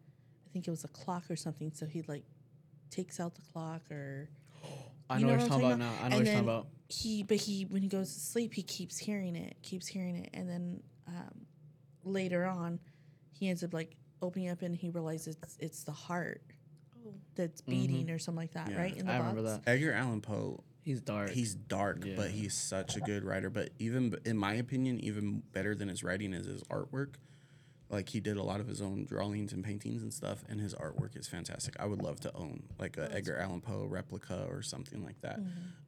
I 0.47 0.53
think 0.53 0.67
it 0.67 0.71
was 0.71 0.85
a 0.85 0.89
clock 0.89 1.25
or 1.31 1.37
something. 1.37 1.73
So 1.75 1.87
he 1.87 2.03
like 2.07 2.25
takes 2.91 3.19
out 3.21 3.35
the 3.35 3.43
clock 3.53 3.83
or 3.91 4.29
I 5.11 5.19
You 5.19 5.27
know 5.27 5.37
know 5.37 5.39
what 5.45 5.51
what 5.51 5.61
you're 5.61 5.61
talking 5.61 5.73
about 5.73 5.79
talking 5.79 5.79
now. 5.81 6.05
I 6.05 6.09
know 6.09 6.15
And 6.15 6.15
what 6.15 6.25
you're 6.27 6.35
talking 6.35 6.49
about. 6.49 6.67
he 6.89 7.23
but 7.25 7.37
he 7.39 7.65
when 7.65 7.83
he 7.83 7.89
goes 7.89 8.13
to 8.15 8.21
sleep 8.21 8.55
he 8.55 8.63
keeps 8.63 8.97
hearing 8.99 9.35
it 9.37 9.57
keeps 9.63 9.87
hearing 9.87 10.17
it 10.17 10.31
and 10.33 10.49
then 10.49 10.83
um, 11.09 11.47
later 12.05 12.45
on 12.47 12.79
he 13.33 13.49
ends 13.49 13.63
up 13.65 13.75
like 13.75 13.97
opening 14.23 14.49
up 14.49 14.63
and 14.63 14.75
he 14.77 14.89
realizes 14.91 15.37
it's, 15.43 15.57
it's 15.61 15.83
the 15.85 15.93
heart 15.93 16.41
that's 17.35 17.61
beating 17.61 18.11
or 18.11 18.19
something 18.19 18.43
like 18.43 18.53
that 18.53 18.71
Yeah. 18.71 18.79
right 18.79 18.97
in 18.97 19.07
the 19.07 19.13
I 19.13 19.19
box 19.19 19.29
remember 19.29 19.51
that. 19.51 19.63
Edgar 19.69 19.93
Allan 19.93 20.21
Poe 20.21 20.63
He's 20.85 21.01
dark. 21.01 21.31
He's 21.31 21.55
dark, 21.55 22.05
but 22.15 22.31
he's 22.31 22.53
such 22.53 22.95
a 22.97 23.01
good 23.01 23.25
writer. 23.25 23.49
But 23.49 23.71
even 23.79 24.11
b- 24.11 24.19
in 24.27 24.37
my 24.37 24.53
opinion, 24.53 25.01
even 25.01 25.43
better 25.53 25.75
than 25.75 25.89
his 25.89 26.05
writing 26.05 26.35
is 26.35 26.47
his 26.47 26.63
artwork. 26.65 27.15
Like 27.89 28.11
he 28.11 28.21
did 28.21 28.37
a 28.37 28.43
lot 28.43 28.61
of 28.61 28.67
his 28.67 28.83
own 28.83 29.07
drawings 29.07 29.55
and 29.55 29.65
paintings 29.65 30.03
and 30.03 30.13
stuff, 30.13 30.45
and 30.47 30.61
his 30.61 30.75
artwork 30.75 31.17
is 31.19 31.27
fantastic. 31.27 31.75
I 31.81 31.87
would 31.87 32.03
love 32.03 32.21
to 32.21 32.35
own 32.37 32.65
like 32.79 32.99
a 32.99 33.11
Edgar 33.15 33.39
Allan 33.39 33.63
Poe 33.63 33.87
replica 33.87 34.47
or 34.51 34.61
something 34.61 35.03
like 35.03 35.19
that. 35.23 35.41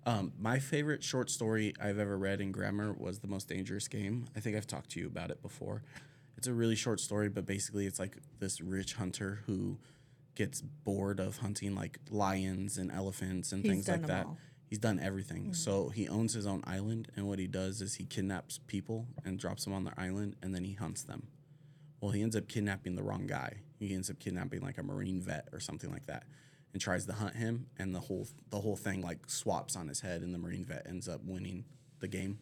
Um, 0.07 0.33
my 0.39 0.59
favorite 0.59 1.03
short 1.05 1.29
story 1.31 1.75
I've 1.79 1.99
ever 1.99 2.17
read 2.17 2.41
in 2.41 2.51
grammar 2.51 2.95
was 2.95 3.19
"The 3.19 3.29
Most 3.29 3.49
Dangerous 3.49 3.89
Game." 3.89 4.27
I 4.35 4.41
think 4.41 4.57
I've 4.57 4.67
talked 4.67 4.91
to 4.93 5.01
you 5.01 5.07
about 5.09 5.31
it 5.31 5.43
before. 5.43 5.83
It's 6.39 6.47
a 6.47 6.55
really 6.55 6.75
short 6.77 7.01
story, 7.01 7.29
but 7.29 7.45
basically 7.45 7.87
it's 7.87 7.99
like 7.99 8.17
this 8.39 8.61
rich 8.63 8.95
hunter 8.95 9.41
who 9.47 9.79
gets 10.37 10.61
bored 10.61 11.19
of 11.19 11.39
hunting 11.39 11.75
like 11.75 11.99
lions 12.11 12.79
and 12.79 12.93
elephants 12.93 13.53
and 13.53 13.65
He's 13.65 13.73
things 13.73 13.89
like 13.89 14.07
that. 14.07 14.27
all. 14.27 14.39
He's 14.69 14.79
done 14.79 15.01
everything. 15.01 15.51
Mm. 15.51 15.57
So 15.57 15.89
he 15.89 16.09
owns 16.09 16.35
his 16.35 16.47
own 16.47 16.63
island, 16.67 17.09
and 17.17 17.27
what 17.27 17.39
he 17.39 17.47
does 17.47 17.81
is 17.81 17.95
he 17.95 18.05
kidnaps 18.05 18.59
people 18.67 19.07
and 19.25 19.39
drops 19.39 19.65
them 19.65 19.73
on 19.73 19.85
their 19.85 19.95
island, 19.97 20.37
and 20.43 20.55
then 20.55 20.65
he 20.65 20.75
hunts 20.75 21.03
them. 21.03 21.29
Well, 22.01 22.11
he 22.11 22.23
ends 22.23 22.37
up 22.37 22.49
kidnapping 22.49 22.95
the 22.95 23.03
wrong 23.03 23.27
guy. 23.27 23.55
He 23.79 23.95
ends 23.95 24.11
up 24.11 24.19
kidnapping 24.19 24.61
like 24.61 24.79
a 24.79 24.83
marine 24.83 25.21
vet 25.21 25.49
or 25.53 25.61
something 25.61 25.91
like 25.91 26.07
that, 26.07 26.25
and 26.73 26.83
tries 26.83 27.07
to 27.07 27.13
hunt 27.13 27.37
him, 27.37 27.67
and 27.79 27.95
the 27.95 28.01
whole 28.01 28.27
the 28.51 28.61
whole 28.61 28.77
thing 28.77 29.03
like 29.03 29.19
swaps 29.29 29.77
on 29.77 29.89
his 29.89 30.01
head, 30.01 30.23
and 30.23 30.35
the 30.35 30.39
marine 30.39 30.65
vet 30.65 30.87
ends 30.89 31.09
up 31.09 31.21
winning 31.25 31.65
the 32.01 32.09
game. 32.09 32.39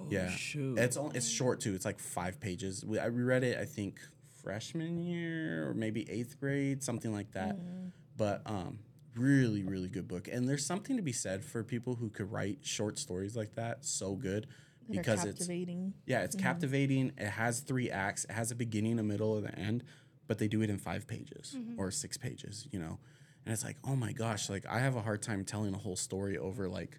Oh, 0.00 0.06
yeah, 0.10 0.28
shoot. 0.30 0.76
it's 0.76 0.96
only, 0.96 1.16
it's 1.16 1.28
short 1.28 1.60
too. 1.60 1.74
It's 1.74 1.84
like 1.84 2.00
five 2.00 2.40
pages. 2.40 2.84
We, 2.84 2.98
I 2.98 3.06
reread 3.06 3.44
it, 3.44 3.58
I 3.58 3.64
think 3.64 4.00
freshman 4.44 4.98
year 4.98 5.68
or 5.68 5.74
maybe 5.74 6.08
eighth 6.10 6.38
grade, 6.38 6.82
something 6.82 7.12
like 7.12 7.32
that. 7.32 7.56
Mm-hmm. 7.56 7.88
But 8.16 8.42
um, 8.46 8.78
really, 9.16 9.64
really 9.64 9.88
good 9.88 10.06
book. 10.06 10.28
And 10.28 10.48
there's 10.48 10.64
something 10.64 10.96
to 10.96 11.02
be 11.02 11.12
said 11.12 11.44
for 11.44 11.64
people 11.64 11.96
who 11.96 12.10
could 12.10 12.30
write 12.30 12.58
short 12.62 12.98
stories 12.98 13.36
like 13.36 13.54
that 13.54 13.84
so 13.84 14.14
good 14.14 14.46
that 14.88 14.96
because 14.96 15.24
it's 15.24 15.48
yeah, 15.48 16.20
it's 16.20 16.36
mm-hmm. 16.36 16.44
captivating. 16.44 17.12
It 17.18 17.30
has 17.30 17.60
three 17.60 17.90
acts. 17.90 18.24
It 18.24 18.32
has 18.32 18.50
a 18.50 18.54
beginning, 18.54 18.98
a 18.98 19.02
middle, 19.02 19.36
and 19.36 19.46
an 19.46 19.54
end, 19.54 19.84
but 20.26 20.38
they 20.38 20.48
do 20.48 20.62
it 20.62 20.70
in 20.70 20.78
five 20.78 21.06
pages 21.06 21.56
mm-hmm. 21.56 21.80
or 21.80 21.90
six 21.90 22.16
pages, 22.16 22.68
you 22.70 22.78
know. 22.78 22.98
And 23.44 23.52
it's 23.52 23.64
like, 23.64 23.76
oh 23.84 23.96
my 23.96 24.12
gosh, 24.12 24.48
like 24.48 24.64
I 24.68 24.78
have 24.78 24.96
a 24.96 25.02
hard 25.02 25.22
time 25.22 25.44
telling 25.44 25.74
a 25.74 25.78
whole 25.78 25.96
story 25.96 26.38
over 26.38 26.68
like 26.68 26.98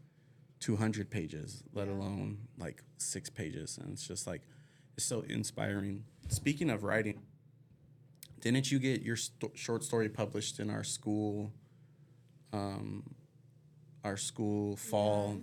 200 0.60 1.10
pages, 1.10 1.64
let 1.74 1.88
alone 1.88 2.40
like 2.58 2.84
six 2.98 3.30
pages. 3.30 3.78
And 3.82 3.92
it's 3.92 4.08
just 4.08 4.28
like, 4.28 4.42
it's 4.96 5.06
so 5.06 5.22
inspiring. 5.22 6.06
Speaking 6.30 6.70
of 6.70 6.84
writing, 6.84 7.22
didn't 8.46 8.72
you 8.72 8.78
get 8.78 9.02
your 9.02 9.16
sto- 9.16 9.52
short 9.56 9.84
story 9.84 10.08
published 10.08 10.60
in 10.60 10.70
our 10.70 10.84
school, 10.84 11.52
um, 12.54 13.02
our 14.04 14.18
school 14.18 14.76
fall 14.76 15.42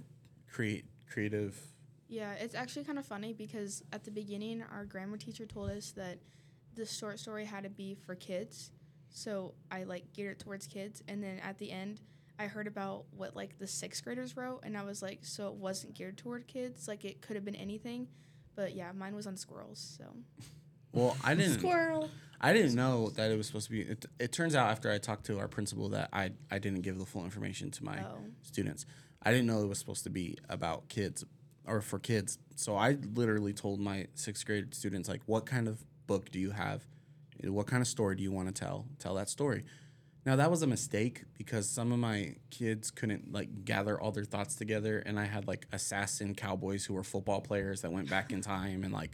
create 0.49 0.85
creative? 1.11 1.61
Yeah, 2.07 2.35
it's 2.35 2.55
actually 2.55 2.85
kind 2.85 3.01
of 3.01 3.05
funny 3.05 3.33
because 3.33 3.83
at 3.93 4.05
the 4.05 4.13
beginning, 4.13 4.63
our 4.73 4.85
grammar 4.85 5.17
teacher 5.17 5.47
told 5.47 5.71
us 5.71 5.91
that 5.97 6.21
the 6.77 6.87
short 6.87 7.19
story 7.19 7.45
had 7.45 7.65
to 7.65 7.71
be 7.71 7.97
for 7.97 8.15
kids. 8.15 8.71
So 9.11 9.55
I 9.69 9.83
like 9.83 10.13
geared 10.13 10.37
it 10.37 10.39
towards 10.39 10.69
kids, 10.69 11.03
and 11.09 11.21
then 11.21 11.41
at 11.41 11.59
the 11.59 11.73
end, 11.73 12.03
I 12.39 12.47
heard 12.47 12.69
about 12.69 13.07
what 13.11 13.35
like 13.35 13.59
the 13.59 13.67
sixth 13.67 14.05
graders 14.05 14.37
wrote, 14.37 14.61
and 14.63 14.79
I 14.79 14.85
was 14.85 15.03
like, 15.03 15.25
so 15.25 15.49
it 15.49 15.55
wasn't 15.55 15.95
geared 15.95 16.19
toward 16.19 16.47
kids. 16.47 16.87
Like 16.87 17.05
it 17.05 17.21
could 17.21 17.35
have 17.35 17.45
been 17.45 17.57
anything, 17.57 18.07
but 18.55 18.77
yeah, 18.77 18.93
mine 18.93 19.17
was 19.17 19.27
on 19.27 19.37
squirrels. 19.37 19.99
So 19.99 20.05
Well, 20.93 21.17
I 21.25 21.35
didn't. 21.35 21.59
squirrel 21.59 22.11
I 22.45 22.53
didn't 22.53 22.75
know 22.75 23.11
that 23.11 23.31
it 23.31 23.37
was 23.37 23.47
supposed 23.47 23.67
to 23.67 23.71
be. 23.73 23.83
It, 23.83 24.05
it 24.19 24.33
turns 24.33 24.55
out 24.57 24.69
after 24.69 24.91
I 24.91 24.99
talked 24.99 25.27
to 25.27 25.39
our 25.39 25.47
principal 25.49 25.89
that 25.91 26.09
I 26.13 26.33
I 26.51 26.59
didn't 26.59 26.83
give 26.83 26.99
the 26.99 27.07
full 27.07 27.25
information 27.25 27.71
to 27.73 27.85
my 27.85 28.01
Oh. 28.05 28.19
students. 28.43 28.85
I 29.23 29.31
didn't 29.31 29.47
know 29.47 29.63
it 29.63 29.69
was 29.69 29.79
supposed 29.79 30.03
to 30.05 30.11
be 30.11 30.37
about 30.49 30.89
kids 30.89 31.25
or 31.65 31.81
for 31.81 32.01
kids. 32.01 32.39
So 32.57 32.75
I 32.77 32.97
literally 33.15 33.53
told 33.53 33.79
my 33.79 34.09
sixth 34.15 34.45
grade 34.45 34.75
students 34.75 35.09
like, 35.09 35.21
what 35.27 35.47
kind 35.47 35.69
of 35.69 35.85
book 36.09 36.31
do 36.33 36.41
you 36.41 36.51
have? 36.51 36.83
What 37.45 37.69
kind 37.69 37.81
of 37.81 37.87
story 37.87 38.17
do 38.17 38.23
you 38.25 38.33
want 38.33 38.49
to 38.49 38.55
tell? 38.55 38.87
Tell 38.99 39.15
that 39.15 39.29
story. 39.29 39.65
Now 40.27 40.35
that 40.37 40.51
was 40.51 40.63
a 40.63 40.67
mistake 40.67 41.23
because 41.39 41.69
some 41.69 41.93
of 41.93 41.99
my 42.01 42.35
kids 42.51 42.91
couldn't 42.91 43.33
like 43.33 43.65
gather 43.65 44.01
all 44.01 44.11
their 44.11 44.25
thoughts 44.25 44.57
together, 44.57 44.99
and 45.07 45.19
I 45.19 45.27
had 45.27 45.47
like 45.47 45.67
assassin 45.73 46.35
cowboys 46.35 46.85
who 46.85 46.95
were 46.95 47.05
football 47.05 47.41
players 47.41 47.83
that 47.83 47.93
went 47.93 48.11
back 48.11 48.33
in 48.33 48.41
time 48.41 48.83
and 48.83 48.93
like 48.93 49.13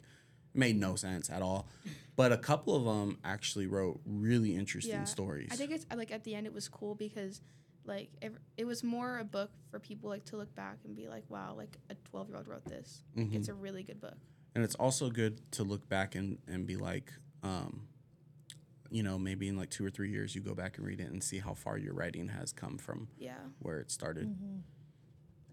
made 0.58 0.76
no 0.76 0.96
sense 0.96 1.30
at 1.30 1.40
all. 1.40 1.68
but 2.16 2.32
a 2.32 2.36
couple 2.36 2.74
of 2.74 2.84
them 2.84 3.16
actually 3.24 3.68
wrote 3.68 4.00
really 4.04 4.56
interesting 4.56 4.92
Yeah. 4.96 5.04
stories. 5.04 5.48
I 5.52 5.56
think 5.56 5.70
it's 5.70 5.86
like 5.94 6.10
at 6.10 6.24
the 6.24 6.34
end 6.34 6.46
it 6.48 6.52
was 6.52 6.68
cool 6.68 6.96
because 6.96 7.40
like 7.84 8.10
it, 8.20 8.32
it 8.56 8.64
was 8.66 8.82
more 8.82 9.18
a 9.18 9.24
book 9.24 9.52
for 9.70 9.78
people 9.78 10.10
like 10.10 10.24
to 10.26 10.36
look 10.36 10.52
back 10.56 10.78
and 10.84 10.96
be 10.96 11.06
like, 11.08 11.22
wow, 11.30 11.54
like 11.56 11.78
a 11.90 11.94
12 12.10 12.28
year 12.28 12.36
old 12.38 12.48
wrote 12.48 12.64
this. 12.64 13.04
Like, 13.16 13.28
Mhm. 13.28 13.34
it's 13.36 13.48
a 13.48 13.54
really 13.54 13.82
good 13.84 14.00
book. 14.00 14.18
and 14.56 14.64
it's 14.64 14.74
also 14.74 15.08
good 15.10 15.40
to 15.52 15.62
look 15.62 15.88
back 15.88 16.16
and, 16.16 16.38
and 16.48 16.66
be 16.66 16.76
like 16.76 17.12
um, 17.44 17.86
you 18.90 19.02
know 19.04 19.16
maybe 19.18 19.46
in 19.46 19.56
like 19.56 19.70
two 19.70 19.84
or 19.86 19.90
three 19.90 20.10
years 20.10 20.34
you 20.34 20.40
go 20.40 20.54
back 20.54 20.76
and 20.78 20.86
read 20.86 20.98
it 21.00 21.08
and 21.12 21.22
see 21.22 21.38
how 21.38 21.54
far 21.54 21.78
your 21.78 21.94
writing 21.94 22.26
has 22.28 22.52
come 22.52 22.78
from 22.78 23.06
Yeah. 23.18 23.36
where 23.60 23.78
it 23.78 23.90
started 23.92 24.26
Mm-hmm. 24.26 24.56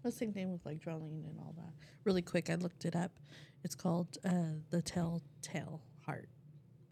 The 0.02 0.10
same 0.12 0.32
thing 0.32 0.50
with 0.52 0.64
like 0.66 0.78
drawing 0.80 1.24
and 1.28 1.38
all 1.40 1.52
that. 1.56 1.72
Really 2.04 2.22
quick, 2.22 2.48
I 2.48 2.54
looked 2.54 2.84
it 2.84 2.94
up. 2.94 3.18
It's 3.66 3.74
called 3.74 4.16
uh, 4.24 4.30
The 4.70 4.80
Telltale 4.80 5.80
Heart 6.04 6.28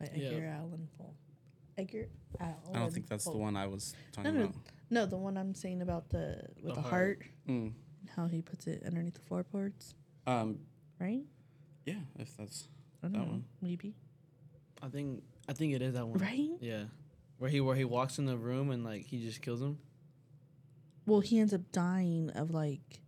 by 0.00 0.10
Yeah. 0.12 0.30
Edgar 0.30 0.46
Allan 0.46 0.88
Poe. 0.98 1.14
Edgar 1.78 2.08
Allan 2.40 2.54
i 2.74 2.78
don't 2.80 2.92
think 2.92 3.06
that's 3.08 3.24
the 3.24 3.30
one 3.36 3.56
i 3.56 3.64
was 3.66 3.94
talking 4.12 4.34
no, 4.34 4.40
about 4.46 4.54
no, 4.90 5.06
the 5.06 5.16
one 5.16 5.36
I'm 5.36 5.54
saying 5.54 5.82
about 5.82 6.08
the 6.08 6.40
with 6.64 6.74
The 6.74 6.80
the, 6.80 6.80
heart. 6.80 6.90
heart, 6.90 7.22
Mm. 7.48 7.72
how 8.16 8.26
he 8.26 8.42
puts 8.42 8.66
it 8.66 8.82
underneath 8.84 9.14
the 9.14 9.20
floorboards, 9.20 9.94
um, 10.26 10.58
right? 11.00 11.22
yeah 11.84 12.00
if 12.18 12.36
that's 12.36 12.66
That 13.02 13.12
know, 13.12 13.20
one. 13.20 13.44
maybe. 13.62 13.94
I 14.82 14.88
think 14.88 15.22
I 15.48 15.52
think 15.52 15.74
it 15.74 15.82
is 15.82 15.94
that 15.94 16.08
one. 16.08 16.18
Right? 16.18 16.50
Yeah. 16.60 16.84
Where 17.38 17.50
he 17.50 17.60
where 17.60 17.76
he 17.76 17.84
walks 17.84 18.18
in 18.18 18.26
the 18.26 18.36
room 18.36 18.70
and 18.72 18.82
like 18.82 19.02
he 19.06 19.20
just 19.24 19.42
kills 19.42 19.62
him. 19.62 19.78
Well, 21.06 21.20
he 21.20 21.38
ends 21.38 21.54
up 21.54 21.70
dying 21.70 22.30
of 22.30 22.50
like 22.50 23.00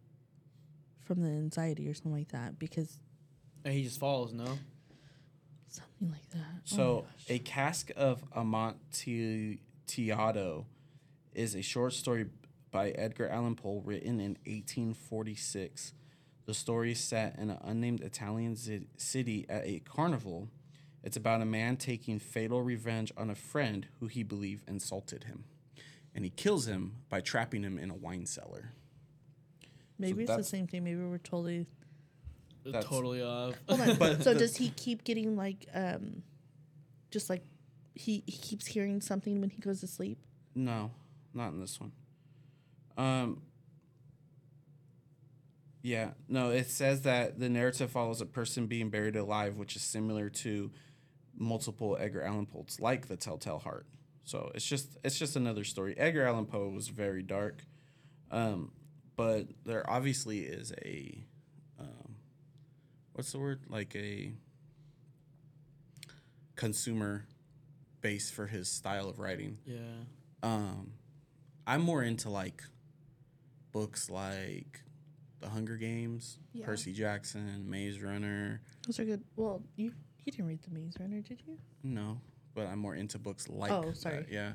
from 1.02 1.22
the 1.22 1.28
anxiety 1.30 1.88
or 1.88 1.94
something 1.94 2.12
like 2.12 2.28
that 2.28 2.58
because 2.60 3.00
And 3.66 3.74
he 3.74 3.82
just 3.82 3.98
falls, 3.98 4.32
no? 4.32 4.44
something 5.68 6.10
like 6.12 6.30
that. 6.30 6.38
Oh 6.54 6.60
So, 6.64 7.00
gosh. 7.00 7.24
A 7.30 7.38
Cask 7.40 7.90
of 7.96 8.22
Amontillado 8.34 10.66
is 11.34 11.54
a 11.56 11.62
short 11.62 11.92
story 11.94 12.26
by 12.70 12.90
Edgar 12.90 13.28
Allan 13.28 13.56
Poe 13.56 13.82
written 13.84 14.20
in 14.20 14.36
1846. 14.46 15.94
The 16.44 16.54
story 16.54 16.92
is 16.92 17.00
set 17.00 17.36
in 17.38 17.50
an 17.50 17.58
unnamed 17.64 18.02
Italian 18.02 18.54
ci- 18.54 18.86
city 18.96 19.46
at 19.48 19.66
a 19.66 19.80
carnival. 19.80 20.48
It's 21.02 21.16
about 21.16 21.42
a 21.42 21.44
man 21.44 21.76
taking 21.76 22.20
fatal 22.20 22.62
revenge 22.62 23.10
on 23.16 23.28
a 23.28 23.34
friend 23.34 23.88
who 23.98 24.06
he 24.06 24.22
believed 24.22 24.62
insulted 24.68 25.24
him. 25.24 25.42
And 26.14 26.22
he 26.24 26.30
kills 26.30 26.68
him 26.68 26.98
by 27.10 27.20
trapping 27.20 27.64
him 27.64 27.78
in 27.78 27.90
a 27.90 27.94
wine 27.94 28.26
cellar. 28.26 28.70
maybe 29.98 30.22
it's 30.22 30.28
the 30.30 30.34
that's- 30.34 30.48
same 30.48 30.68
thing. 30.68 30.84
Maybe 30.84 31.00
we're 31.02 31.18
totally. 31.18 31.66
That's- 32.72 32.84
totally 32.90 33.22
off. 33.22 33.54
Hold 33.68 33.80
on. 33.88 33.96
But 33.96 34.22
so 34.22 34.32
the- 34.34 34.40
does 34.40 34.56
he 34.56 34.70
keep 34.70 35.04
getting 35.04 35.36
like 35.36 35.66
um, 35.74 36.22
just 37.10 37.28
like 37.30 37.42
he 37.94 38.22
he 38.26 38.36
keeps 38.38 38.66
hearing 38.66 39.00
something 39.00 39.40
when 39.40 39.50
he 39.50 39.60
goes 39.60 39.80
to 39.80 39.86
sleep? 39.86 40.18
No, 40.54 40.90
not 41.34 41.52
in 41.52 41.60
this 41.60 41.80
one. 41.80 41.92
Um. 42.96 43.42
Yeah, 45.82 46.10
no. 46.28 46.50
It 46.50 46.68
says 46.68 47.02
that 47.02 47.38
the 47.38 47.48
narrative 47.48 47.90
follows 47.90 48.20
a 48.20 48.26
person 48.26 48.66
being 48.66 48.90
buried 48.90 49.14
alive, 49.16 49.56
which 49.56 49.76
is 49.76 49.82
similar 49.82 50.28
to 50.30 50.72
multiple 51.38 51.96
Edgar 52.00 52.22
Allan 52.22 52.46
Poe's, 52.46 52.78
like 52.80 53.06
the 53.08 53.16
Telltale 53.16 53.58
Heart. 53.60 53.86
So 54.24 54.50
it's 54.54 54.66
just 54.66 54.96
it's 55.04 55.18
just 55.18 55.36
another 55.36 55.62
story. 55.62 55.96
Edgar 55.96 56.24
Allan 56.24 56.46
Poe 56.46 56.68
was 56.70 56.88
very 56.88 57.22
dark, 57.22 57.62
um, 58.32 58.72
but 59.14 59.46
there 59.64 59.88
obviously 59.88 60.40
is 60.40 60.72
a, 60.84 61.24
what's 63.16 63.32
the 63.32 63.38
word 63.38 63.60
like 63.70 63.96
a 63.96 64.30
consumer 66.54 67.24
base 68.02 68.30
for 68.30 68.46
his 68.46 68.68
style 68.68 69.08
of 69.08 69.18
writing 69.18 69.56
yeah. 69.64 69.78
um 70.42 70.92
i'm 71.66 71.80
more 71.80 72.02
into 72.02 72.28
like 72.30 72.62
books 73.72 74.10
like 74.10 74.82
the 75.40 75.48
hunger 75.48 75.76
games 75.76 76.38
Yeah. 76.52 76.66
percy 76.66 76.92
jackson 76.92 77.68
maze 77.68 78.00
runner 78.02 78.60
Those 78.86 79.00
are 79.00 79.04
good. 79.04 79.22
Well, 79.34 79.62
you 79.76 79.92
you 80.24 80.32
didn't 80.32 80.46
read 80.48 80.62
the 80.62 80.70
Maze 80.70 80.94
Runner, 80.98 81.20
did 81.22 81.40
you? 81.46 81.56
no 81.82 82.20
but 82.54 82.66
i'm 82.66 82.78
more 82.78 82.94
into 82.94 83.18
books 83.18 83.48
like 83.48 83.72
Oh, 83.72 83.82
that, 83.86 83.96
sorry. 83.96 84.26
yeah 84.30 84.52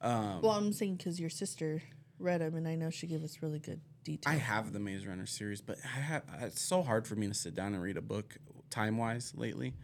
um 0.00 0.42
Well, 0.42 0.52
I'm 0.52 0.72
saying 0.72 0.96
because 0.96 1.20
your 1.20 1.30
sister 1.30 1.80
read 2.18 2.40
them, 2.40 2.56
and 2.56 2.66
I 2.66 2.74
know 2.74 2.90
she 2.90 3.06
gave 3.06 3.22
us 3.22 3.38
really 3.42 3.60
good 3.60 3.80
detail. 4.04 4.32
i 4.32 4.36
have 4.36 4.72
the 4.72 4.78
maze 4.78 5.06
runner 5.06 5.26
series 5.26 5.60
but 5.60 5.76
i 5.84 6.00
have 6.00 6.22
it's 6.40 6.60
so 6.60 6.82
hard 6.82 7.06
for 7.06 7.14
me 7.16 7.26
to 7.28 7.34
sit 7.34 7.54
down 7.54 7.74
and 7.74 7.82
read 7.82 7.96
a 7.96 8.02
book 8.02 8.36
time 8.70 8.96
wise 8.98 9.32
lately 9.36 9.74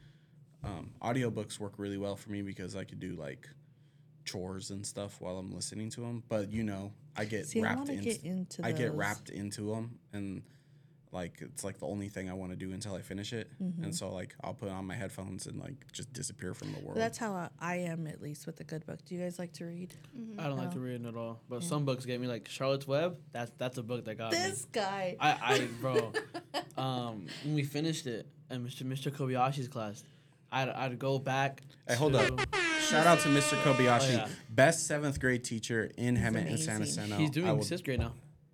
um 0.64 0.90
audiobooks 1.02 1.58
work 1.60 1.74
really 1.78 1.98
well 1.98 2.16
for 2.16 2.30
me 2.30 2.42
because 2.42 2.74
i 2.76 2.84
could 2.84 3.00
do 3.00 3.14
like 3.14 3.48
chores 4.24 4.70
and 4.70 4.86
stuff 4.86 5.20
while 5.20 5.38
i'm 5.38 5.52
listening 5.52 5.88
to 5.88 6.00
them 6.00 6.22
but 6.28 6.50
you 6.50 6.62
know 6.62 6.92
i 7.16 7.24
get 7.24 7.46
See, 7.46 7.62
wrapped 7.62 7.88
into 7.88 8.04
get 8.04 8.24
into. 8.24 8.64
I 8.64 8.72
get 8.72 8.92
wrapped 8.92 9.30
into 9.30 9.70
them 9.74 9.98
and 10.12 10.42
like 11.10 11.40
it's 11.40 11.64
like 11.64 11.78
the 11.78 11.86
only 11.86 12.08
thing 12.08 12.28
I 12.28 12.34
want 12.34 12.50
to 12.52 12.56
do 12.56 12.72
until 12.72 12.94
I 12.94 13.00
finish 13.02 13.32
it. 13.32 13.50
And 13.60 13.94
so 13.94 14.12
like 14.12 14.34
I'll 14.44 14.54
put 14.54 14.68
on 14.68 14.84
my 14.86 14.94
headphones 14.94 15.46
and 15.46 15.58
like 15.58 15.90
just 15.92 16.12
disappear 16.12 16.52
from 16.54 16.72
the 16.72 16.78
world. 16.80 16.94
But 16.94 17.00
that's 17.00 17.18
how 17.18 17.32
I, 17.32 17.48
I 17.60 17.76
am, 17.76 18.06
at 18.06 18.20
least 18.20 18.46
with 18.46 18.60
a 18.60 18.64
good 18.64 18.84
book. 18.86 18.98
Do 19.06 19.14
you 19.14 19.20
guys 19.22 19.38
like 19.38 19.52
to 19.54 19.64
read? 19.64 19.94
Mm-hmm. 20.18 20.38
I 20.40 20.44
don't 20.44 20.58
like 20.58 20.72
to 20.72 20.80
read 20.80 21.06
at 21.06 21.16
all. 21.16 21.40
But 21.48 21.62
some 21.62 21.84
books 21.84 22.04
get 22.04 22.20
me 22.20 22.26
like 22.26 22.48
Charlotte's 22.48 22.86
Web. 22.86 23.16
That's 23.32 23.50
that's 23.58 23.78
a 23.78 23.82
book 23.82 24.04
that 24.04 24.16
got 24.16 24.30
This 24.32 24.64
me. 24.64 24.68
guy. 24.72 25.16
I, 25.18 25.30
I 25.30 25.68
bro, 25.80 26.12
um, 26.76 27.26
when 27.44 27.54
we 27.54 27.62
finished 27.62 28.06
it 28.06 28.26
and 28.50 28.66
Mr. 28.66 28.82
Mr. 28.84 29.10
Kobayashi's 29.10 29.68
class, 29.68 30.04
I'd, 30.52 30.68
I'd 30.68 30.98
go 30.98 31.18
back. 31.18 31.62
Hey, 31.86 31.94
hold 31.94 32.12
to- 32.12 32.34
up. 32.34 32.40
Shout 32.88 33.06
out 33.06 33.20
to 33.20 33.28
Mr. 33.28 33.60
Kobayashi, 33.62 34.08
Oh, 34.10 34.12
yeah. 34.12 34.28
best 34.48 34.86
seventh 34.86 35.20
grade 35.20 35.44
teacher 35.44 35.90
in 35.98 36.16
Hemet 36.16 36.48
and 36.48 36.58
Santa 36.58 36.76
amazing. 36.78 37.04
Jacinto. 37.04 37.16
He's 37.18 37.30
I 37.30 37.32
doing 37.32 37.56
will- 37.56 37.62
sixth 37.64 37.84
grade 37.84 37.98
now. 37.98 38.12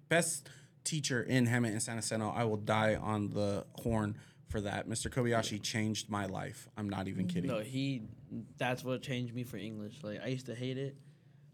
best 0.09 0.49
teacher 0.85 1.23
in 1.23 1.47
Hemet 1.47 1.69
and 1.71 1.83
San 1.83 1.97
Jacinto. 1.97 2.31
I 2.31 2.45
will 2.45 2.57
die 2.59 2.95
on 2.95 3.31
the 3.31 3.67
horn 3.75 4.17
for 4.49 4.61
that. 4.61 4.89
Mr. 4.89 5.11
Kobayashi 5.11 5.61
changed 5.61 6.09
my 6.09 6.27
life. 6.27 6.69
I'm 6.77 6.89
not 6.89 7.09
even 7.09 7.27
kidding. 7.27 7.51
No, 7.51 7.61
he. 7.61 8.03
That's 8.59 8.85
what 8.85 9.03
changed 9.03 9.35
me 9.35 9.45
for 9.45 9.57
English. 9.57 9.97
Like 10.03 10.21
I 10.23 10.29
used 10.29 10.47
to 10.47 10.55
hate 10.55 10.79
it, 10.79 10.97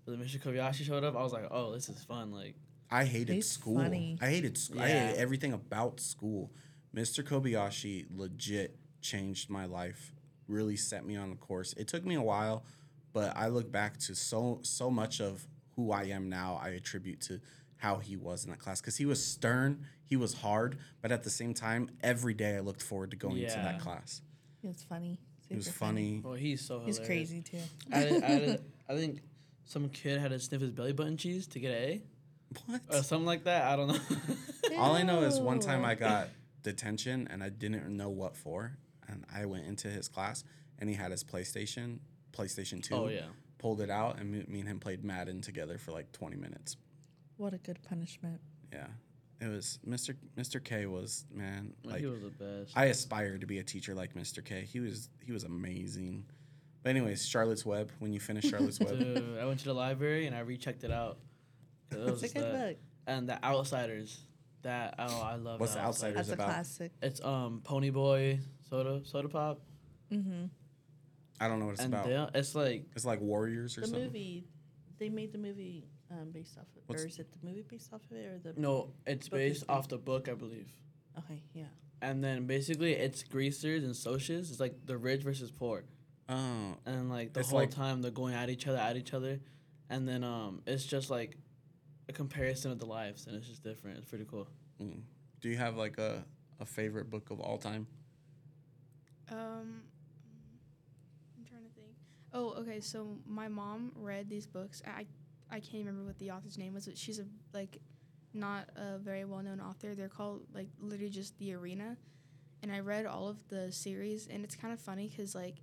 but 0.04 0.18
then 0.18 0.26
Mr. 0.26 0.40
Kobayashi 0.42 0.84
showed 0.84 1.04
up. 1.04 1.16
I 1.16 1.22
was 1.22 1.32
like, 1.32 1.48
oh, 1.50 1.72
this 1.72 1.88
is 1.88 2.02
fun. 2.04 2.32
Like 2.32 2.56
I 2.90 3.04
hated 3.04 3.34
He's 3.34 3.50
school. 3.50 3.76
funny. 3.76 4.18
I 4.20 4.26
hated 4.26 4.58
school. 4.58 4.80
I 4.82 4.88
hated 4.88 5.16
everything 5.16 5.52
about 5.52 6.00
school. 6.00 6.50
Mr. 6.94 7.22
Kobayashi 7.24 8.06
legit 8.14 8.76
changed 9.00 9.48
my 9.48 9.64
life. 9.64 10.12
Really 10.48 10.76
set 10.76 11.06
me 11.06 11.16
on 11.16 11.30
the 11.30 11.36
course. 11.36 11.72
It 11.74 11.86
took 11.86 12.04
me 12.04 12.16
a 12.16 12.22
while, 12.22 12.64
but 13.12 13.36
I 13.36 13.48
look 13.48 13.70
back 13.70 13.98
to 14.00 14.14
so 14.14 14.58
so 14.62 14.90
much 14.90 15.20
of 15.20 15.46
who 15.76 15.92
I 15.92 16.04
am 16.04 16.28
now. 16.28 16.60
I 16.62 16.70
attribute 16.70 17.20
to 17.22 17.40
how 17.80 17.96
he 17.96 18.14
was 18.16 18.44
in 18.44 18.50
that 18.50 18.58
class 18.58 18.80
because 18.80 18.96
he 18.96 19.06
was 19.06 19.24
stern, 19.24 19.86
he 20.04 20.14
was 20.16 20.34
hard, 20.34 20.76
but 21.00 21.10
at 21.10 21.22
the 21.24 21.30
same 21.30 21.54
time, 21.54 21.88
every 22.02 22.34
day 22.34 22.56
I 22.56 22.60
looked 22.60 22.82
forward 22.82 23.10
to 23.12 23.16
going 23.16 23.36
to 23.36 23.46
that 23.56 23.80
class. 23.80 24.20
It's 24.62 24.82
funny. 24.82 25.18
It 25.48 25.56
was 25.56 25.64
Super 25.66 25.78
funny. 25.78 26.22
oh, 26.24 26.34
he's 26.34 26.60
so 26.60 26.80
He's 26.84 26.98
crazy 26.98 27.40
too. 27.40 27.58
I, 27.92 28.00
did- 28.04 28.22
I, 28.22 28.38
did- 28.38 28.64
I 28.88 28.94
think 28.96 29.20
some 29.64 29.88
kid 29.88 30.20
had 30.20 30.30
to 30.30 30.38
sniff 30.38 30.60
his 30.60 30.70
belly 30.70 30.92
button 30.92 31.16
cheese 31.16 31.46
to 31.48 31.58
get 31.60 31.70
an 31.72 31.82
A 31.82 32.02
What? 32.66 32.80
or 32.90 33.02
something 33.02 33.26
like 33.26 33.44
that. 33.44 33.64
I 33.64 33.76
don't 33.76 33.88
know. 33.88 33.98
All 34.78 34.94
I 34.94 35.02
know 35.02 35.22
is 35.22 35.40
one 35.40 35.58
time 35.58 35.84
I 35.84 35.94
got 35.94 36.28
detention 36.62 37.26
and 37.30 37.42
I 37.42 37.48
didn't 37.48 37.88
know 37.96 38.10
what 38.10 38.36
for, 38.36 38.76
and 39.08 39.24
I 39.34 39.46
went 39.46 39.64
into 39.66 39.88
his 39.88 40.06
class 40.08 40.44
and 40.78 40.88
he 40.90 40.94
had 40.94 41.10
his 41.12 41.24
PlayStation, 41.24 41.98
PlayStation 42.32 42.82
Two. 42.82 42.94
oh 42.94 43.08
yeah. 43.08 43.22
Pulled 43.58 43.80
it 43.80 43.90
out 43.90 44.18
and 44.18 44.30
me, 44.30 44.44
me 44.48 44.60
and 44.60 44.68
him 44.68 44.80
played 44.80 45.02
Madden 45.04 45.40
together 45.40 45.78
for 45.78 45.92
like 45.92 46.12
twenty 46.12 46.36
minutes. 46.36 46.76
What 47.40 47.54
a 47.54 47.58
good 47.58 47.78
punishment. 47.88 48.38
Yeah, 48.70 48.86
it 49.40 49.46
was 49.48 49.78
Mr. 49.88 50.14
Mr. 50.36 50.62
K 50.62 50.84
was 50.84 51.24
man 51.32 51.72
Like, 51.82 51.92
like 51.94 52.00
he 52.02 52.06
was 52.06 52.20
the 52.20 52.28
best. 52.28 52.76
I 52.76 52.84
aspired 52.86 53.40
to 53.40 53.46
be 53.46 53.58
a 53.60 53.62
teacher 53.64 53.94
like 53.94 54.12
Mr. 54.14 54.44
K. 54.44 54.60
He 54.70 54.78
was 54.78 55.08
he 55.24 55.32
was 55.32 55.44
amazing. 55.44 56.26
But 56.82 56.90
anyways, 56.90 57.26
Charlotte's 57.26 57.64
Web. 57.64 57.92
When 57.98 58.12
you 58.12 58.20
finish 58.20 58.44
Charlotte's 58.50 58.78
Web, 58.78 58.98
Dude, 58.98 59.38
I 59.40 59.46
went 59.46 59.58
to 59.60 59.64
the 59.64 59.72
library 59.74 60.26
and 60.26 60.36
I 60.36 60.40
rechecked 60.40 60.84
it 60.84 60.90
out. 60.92 61.16
it 61.90 61.98
was 62.10 62.22
It's 62.22 62.32
a 62.34 62.38
good 62.38 62.46
the- 62.54 62.58
book. 62.58 62.76
And 63.06 63.26
the 63.28 63.42
Outsiders. 63.42 64.20
That 64.62 64.96
oh 64.98 65.22
I 65.22 65.36
love. 65.36 65.58
What's 65.60 65.72
the 65.72 65.78
The 65.80 65.86
Outsiders? 65.86 66.16
That's 66.16 66.28
a 66.28 66.34
about- 66.34 66.48
classic. 66.48 66.92
It's 67.00 67.24
um 67.24 67.62
Ponyboy 67.64 68.40
soda 68.68 69.00
soda 69.04 69.28
pop 69.30 69.60
Mm-hmm. 70.12 70.44
I 71.40 71.48
don't 71.48 71.58
know 71.58 71.64
what 71.66 71.72
it's 71.76 71.84
and 71.84 71.94
about. 71.94 72.32
they, 72.34 72.38
it's 72.38 72.54
like 72.54 72.84
It's 72.94 73.06
like 73.06 73.20
Warriors 73.22 73.78
or 73.78 73.80
The 73.80 73.86
something. 73.86 74.04
movie, 74.04 74.44
they 74.98 75.08
made 75.08 75.32
the 75.32 75.38
movie 75.38 75.86
um, 76.10 76.30
based 76.32 76.56
off 76.58 76.66
of, 76.76 76.82
What's- 76.86 77.02
or 77.02 77.06
is 77.06 77.18
it 77.18 77.28
the 77.32 77.46
movie 77.46 77.62
based 77.68 77.92
off 77.92 78.02
of 78.10 78.16
it, 78.16 78.26
or 78.26 78.38
the? 78.38 78.60
no, 78.60 78.92
it's 79.06 79.28
Book 79.28 79.40
is 79.40 79.58
based 79.58 79.64
off 79.68 79.88
the 79.88 79.98
book 79.98 80.28
I 80.28 80.34
believe. 80.34 80.72
Okay, 81.18 81.42
yeah. 81.54 81.64
And 82.02 82.24
then 82.24 82.46
basically 82.46 82.94
it's 82.94 83.22
greasers 83.22 83.84
and 83.84 83.92
Socs. 83.94 84.30
It's 84.30 84.60
like 84.60 84.86
the 84.86 84.96
rich 84.96 85.22
versus 85.22 85.50
poor. 85.50 85.84
Oh, 86.28 86.76
and 86.86 87.10
like 87.10 87.32
the 87.32 87.40
It's 87.40 87.50
whole 87.50 87.60
like- 87.60 87.70
time 87.70 88.02
they're 88.02 88.10
going 88.10 88.34
at 88.34 88.48
each 88.48 88.66
other 88.66 88.78
at 88.78 88.96
each 88.96 89.12
other 89.12 89.40
and 89.90 90.06
then 90.08 90.22
um 90.22 90.62
it's 90.66 90.84
just 90.84 91.10
like 91.10 91.36
a 92.08 92.12
comparison 92.12 92.70
of 92.70 92.78
the 92.78 92.86
lives 92.86 93.26
and 93.26 93.34
it's 93.36 93.48
just 93.48 93.64
different 93.64 93.98
it's 93.98 94.08
pretty 94.08 94.24
cool 94.30 94.46
mm. 94.80 95.00
do 95.40 95.48
you 95.48 95.56
have 95.56 95.76
like 95.76 95.98
a 95.98 96.24
a 96.60 96.64
favorite 96.64 97.10
book 97.10 97.30
of 97.30 97.40
all 97.40 97.58
time? 97.58 97.86
Um, 99.30 99.82
I'm 101.38 101.44
trying 101.48 101.62
to 101.64 101.74
think. 101.74 101.92
Oh, 102.32 102.50
okay. 102.60 102.80
So 102.80 103.16
my 103.26 103.48
mom 103.48 103.92
read 103.96 104.28
these 104.28 104.46
books. 104.46 104.82
I 104.86 104.90
I 104.90 105.06
can't 105.58 105.84
remember 105.84 106.04
what 106.04 106.18
the 106.18 106.30
author's 106.30 106.56
name 106.58 106.74
was, 106.74 106.86
but 106.86 106.96
she's 106.96 107.18
a 107.18 107.24
like 107.52 107.78
not 108.32 108.68
a 108.76 108.98
very 108.98 109.24
well 109.24 109.42
known 109.42 109.60
author. 109.60 109.94
They're 109.96 110.08
called 110.08 110.42
like 110.54 110.68
literally 110.78 111.10
just 111.10 111.36
The 111.38 111.54
Arena, 111.54 111.96
and 112.62 112.70
I 112.70 112.78
read 112.80 113.06
all 113.06 113.26
of 113.28 113.36
the 113.48 113.72
series, 113.72 114.28
and 114.28 114.44
it's 114.44 114.54
kind 114.54 114.72
of 114.72 114.78
funny 114.80 115.08
because 115.08 115.34
like 115.34 115.56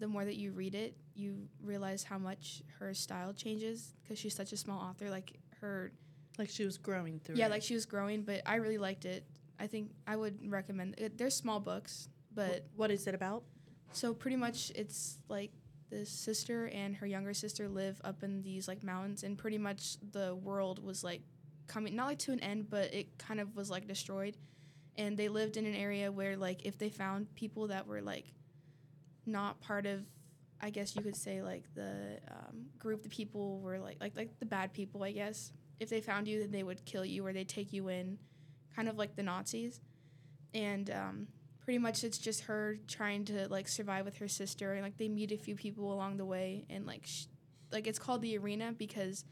the 0.00 0.08
more 0.08 0.24
that 0.24 0.34
you 0.36 0.50
read 0.50 0.74
it, 0.74 0.96
you 1.14 1.46
realize 1.62 2.02
how 2.02 2.18
much 2.18 2.62
her 2.80 2.92
style 2.94 3.32
changes 3.32 3.94
because 4.02 4.18
she's 4.18 4.34
such 4.34 4.52
a 4.52 4.56
small 4.56 4.80
author. 4.80 5.08
Like 5.08 5.38
her, 5.60 5.92
Like 6.36 6.48
she 6.50 6.64
was 6.64 6.78
growing 6.78 7.20
through. 7.20 7.36
yeah, 7.36 7.46
it. 7.46 7.50
like 7.50 7.62
she 7.62 7.74
was 7.74 7.86
growing, 7.86 8.22
but 8.22 8.42
I 8.44 8.56
really 8.56 8.78
liked 8.78 9.04
it. 9.04 9.24
I 9.60 9.68
think 9.68 9.92
I 10.08 10.16
would 10.16 10.50
recommend 10.50 10.96
it. 10.98 11.16
They're 11.16 11.30
small 11.30 11.60
books, 11.60 12.08
but 12.34 12.66
what 12.74 12.90
is 12.90 13.06
it 13.06 13.14
about? 13.14 13.44
so 13.92 14.12
pretty 14.12 14.36
much 14.36 14.72
it's 14.74 15.18
like 15.28 15.52
the 15.90 16.04
sister 16.06 16.66
and 16.68 16.96
her 16.96 17.06
younger 17.06 17.34
sister 17.34 17.68
live 17.68 18.00
up 18.04 18.22
in 18.22 18.42
these 18.42 18.66
like 18.68 18.82
mountains 18.82 19.22
and 19.22 19.38
pretty 19.38 19.58
much 19.58 19.96
the 20.12 20.34
world 20.34 20.82
was 20.82 21.04
like 21.04 21.22
coming 21.66 21.94
not 21.94 22.06
like 22.06 22.18
to 22.18 22.32
an 22.32 22.40
end 22.40 22.68
but 22.68 22.92
it 22.92 23.16
kind 23.18 23.40
of 23.40 23.54
was 23.56 23.70
like 23.70 23.86
destroyed. 23.86 24.36
And 24.96 25.16
they 25.16 25.28
lived 25.28 25.56
in 25.56 25.66
an 25.66 25.74
area 25.74 26.10
where 26.12 26.36
like 26.36 26.64
if 26.64 26.78
they 26.78 26.88
found 26.88 27.34
people 27.34 27.68
that 27.68 27.86
were 27.86 28.00
like 28.00 28.26
not 29.26 29.60
part 29.60 29.86
of 29.86 30.04
I 30.60 30.70
guess 30.70 30.96
you 30.96 31.02
could 31.02 31.16
say 31.16 31.42
like 31.42 31.64
the 31.74 32.18
um, 32.30 32.66
group 32.78 33.02
the 33.02 33.08
people 33.08 33.60
were 33.60 33.78
like 33.78 33.96
like 34.00 34.16
like 34.16 34.38
the 34.38 34.46
bad 34.46 34.72
people 34.72 35.02
I 35.02 35.12
guess 35.12 35.52
if 35.80 35.88
they 35.88 36.00
found 36.00 36.28
you 36.28 36.40
then 36.40 36.50
they 36.50 36.62
would 36.62 36.84
kill 36.84 37.04
you 37.04 37.26
or 37.26 37.32
they'd 37.32 37.48
take 37.48 37.72
you 37.72 37.88
in 37.88 38.18
kind 38.74 38.88
of 38.88 38.96
like 38.96 39.16
the 39.16 39.22
Nazis. 39.22 39.80
And 40.52 40.90
um, 40.90 41.28
pretty 41.64 41.78
much 41.78 42.04
it's 42.04 42.18
just 42.18 42.42
her 42.42 42.76
trying 42.86 43.24
to 43.24 43.48
like 43.48 43.66
survive 43.66 44.04
with 44.04 44.18
her 44.18 44.28
sister 44.28 44.74
and 44.74 44.82
like 44.82 44.96
they 44.98 45.08
meet 45.08 45.32
a 45.32 45.36
few 45.36 45.56
people 45.56 45.92
along 45.92 46.18
the 46.18 46.24
way 46.24 46.64
and 46.68 46.86
like 46.86 47.06
sh- 47.06 47.24
like 47.72 47.86
it's 47.86 47.98
called 47.98 48.20
the 48.20 48.36
arena 48.36 48.72
because 48.76 49.24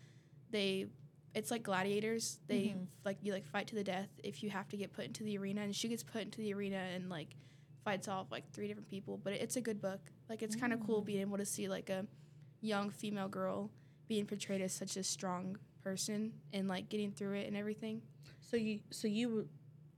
they 0.50 0.86
it's 1.34 1.50
like 1.50 1.62
gladiators. 1.62 2.40
They 2.46 2.60
mm-hmm. 2.60 2.84
like 3.04 3.18
you 3.22 3.32
like 3.32 3.46
fight 3.46 3.66
to 3.68 3.74
the 3.74 3.84
death 3.84 4.08
if 4.22 4.42
you 4.42 4.50
have 4.50 4.68
to 4.68 4.76
get 4.76 4.92
put 4.92 5.06
into 5.06 5.24
the 5.24 5.38
arena 5.38 5.62
and 5.62 5.74
she 5.74 5.88
gets 5.88 6.02
put 6.02 6.22
into 6.22 6.38
the 6.38 6.52
arena 6.52 6.82
and 6.94 7.08
like 7.08 7.36
fights 7.84 8.06
off 8.06 8.30
like 8.30 8.44
three 8.52 8.68
different 8.68 8.88
people 8.88 9.18
but 9.22 9.32
it's 9.32 9.56
a 9.56 9.60
good 9.60 9.80
book. 9.80 10.00
Like 10.28 10.42
it's 10.42 10.56
kind 10.56 10.72
of 10.72 10.80
cool 10.86 11.02
mm. 11.02 11.06
being 11.06 11.20
able 11.20 11.38
to 11.38 11.46
see 11.46 11.68
like 11.68 11.90
a 11.90 12.06
young 12.60 12.90
female 12.90 13.28
girl 13.28 13.70
being 14.08 14.26
portrayed 14.26 14.60
as 14.60 14.72
such 14.72 14.96
a 14.96 15.02
strong 15.02 15.56
person 15.82 16.32
and 16.52 16.68
like 16.68 16.88
getting 16.88 17.10
through 17.10 17.34
it 17.34 17.48
and 17.48 17.56
everything. 17.56 18.02
So 18.40 18.56
you 18.56 18.80
so 18.90 19.08
you 19.08 19.48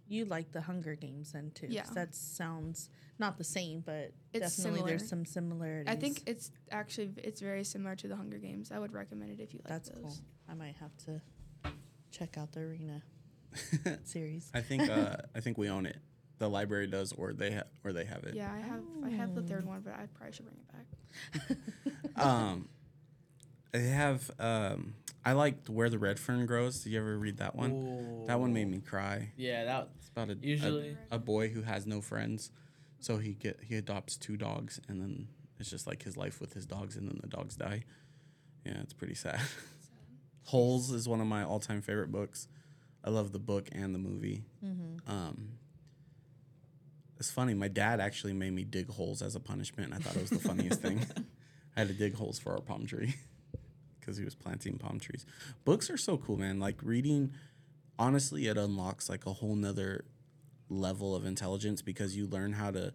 you 0.08 0.24
like 0.24 0.52
the 0.52 0.60
Hunger 0.60 0.94
Games 0.94 1.32
then 1.32 1.50
too. 1.54 1.66
Yeah. 1.70 1.84
That 1.94 2.14
sounds 2.14 2.90
not 3.18 3.38
the 3.38 3.44
same, 3.44 3.80
but 3.80 4.12
It's 4.32 4.56
definitely 4.56 4.82
there's 4.90 5.08
some 5.08 5.24
similarities. 5.24 5.92
I 5.92 5.96
think 5.96 6.22
it's 6.26 6.50
actually 6.70 7.12
it's 7.18 7.40
very 7.40 7.64
similar 7.64 7.96
to 7.96 8.08
the 8.08 8.16
Hunger 8.16 8.38
Games. 8.38 8.70
I 8.72 8.78
would 8.78 8.92
recommend 8.92 9.30
it 9.32 9.42
if 9.42 9.54
you 9.54 9.60
like 9.64 9.72
that's 9.72 9.88
those. 9.90 10.02
cool. 10.02 10.14
I 10.48 10.54
might 10.54 10.76
have 10.76 10.96
to 11.06 11.20
check 12.10 12.36
out 12.38 12.52
the 12.52 12.60
Arena 12.60 13.02
series. 14.04 14.50
I 14.54 14.60
think 14.60 14.88
uh, 14.90 15.16
I 15.34 15.40
think 15.40 15.58
we 15.58 15.68
own 15.68 15.86
it. 15.86 15.96
The 16.38 16.48
library 16.50 16.88
does, 16.88 17.12
or 17.12 17.32
they 17.32 17.52
ha- 17.52 17.62
or 17.84 17.92
they 17.92 18.04
have 18.04 18.24
it. 18.24 18.34
Yeah, 18.34 18.52
I 18.52 18.58
have 18.58 18.82
I 19.04 19.10
have 19.10 19.34
the 19.34 19.42
third 19.42 19.64
one, 19.64 19.80
but 19.82 19.94
I 19.94 20.06
probably 20.14 20.32
should 20.32 20.46
bring 20.46 20.58
it 20.58 21.56
back. 22.16 22.24
Um, 22.24 22.68
they 23.74 23.88
have. 23.88 24.30
Um, 24.38 24.94
I 25.24 25.32
liked 25.32 25.68
Where 25.68 25.88
the 25.90 25.98
Red 25.98 26.18
Fern 26.18 26.46
Grows. 26.46 26.80
Did 26.82 26.92
you 26.92 26.98
ever 27.00 27.18
read 27.18 27.38
that 27.38 27.56
one? 27.56 28.24
That 28.26 28.38
one 28.40 28.52
made 28.52 28.70
me 28.70 28.78
cry. 28.80 29.30
Yeah, 29.36 29.64
that 29.64 29.88
It's 29.98 30.08
about 30.08 30.28
a 30.30 30.32
a- 30.32 30.36
Usually- 30.40 30.96
a, 31.10 31.18
boy 31.18 31.48
who 31.48 31.62
has 31.62 31.86
no 31.86 32.00
friends, 32.00 32.50
so 33.00 33.18
he 33.18 33.32
get 33.34 33.60
he 33.66 33.76
adopts 33.76 34.16
two 34.16 34.36
dogs, 34.36 34.80
and 34.88 35.00
then 35.00 35.28
it's 35.58 35.70
just 35.70 35.86
like 35.86 36.02
his 36.02 36.16
life 36.16 36.40
with 36.40 36.52
his 36.54 36.66
dogs, 36.66 36.96
and 36.96 37.08
then 37.08 37.18
the 37.20 37.28
dogs 37.28 37.56
die. 37.56 37.84
Yeah, 38.64 38.80
it's 38.80 38.92
pretty 38.94 39.14
sad. 39.14 39.40
Holes 40.44 40.90
is 40.92 41.08
one 41.08 41.20
of 41.20 41.26
my 41.26 41.42
all 41.42 41.58
time 41.58 41.80
favorite 41.82 42.12
books. 42.12 42.48
I 43.02 43.10
love 43.10 43.32
the 43.32 43.38
book 43.38 43.68
and 43.72 43.94
the 43.94 43.98
movie. 43.98 44.44
Um, 45.06 45.48
it's 47.18 47.30
funny. 47.30 47.54
My 47.54 47.68
dad 47.68 48.00
actually 48.00 48.32
made 48.34 48.52
me 48.52 48.64
dig 48.64 48.88
holes 48.88 49.22
as 49.22 49.34
a 49.36 49.40
punishment. 49.40 49.92
And 49.92 50.00
I 50.00 50.02
thought 50.04 50.16
it 50.16 50.22
was 50.22 50.30
the 50.30 50.38
funniest 50.38 50.80
thing. 50.80 51.00
I 51.76 51.80
had 51.80 51.88
to 51.88 51.94
dig 51.94 52.14
holes 52.14 52.38
for 52.38 52.52
our 52.52 52.60
palm 52.60 52.86
tree 52.86 53.14
because 54.04 54.16
he 54.16 54.24
was 54.24 54.34
planting 54.34 54.78
palm 54.78 54.98
trees. 54.98 55.24
Books 55.64 55.90
are 55.90 55.96
so 55.96 56.16
cool, 56.18 56.36
man. 56.36 56.58
Like 56.60 56.76
reading, 56.82 57.32
honestly, 57.98 58.46
it 58.46 58.58
unlocks 58.58 59.08
like 59.08 59.26
a 59.26 59.32
whole 59.32 59.54
nother 59.54 60.04
level 60.68 61.14
of 61.14 61.24
intelligence 61.24 61.82
because 61.82 62.16
you 62.16 62.26
learn 62.26 62.52
how 62.52 62.70
to 62.70 62.92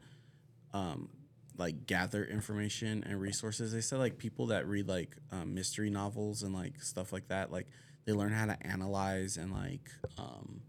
um, 0.73 1.09
like 1.57 1.85
gather 1.85 2.23
information 2.23 3.03
and 3.07 3.19
resources. 3.19 3.71
They 3.71 3.81
said 3.81 3.99
like 3.99 4.17
people 4.17 4.47
that 4.47 4.67
read 4.67 4.87
like 4.87 5.15
um, 5.31 5.53
mystery 5.53 5.89
novels 5.89 6.43
and 6.43 6.53
like 6.53 6.81
stuff 6.81 7.11
like 7.11 7.27
that, 7.29 7.51
like 7.51 7.67
they 8.05 8.13
learn 8.13 8.31
how 8.31 8.45
to 8.45 8.57
analyze 8.65 9.37
and 9.37 9.51
like 9.51 9.89
um, 10.17 10.61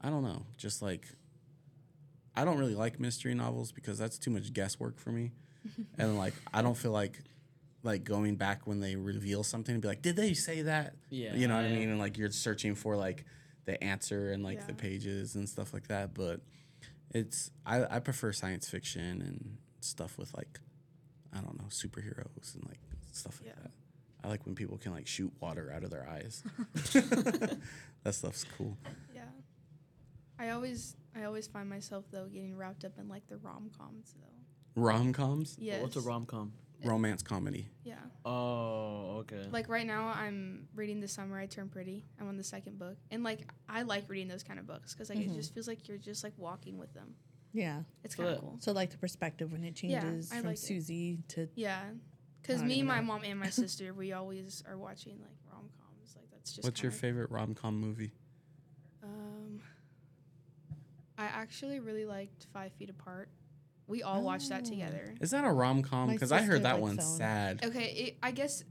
I 0.00 0.10
don't 0.10 0.22
know, 0.22 0.44
just 0.56 0.82
like 0.82 1.06
I 2.34 2.44
don't 2.44 2.58
really 2.58 2.74
like 2.74 2.98
mystery 2.98 3.34
novels 3.34 3.72
because 3.72 3.98
that's 3.98 4.18
too 4.18 4.30
much 4.30 4.52
guesswork 4.52 4.98
for 4.98 5.10
me, 5.10 5.32
and 5.98 6.18
like 6.18 6.34
I 6.52 6.62
don't 6.62 6.76
feel 6.76 6.92
like 6.92 7.22
like 7.82 8.04
going 8.04 8.36
back 8.36 8.66
when 8.66 8.80
they 8.80 8.94
reveal 8.96 9.42
something 9.42 9.74
and 9.74 9.82
be 9.82 9.88
like, 9.88 10.02
did 10.02 10.16
they 10.16 10.34
say 10.34 10.62
that? 10.62 10.94
Yeah, 11.10 11.34
you 11.34 11.48
know 11.48 11.56
what 11.56 11.64
I 11.64 11.68
yeah. 11.68 11.78
mean, 11.78 11.88
and 11.90 11.98
like 11.98 12.16
you're 12.18 12.30
searching 12.30 12.74
for 12.74 12.96
like 12.96 13.24
the 13.64 13.82
answer 13.82 14.30
and 14.32 14.42
like 14.42 14.66
the 14.66 14.74
pages 14.74 15.34
and 15.36 15.48
stuff 15.48 15.72
like 15.72 15.88
that, 15.88 16.14
but 16.14 16.40
it's 17.10 17.50
I, 17.66 17.96
I 17.96 17.98
prefer 18.00 18.32
science 18.32 18.68
fiction 18.68 19.22
and 19.22 19.56
stuff 19.80 20.16
with 20.18 20.32
like 20.34 20.60
I 21.32 21.40
don't 21.40 21.58
know 21.58 21.66
superheroes 21.68 22.54
and 22.54 22.64
like 22.68 22.80
stuff 23.12 23.40
like 23.40 23.48
Yeah. 23.54 23.62
that. 23.62 23.70
I 24.24 24.28
like 24.28 24.46
when 24.46 24.54
people 24.54 24.78
can 24.78 24.92
like 24.92 25.06
shoot 25.08 25.32
water 25.40 25.72
out 25.74 25.82
of 25.84 25.90
their 25.90 26.08
eyes. 26.08 26.42
that 28.04 28.14
stuff's 28.14 28.44
cool. 28.56 28.76
Yeah. 29.14 29.22
I 30.38 30.50
always 30.50 30.96
I 31.16 31.24
always 31.24 31.46
find 31.46 31.68
myself 31.68 32.04
though 32.10 32.26
getting 32.26 32.56
wrapped 32.56 32.84
up 32.84 32.92
in 32.98 33.08
like 33.08 33.26
the 33.26 33.36
rom 33.38 33.70
coms 33.76 34.14
though. 34.20 34.80
Rom 34.82 35.12
coms, 35.12 35.56
Yes. 35.60 35.82
what's 35.82 35.96
a 35.96 36.00
rom 36.00 36.24
com? 36.26 36.52
Romance 36.84 37.22
comedy. 37.22 37.68
Yeah. 37.84 37.94
Oh, 38.24 39.18
okay. 39.20 39.46
Like 39.50 39.68
right 39.68 39.86
now 39.86 40.08
I'm 40.08 40.68
reading 40.74 41.00
The 41.00 41.08
Summer 41.08 41.38
I 41.38 41.46
Turned 41.46 41.70
Pretty. 41.70 42.04
I'm 42.20 42.28
on 42.28 42.36
the 42.36 42.44
second 42.44 42.78
book. 42.78 42.96
And 43.10 43.22
like 43.24 43.40
I 43.68 43.82
like 43.82 44.08
reading 44.08 44.28
those 44.28 44.42
kind 44.42 44.58
of 44.58 44.66
books 44.66 44.94
cuz 44.94 45.08
like 45.10 45.18
it 45.18 45.32
just 45.34 45.52
feels 45.54 45.66
like 45.68 45.88
you're 45.88 45.98
just 45.98 46.22
like 46.24 46.34
walking 46.36 46.78
with 46.78 46.92
them. 46.94 47.14
yeah. 47.52 47.82
It's 48.04 48.14
kind 48.14 48.30
of 48.30 48.40
cool. 48.40 48.56
So 48.60 48.72
like 48.72 48.90
the 48.90 48.98
perspective 48.98 49.52
when 49.52 49.64
it 49.64 49.74
changes 49.74 50.30
I 50.32 50.36
from 50.38 50.46
like 50.46 50.54
it. 50.56 50.60
Susie 50.60 51.18
to 51.28 51.48
Yeah. 51.54 51.90
Cuz 52.42 52.62
me, 52.62 52.82
my 52.82 52.96
know. 53.00 53.02
mom 53.06 53.24
and 53.24 53.38
my 53.40 53.50
sister 53.62 53.92
we 53.94 54.12
always 54.12 54.62
are 54.68 54.76
watching 54.78 55.18
like 55.20 55.36
rom-coms. 55.52 56.16
Like 56.16 56.30
that's 56.30 56.52
just 56.52 56.64
What's 56.64 56.82
your 56.82 56.92
favorite 56.92 57.30
rom 57.30 57.54
com 57.54 57.78
movie? 57.80 58.12
Um, 59.02 59.60
I 61.18 61.24
actually 61.26 61.80
really 61.80 62.04
liked 62.06 62.46
Five 62.52 62.72
Feet 62.72 62.90
Apart. 62.90 63.28
We 63.92 64.02
all 64.02 64.22
watched 64.22 64.48
that 64.48 64.64
together. 64.64 65.14
Is 65.20 65.32
that 65.32 65.44
a 65.44 65.50
rom 65.52 65.82
com? 65.82 66.08
Because 66.08 66.32
I 66.32 66.40
heard 66.40 66.62
that 66.62 66.80
likes 66.80 66.82
one's 66.82 66.96
that 66.96 67.04
one. 67.04 67.18
sad. 67.18 67.64
Okay, 67.66 67.84
it, 67.92 68.16
I 68.22 68.30
guess 68.30 68.64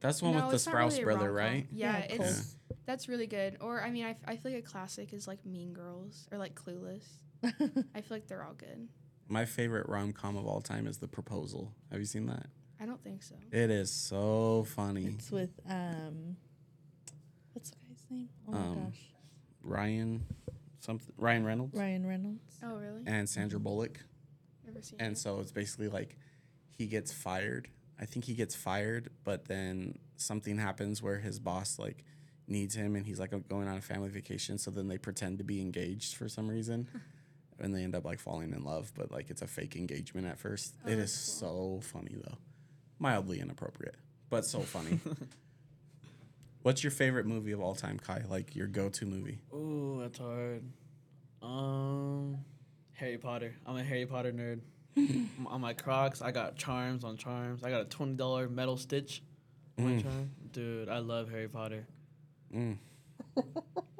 That's 0.00 0.20
the 0.20 0.24
one 0.24 0.36
no, 0.38 0.46
with 0.48 0.64
the 0.64 0.70
Sprouse 0.70 0.92
really 0.92 1.04
brother, 1.04 1.30
rom-com. 1.30 1.52
right? 1.54 1.66
Yeah, 1.70 1.98
Yeah, 1.98 2.04
it's 2.24 2.56
that's 2.86 3.06
really 3.08 3.26
good. 3.26 3.58
Or 3.60 3.82
I 3.82 3.90
mean, 3.90 4.06
I, 4.06 4.10
f- 4.10 4.22
I 4.26 4.36
feel 4.36 4.52
like 4.52 4.64
a 4.64 4.66
classic 4.66 5.12
is 5.12 5.28
like 5.28 5.44
Mean 5.44 5.74
Girls 5.74 6.26
or 6.32 6.38
like 6.38 6.54
Clueless. 6.54 7.04
I 7.44 8.00
feel 8.00 8.04
like 8.16 8.26
they're 8.26 8.42
all 8.42 8.54
good. 8.54 8.88
My 9.28 9.44
favorite 9.44 9.86
rom 9.88 10.12
com 10.14 10.36
of 10.38 10.46
all 10.46 10.62
time 10.62 10.86
is 10.86 10.96
The 10.96 11.08
Proposal. 11.08 11.70
Have 11.90 12.00
you 12.00 12.06
seen 12.06 12.24
that? 12.26 12.46
I 12.80 12.86
don't 12.86 13.02
think 13.04 13.22
so. 13.22 13.34
It 13.52 13.70
is 13.70 13.90
so 13.90 14.64
funny. 14.74 15.04
it's 15.18 15.30
with 15.30 15.50
um 15.68 16.36
what's 17.52 17.68
the 17.70 17.76
guy's 17.86 18.02
name? 18.10 18.28
Oh 18.48 18.52
my 18.52 18.58
Um, 18.58 18.84
gosh. 18.86 19.00
Ryan, 19.62 20.26
something 20.80 21.12
Ryan 21.18 21.44
Reynolds 21.44 21.78
Ryan 21.78 22.06
Reynolds. 22.06 22.54
Oh 22.62 22.76
really? 22.76 23.02
and 23.06 23.28
Sandra 23.28 23.58
Bullock. 23.60 24.00
Never 24.74 24.82
seen 24.84 24.96
And 25.00 25.12
it. 25.12 25.18
so 25.18 25.40
it's 25.40 25.52
basically 25.52 25.88
like 25.88 26.16
he 26.70 26.86
gets 26.86 27.12
fired. 27.12 27.68
I 28.00 28.04
think 28.06 28.24
he 28.24 28.34
gets 28.34 28.54
fired, 28.54 29.10
but 29.24 29.46
then 29.46 29.98
something 30.16 30.58
happens 30.58 31.02
where 31.02 31.18
his 31.18 31.38
boss 31.38 31.78
like 31.78 32.04
needs 32.46 32.74
him 32.74 32.96
and 32.96 33.06
he's 33.06 33.18
like 33.20 33.30
going 33.48 33.68
on 33.68 33.76
a 33.76 33.80
family 33.80 34.08
vacation. 34.10 34.58
So 34.58 34.70
then 34.70 34.88
they 34.88 34.98
pretend 34.98 35.38
to 35.38 35.44
be 35.44 35.60
engaged 35.60 36.16
for 36.16 36.28
some 36.28 36.48
reason. 36.48 36.88
and 37.60 37.74
they 37.74 37.84
end 37.84 37.94
up 37.94 38.04
like 38.04 38.18
falling 38.18 38.52
in 38.52 38.64
love, 38.64 38.92
but 38.96 39.10
like 39.12 39.30
it's 39.30 39.42
a 39.42 39.46
fake 39.46 39.76
engagement 39.76 40.26
at 40.26 40.38
first. 40.38 40.74
Oh, 40.84 40.88
it 40.90 40.98
is 40.98 41.12
that's 41.12 41.12
so 41.12 41.80
funny 41.82 42.16
though. 42.22 42.36
Mildly 42.98 43.40
inappropriate, 43.40 43.96
but 44.30 44.44
so 44.44 44.60
funny. 44.60 45.00
What's 46.62 46.82
your 46.82 46.90
favorite 46.90 47.26
movie 47.26 47.52
of 47.52 47.60
all 47.60 47.74
time, 47.74 47.98
Khi? 47.98 48.22
Like 48.28 48.56
your 48.56 48.66
go 48.66 48.88
to 48.88 49.04
movie? 49.06 49.38
Ooh, 49.52 49.98
that's 50.00 50.18
hard. 50.18 50.64
Um, 51.42 52.38
Harry 52.94 53.18
Potter. 53.18 53.54
I'm 53.66 53.76
a 53.76 53.84
Harry 53.84 54.06
Potter 54.06 54.32
nerd. 54.32 54.60
on 55.46 55.60
my 55.60 55.72
Crocs, 55.72 56.22
I 56.22 56.30
got 56.30 56.56
charms 56.56 57.04
on 57.04 57.16
charms. 57.16 57.64
I 57.64 57.70
got 57.70 57.80
a 57.80 57.86
twenty 57.86 58.14
dollar 58.14 58.48
metal 58.48 58.76
stitch. 58.76 59.22
On 59.78 59.84
my 59.84 59.90
mm. 59.92 60.02
charm. 60.02 60.30
Dude, 60.52 60.88
I 60.88 60.98
love 60.98 61.30
Harry 61.30 61.48
Potter. 61.48 61.86
Mm. 62.54 62.78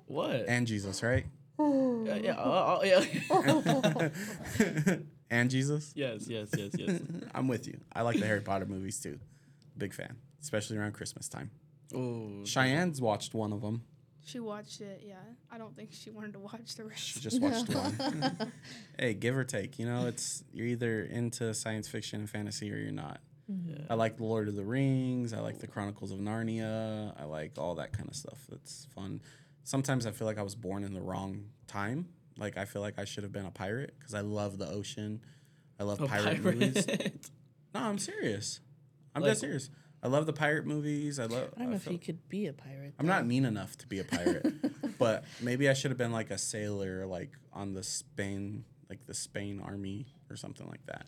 What? 0.07 0.45
And 0.47 0.67
Jesus, 0.67 1.03
right? 1.03 1.27
yeah, 1.59 2.15
yeah, 2.17 2.35
oh, 2.39 2.81
oh, 2.81 2.85
yeah. 2.85 4.99
and 5.31 5.51
Jesus. 5.51 5.93
Yes, 5.97 6.29
yes, 6.29 6.51
yes, 6.57 6.71
yes. 6.79 7.01
I'm 7.35 7.49
with 7.49 7.67
you. 7.67 7.79
I 7.93 8.03
like 8.03 8.21
the 8.21 8.27
Harry 8.27 8.41
Potter 8.41 8.67
movies 8.67 9.01
too. 9.01 9.19
Big 9.77 9.93
fan, 9.93 10.17
especially 10.41 10.77
around 10.77 10.93
Christmas 10.93 11.29
time. 11.29 11.51
oh, 11.95 12.45
Cheyenne's 12.45 13.01
watched 13.01 13.35
one 13.35 13.53
of 13.53 13.61
them. 13.61 13.83
She 14.27 14.41
watched 14.41 14.81
it. 14.81 15.03
Yeah, 15.07 15.17
I 15.51 15.59
don't 15.59 15.77
think 15.77 15.91
she 15.93 16.11
wanted 16.11 16.33
to 16.33 16.39
watch 16.39 16.75
the 16.77 16.85
rest. 16.85 17.03
She 17.03 17.21
just 17.21 17.41
watched 17.41 17.69
one. 17.75 18.53
hey, 18.99 19.13
give 19.15 19.37
or 19.37 19.45
take. 19.45 19.79
You 19.79 19.87
know, 19.87 20.07
it's 20.07 20.43
you're 20.53 20.67
either 20.67 21.03
into 21.03 21.53
science 21.55 21.89
fiction 21.89 22.21
and 22.21 22.31
fantasy 22.31 22.73
or 22.73 22.77
you're 22.77 22.91
not. 22.91 23.21
yeah. 23.49 23.77
I 23.91 23.95
like 23.95 24.17
the 24.17 24.25
Lord 24.25 24.49
of 24.49 24.57
the 24.57 24.65
Rings. 24.65 25.35
I 25.35 25.41
like 25.41 25.59
the 25.59 25.67
Chronicles 25.67 26.11
of 26.11 26.19
Narnia. 26.21 27.13
I 27.21 27.25
like 27.25 27.53
all 27.59 27.75
that 27.77 27.93
kind 27.93 28.09
of 28.09 28.17
stuff. 28.17 28.39
That's 28.49 28.87
fun. 28.95 29.21
Sometimes 29.65 30.07
I 30.07 30.11
feel 30.11 30.27
like 30.27 30.39
I 30.39 30.43
was 30.43 30.55
born 30.55 30.85
in 30.85 30.95
the 30.95 31.03
wrong 31.03 31.45
time. 31.67 32.09
Like 32.39 32.57
I 32.57 32.65
feel 32.65 32.81
like 32.83 32.99
I 32.99 33.05
should 33.05 33.23
have 33.25 33.33
been 33.33 33.47
a 33.47 33.51
pirate 33.51 33.95
because 33.99 34.15
I 34.15 34.21
love 34.23 34.57
the 34.59 34.69
ocean. 34.69 35.21
I 35.79 35.83
love 35.85 36.01
A 36.01 36.07
pirate, 36.07 36.43
movies. 36.43 36.87
No, 37.75 37.81
I'm 37.81 37.99
serious. 37.99 38.61
I'm 39.15 39.23
Like- 39.23 39.33
dead 39.33 39.39
serious. 39.39 39.69
I 40.05 40.09
love 40.09 40.27
the 40.27 40.35
pirate 40.35 40.67
movies. 40.67 41.19
I 41.19 41.25
love. 41.25 41.49
I 41.57 41.61
don't 41.61 41.71
know 41.71 41.77
if 41.77 41.85
feel- 41.85 41.95
you 41.95 41.99
could 41.99 42.29
be 42.29 42.47
a 42.47 42.53
pirate. 42.53 42.93
I'm 42.99 43.07
though. 43.07 43.13
not 43.15 43.27
mean 43.27 43.47
enough 43.47 43.77
to 43.79 43.87
be 43.87 44.01
a 44.01 44.05
pirate, 44.05 44.53
but 44.99 45.25
maybe 45.41 45.69
I 45.69 45.73
should 45.73 45.91
have 45.91 45.99
been 45.99 46.13
like 46.13 46.31
a 46.31 46.37
sailor, 46.37 47.07
like 47.07 47.31
on 47.55 47.73
the 47.73 47.83
Spain, 47.83 48.65
like 48.91 49.07
the 49.07 49.15
Spain 49.15 49.63
army 49.65 50.07
or 50.29 50.37
something 50.37 50.69
like 50.69 50.85
that. 50.87 51.07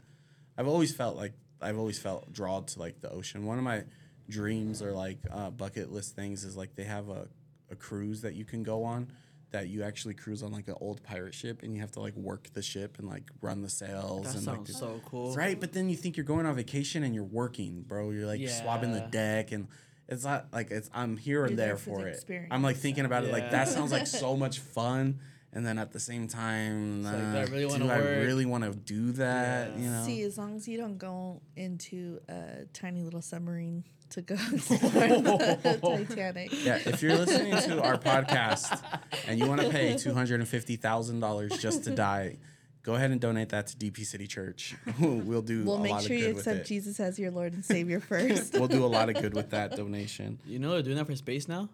I've 0.57 0.67
always 0.67 0.95
felt 0.95 1.15
like 1.17 1.35
I've 1.61 1.79
always 1.79 1.99
felt 1.99 2.33
drawn 2.33 2.65
to 2.65 2.79
like 2.79 3.03
the 3.03 3.11
ocean. 3.11 3.45
One 3.45 3.59
of 3.59 3.65
my 3.65 3.85
dreams 4.31 4.81
or 4.81 4.93
like 4.93 5.19
uh, 5.31 5.51
bucket 5.51 5.93
list 5.93 6.17
things 6.17 6.43
is 6.43 6.57
like 6.57 6.75
they 6.75 6.85
have 6.85 7.11
a, 7.11 7.29
a 7.71 7.77
cruise 7.77 8.23
that 8.23 8.35
you 8.35 8.47
can 8.47 8.63
go 8.63 8.83
on 8.83 9.13
that 9.53 9.69
you 9.69 9.83
actually 9.83 10.15
cruise 10.15 10.43
on 10.43 10.53
like 10.53 10.69
an 10.69 10.75
old 10.81 11.03
pirate 11.03 11.35
ship 11.35 11.63
and 11.63 11.75
you 11.75 11.81
have 11.81 11.93
to 11.93 12.01
like 12.01 12.17
work 12.17 12.49
the 12.53 12.63
ship 12.63 12.99
and 12.99 13.09
like 13.09 13.31
run 13.41 13.63
the 13.63 13.69
sails 13.69 14.27
That 14.27 14.37
and 14.37 14.47
like 14.47 14.57
sounds 14.57 14.69
do- 14.69 14.73
so 14.75 15.01
cool. 15.07 15.35
Right, 15.35 15.59
but 15.59 15.73
then 15.73 15.89
you 15.89 15.97
think 15.97 16.17
you're 16.17 16.25
going 16.25 16.47
on 16.47 16.55
vacation 16.57 17.03
and 17.03 17.15
you're 17.15 17.25
working, 17.25 17.83
bro. 17.83 18.11
You're 18.11 18.27
like 18.27 18.47
swabbing 18.49 18.93
the 18.93 19.01
deck 19.11 19.53
and 19.53 19.69
it's 20.09 20.25
not 20.25 20.47
like 20.53 20.71
it's 20.71 20.91
I'm 20.95 21.17
here 21.17 21.43
or 21.43 21.49
You're 21.49 21.57
there 21.57 21.67
there 21.69 21.77
for 21.77 21.99
for 21.99 22.05
the 22.05 22.35
it. 22.35 22.47
I'm 22.51 22.63
like 22.63 22.77
thinking 22.77 23.05
about 23.05 23.25
it 23.25 23.33
like 23.33 23.51
that 23.51 23.69
sounds 23.69 23.93
like 23.93 24.07
so 24.07 24.37
much 24.45 24.61
fun 24.61 25.21
and 25.57 25.65
then 25.67 25.79
at 25.79 25.91
the 25.93 25.99
same 26.01 26.29
time 26.29 27.01
It's 27.01 27.07
like, 27.13 27.17
do 27.33 27.39
I 27.39 27.43
uh, 27.43 27.47
really 27.49 27.67
wanna 27.67 27.87
I 27.93 27.99
really 28.27 28.47
want 28.47 28.65
to 28.65 28.73
do 28.75 29.13
that, 29.13 29.71
Yeah. 29.71 29.83
you 29.83 29.91
know? 29.91 30.05
See, 30.05 30.23
as 30.23 30.37
long 30.37 30.55
as 30.57 30.69
you 30.69 30.77
don't 30.77 30.99
go 30.99 31.41
into 31.57 32.21
a 32.29 32.67
tiny 32.75 33.03
little 33.03 33.23
submarine 33.23 33.83
to 34.11 34.21
go 34.23 34.35
explore 34.53 34.79
the 34.91 36.05
Titanic. 36.09 36.51
yeah, 36.65 36.79
if 36.85 37.03
you're 37.03 37.17
listening 37.17 37.57
to 37.69 37.83
our 37.83 37.97
podcast 37.99 38.81
and 39.27 39.39
you 39.39 39.47
want 39.49 39.61
to 39.63 39.71
pay 39.71 39.97
two 39.97 40.13
hundred 40.15 40.41
and 40.41 40.49
fifty 40.49 40.77
thousand 40.77 41.21
dollars 41.21 41.53
just 41.59 41.85
to 41.85 41.91
die, 41.91 42.37
go 42.85 42.95
ahead 42.95 43.11
and 43.11 43.21
donate 43.21 43.49
that 43.49 43.67
to 43.69 43.77
DP 43.77 44.05
City 44.05 44.27
Church. 44.29 44.77
we'll 45.01 45.43
do 45.43 45.65
We'll 45.65 45.77
a 45.77 45.83
make 45.83 45.93
lot 45.93 46.03
sure 46.05 46.15
of 46.15 46.21
you 46.21 46.27
good 46.29 46.37
with 46.37 46.47
accept. 46.47 46.69
Jesus 46.69 47.01
as 47.01 47.19
your 47.19 47.31
Lord 47.33 47.53
and 47.55 47.65
Savior 47.65 47.99
first. 47.99 48.53
We'll 48.53 48.69
do 48.69 48.85
a 48.85 48.93
lot 48.99 49.09
of 49.09 49.17
good 49.21 49.35
with 49.35 49.51
that 49.51 49.75
donation. 49.75 50.39
You 50.47 50.59
know 50.61 50.71
they're 50.73 50.83
doing 50.83 50.97
that 50.99 51.07
for 51.07 51.17
space 51.17 51.49
now. 51.49 51.69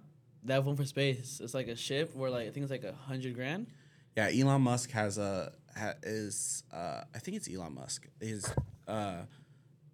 Have 0.49 0.67
one 0.67 0.77
for 0.77 0.85
space. 0.85 1.41
It's 1.43 1.55
like 1.55 1.69
a 1.69 1.77
ship 1.77 2.15
where 2.15 2.31
like 2.31 2.49
I 2.49 2.51
think 2.51 2.65
it's 2.65 2.71
like 2.73 2.85
a 2.85 2.93
hundred 2.95 3.35
grand. 3.35 3.67
Yeah, 4.17 4.29
Elon 4.35 4.63
Musk 4.63 4.91
has 4.91 5.17
a 5.19 5.53
ha, 5.77 5.93
is 6.03 6.65
uh, 6.73 7.03
I 7.15 7.19
think 7.19 7.37
it's 7.37 7.49
Elon 7.49 7.75
Musk 7.75 8.07
is 8.21 8.45
uh, 8.89 9.23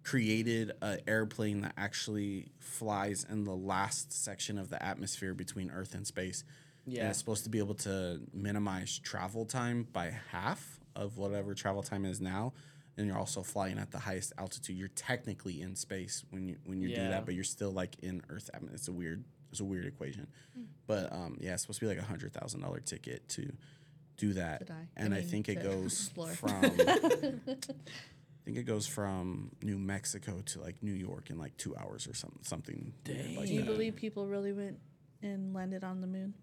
created 0.03 0.71
an 0.81 0.99
airplane 1.07 1.61
that 1.61 1.73
actually 1.77 2.47
flies 2.59 3.25
in 3.29 3.43
the 3.43 3.55
last 3.55 4.11
section 4.11 4.57
of 4.57 4.69
the 4.69 4.81
atmosphere 4.83 5.33
between 5.33 5.69
Earth 5.71 5.93
and 5.93 6.05
space. 6.07 6.43
and 6.85 6.95
Yeah. 6.95 7.09
it's 7.09 7.19
supposed 7.19 7.43
to 7.43 7.49
be 7.49 7.59
able 7.59 7.75
to 7.75 8.21
minimize 8.33 8.97
travel 8.99 9.45
time 9.45 9.87
by 9.93 10.11
half 10.31 10.79
of 10.95 11.17
whatever 11.17 11.53
travel 11.53 11.83
time 11.83 12.05
is 12.05 12.19
now. 12.19 12.53
And 12.97 13.07
you're 13.07 13.17
also 13.17 13.43
flying 13.43 13.77
at 13.77 13.91
the 13.91 13.99
highest 13.99 14.33
altitude. 14.37 14.75
You're 14.75 14.87
technically 14.89 15.61
in 15.61 15.75
space 15.75 16.25
when 16.31 16.47
you 16.49 16.57
when 16.65 16.81
you 16.81 16.89
do 16.89 16.95
that, 17.09 17.25
but 17.25 17.35
you're 17.35 17.43
still 17.45 17.71
like 17.71 17.95
in 18.01 18.21
Earth. 18.29 18.49
It's 18.73 18.87
a 18.89 18.91
weird 18.91 19.23
it's 19.51 19.59
a 19.59 19.65
weird 19.65 19.85
equation. 19.85 20.27
But 20.87 21.11
um, 21.13 21.37
yeah, 21.39 21.53
it's 21.53 21.63
supposed 21.63 21.79
to 21.79 21.85
be 21.85 21.89
like 21.89 21.99
a 21.99 22.07
hundred 22.07 22.33
thousand 22.33 22.61
dollar 22.61 22.79
ticket 22.79 23.27
to 23.29 23.51
do 24.17 24.33
that. 24.33 24.67
To. 24.67 24.73
And 24.97 25.13
I 25.13 25.17
I, 25.17 25.21
think 25.21 25.49
it 25.49 25.61
goes 25.63 25.93
explore. 26.07 26.29
from 26.29 26.65
I 26.65 28.45
think 28.45 28.57
it 28.57 28.65
goes 28.65 28.87
from 28.87 29.51
New 29.61 29.77
Mexico 29.77 30.41
to 30.47 30.61
like 30.61 30.81
New 30.81 30.93
York 30.93 31.29
in 31.29 31.37
like 31.37 31.55
two 31.57 31.75
hours 31.75 32.07
or 32.07 32.13
something 32.13 32.39
something 32.43 32.93
weird 33.07 33.37
like 33.37 33.47
Do 33.47 33.53
you 33.53 33.59
that. 33.61 33.65
believe 33.67 33.95
people 33.95 34.27
really 34.27 34.51
went 34.53 34.79
and 35.21 35.53
landed 35.53 35.83
on 35.83 36.01
the 36.01 36.07
moon? 36.07 36.33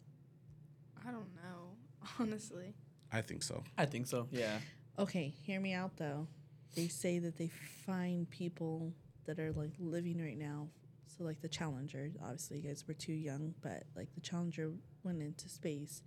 I 1.06 1.10
don't 1.10 1.34
know, 1.36 1.70
honestly. 2.20 2.74
I 3.12 3.22
think 3.22 3.42
so. 3.42 3.62
I 3.78 3.86
think 3.86 4.06
so. 4.06 4.28
Yeah. 4.30 4.58
Okay, 4.98 5.32
hear 5.42 5.60
me 5.60 5.72
out 5.72 5.96
though. 5.96 6.26
They 6.74 6.88
say 6.88 7.18
that 7.20 7.36
they 7.38 7.50
find 7.86 8.28
people 8.28 8.92
that 9.24 9.38
are 9.38 9.52
like 9.52 9.72
living 9.78 10.20
right 10.22 10.38
now. 10.38 10.68
So 11.06 11.24
like 11.24 11.40
the 11.40 11.48
Challenger, 11.48 12.10
obviously 12.22 12.58
you 12.58 12.68
guys 12.68 12.84
were 12.86 12.94
too 12.94 13.12
young, 13.12 13.54
but 13.62 13.84
like 13.94 14.12
the 14.14 14.20
Challenger 14.20 14.70
went 15.02 15.22
into 15.22 15.48
space, 15.48 16.02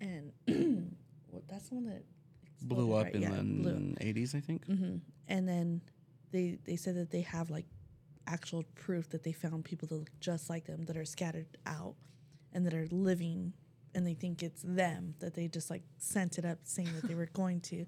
and 0.00 0.32
well, 1.30 1.42
that's 1.48 1.68
the 1.68 1.74
one 1.74 1.86
that 1.86 2.02
Blew 2.60 2.92
up 2.94 3.04
right? 3.04 3.14
in 3.14 3.22
Yeah, 3.22 3.28
blew 3.28 3.94
the 3.96 3.96
eighties, 4.06 4.34
I 4.34 4.40
think. 4.40 4.66
hmm 4.66 4.96
And 5.28 5.48
then 5.48 5.80
they 6.32 6.58
they 6.64 6.76
said 6.76 6.96
that 6.96 7.10
they 7.10 7.20
have 7.22 7.50
like 7.50 7.66
actual 8.26 8.64
proof 8.74 9.08
that 9.10 9.22
they 9.22 9.32
found 9.32 9.64
people 9.64 9.86
that 9.88 9.94
look 9.94 10.10
just 10.20 10.50
like 10.50 10.66
them 10.66 10.84
that 10.86 10.96
are 10.96 11.04
scattered 11.04 11.46
out 11.66 11.94
and 12.52 12.66
that 12.66 12.74
are 12.74 12.86
living 12.90 13.52
and 13.94 14.06
they 14.06 14.14
think 14.14 14.42
it's 14.42 14.62
them 14.62 15.14
that 15.20 15.34
they 15.34 15.48
just 15.48 15.70
like 15.70 15.82
sent 15.98 16.36
it 16.36 16.44
up 16.44 16.58
saying 16.64 16.88
that 16.94 17.06
they 17.08 17.14
were 17.14 17.26
going 17.32 17.60
to 17.60 17.86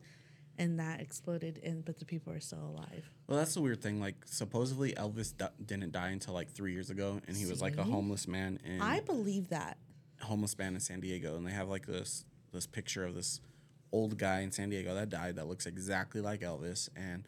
and 0.60 0.78
that 0.78 1.00
exploded 1.00 1.58
and 1.64 1.84
but 1.84 1.98
the 1.98 2.04
people 2.04 2.32
are 2.32 2.38
still 2.38 2.62
alive. 2.76 3.10
Well, 3.26 3.38
that's 3.38 3.54
the 3.54 3.62
weird 3.62 3.82
thing. 3.82 3.98
Like, 4.00 4.16
supposedly 4.26 4.92
Elvis 4.92 5.36
di- 5.36 5.48
didn't 5.64 5.90
die 5.92 6.10
until 6.10 6.34
like 6.34 6.50
three 6.50 6.72
years 6.72 6.90
ago, 6.90 7.20
and 7.26 7.36
he 7.36 7.46
was 7.46 7.60
like 7.62 7.76
a 7.78 7.82
homeless 7.84 8.28
man 8.28 8.60
in 8.64 8.80
I 8.80 9.00
believe 9.00 9.48
that. 9.48 9.78
homeless 10.20 10.56
man 10.58 10.74
in 10.74 10.80
San 10.80 11.00
Diego, 11.00 11.36
and 11.36 11.46
they 11.46 11.50
have 11.52 11.68
like 11.68 11.86
this 11.86 12.24
this 12.52 12.66
picture 12.66 13.04
of 13.04 13.14
this 13.14 13.40
old 13.90 14.18
guy 14.18 14.40
in 14.40 14.52
San 14.52 14.68
Diego 14.70 14.94
that 14.94 15.08
died 15.08 15.36
that 15.36 15.48
looks 15.48 15.66
exactly 15.66 16.20
like 16.20 16.40
Elvis, 16.42 16.88
and 16.94 17.24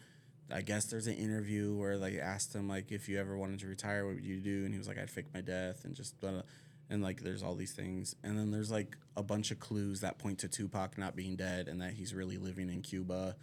I 0.53 0.61
guess 0.61 0.85
there's 0.85 1.07
an 1.07 1.15
interview 1.15 1.73
where 1.75 1.97
they 1.99 2.21
asked 2.21 2.55
him 2.55 2.69
like 2.69 2.93
if 2.93 3.09
you 3.09 3.19
ever 3.19 3.37
wanted 3.39 3.61
to 3.61 3.67
retire, 3.67 4.05
what 4.05 4.17
would 4.17 4.25
you 4.25 4.41
do? 4.41 4.65
And 4.67 4.73
he 4.75 4.79
was 4.79 4.87
like, 4.89 4.99
I'd 4.99 5.11
fake 5.11 5.33
my 5.33 5.41
death 5.41 5.85
and 5.87 5.95
just 5.95 6.21
blah, 6.21 6.33
blah. 6.33 6.43
And 6.93 7.03
like 7.03 7.23
there's 7.23 7.43
all 7.43 7.55
these 7.57 7.73
things, 7.73 8.15
and 8.23 8.39
then 8.39 8.51
there's 8.53 8.71
like 8.71 8.97
a 9.17 9.23
bunch 9.23 9.51
of 9.51 9.59
clues 9.59 10.01
that 10.01 10.19
point 10.19 10.39
to 10.41 10.49
Tupac 10.49 10.97
not 10.99 11.17
being 11.17 11.35
dead 11.37 11.67
and 11.69 11.81
that 11.81 11.93
he's 11.95 12.15
really 12.15 12.37
living 12.37 12.69
in 12.71 12.83
Cuba. 12.83 13.35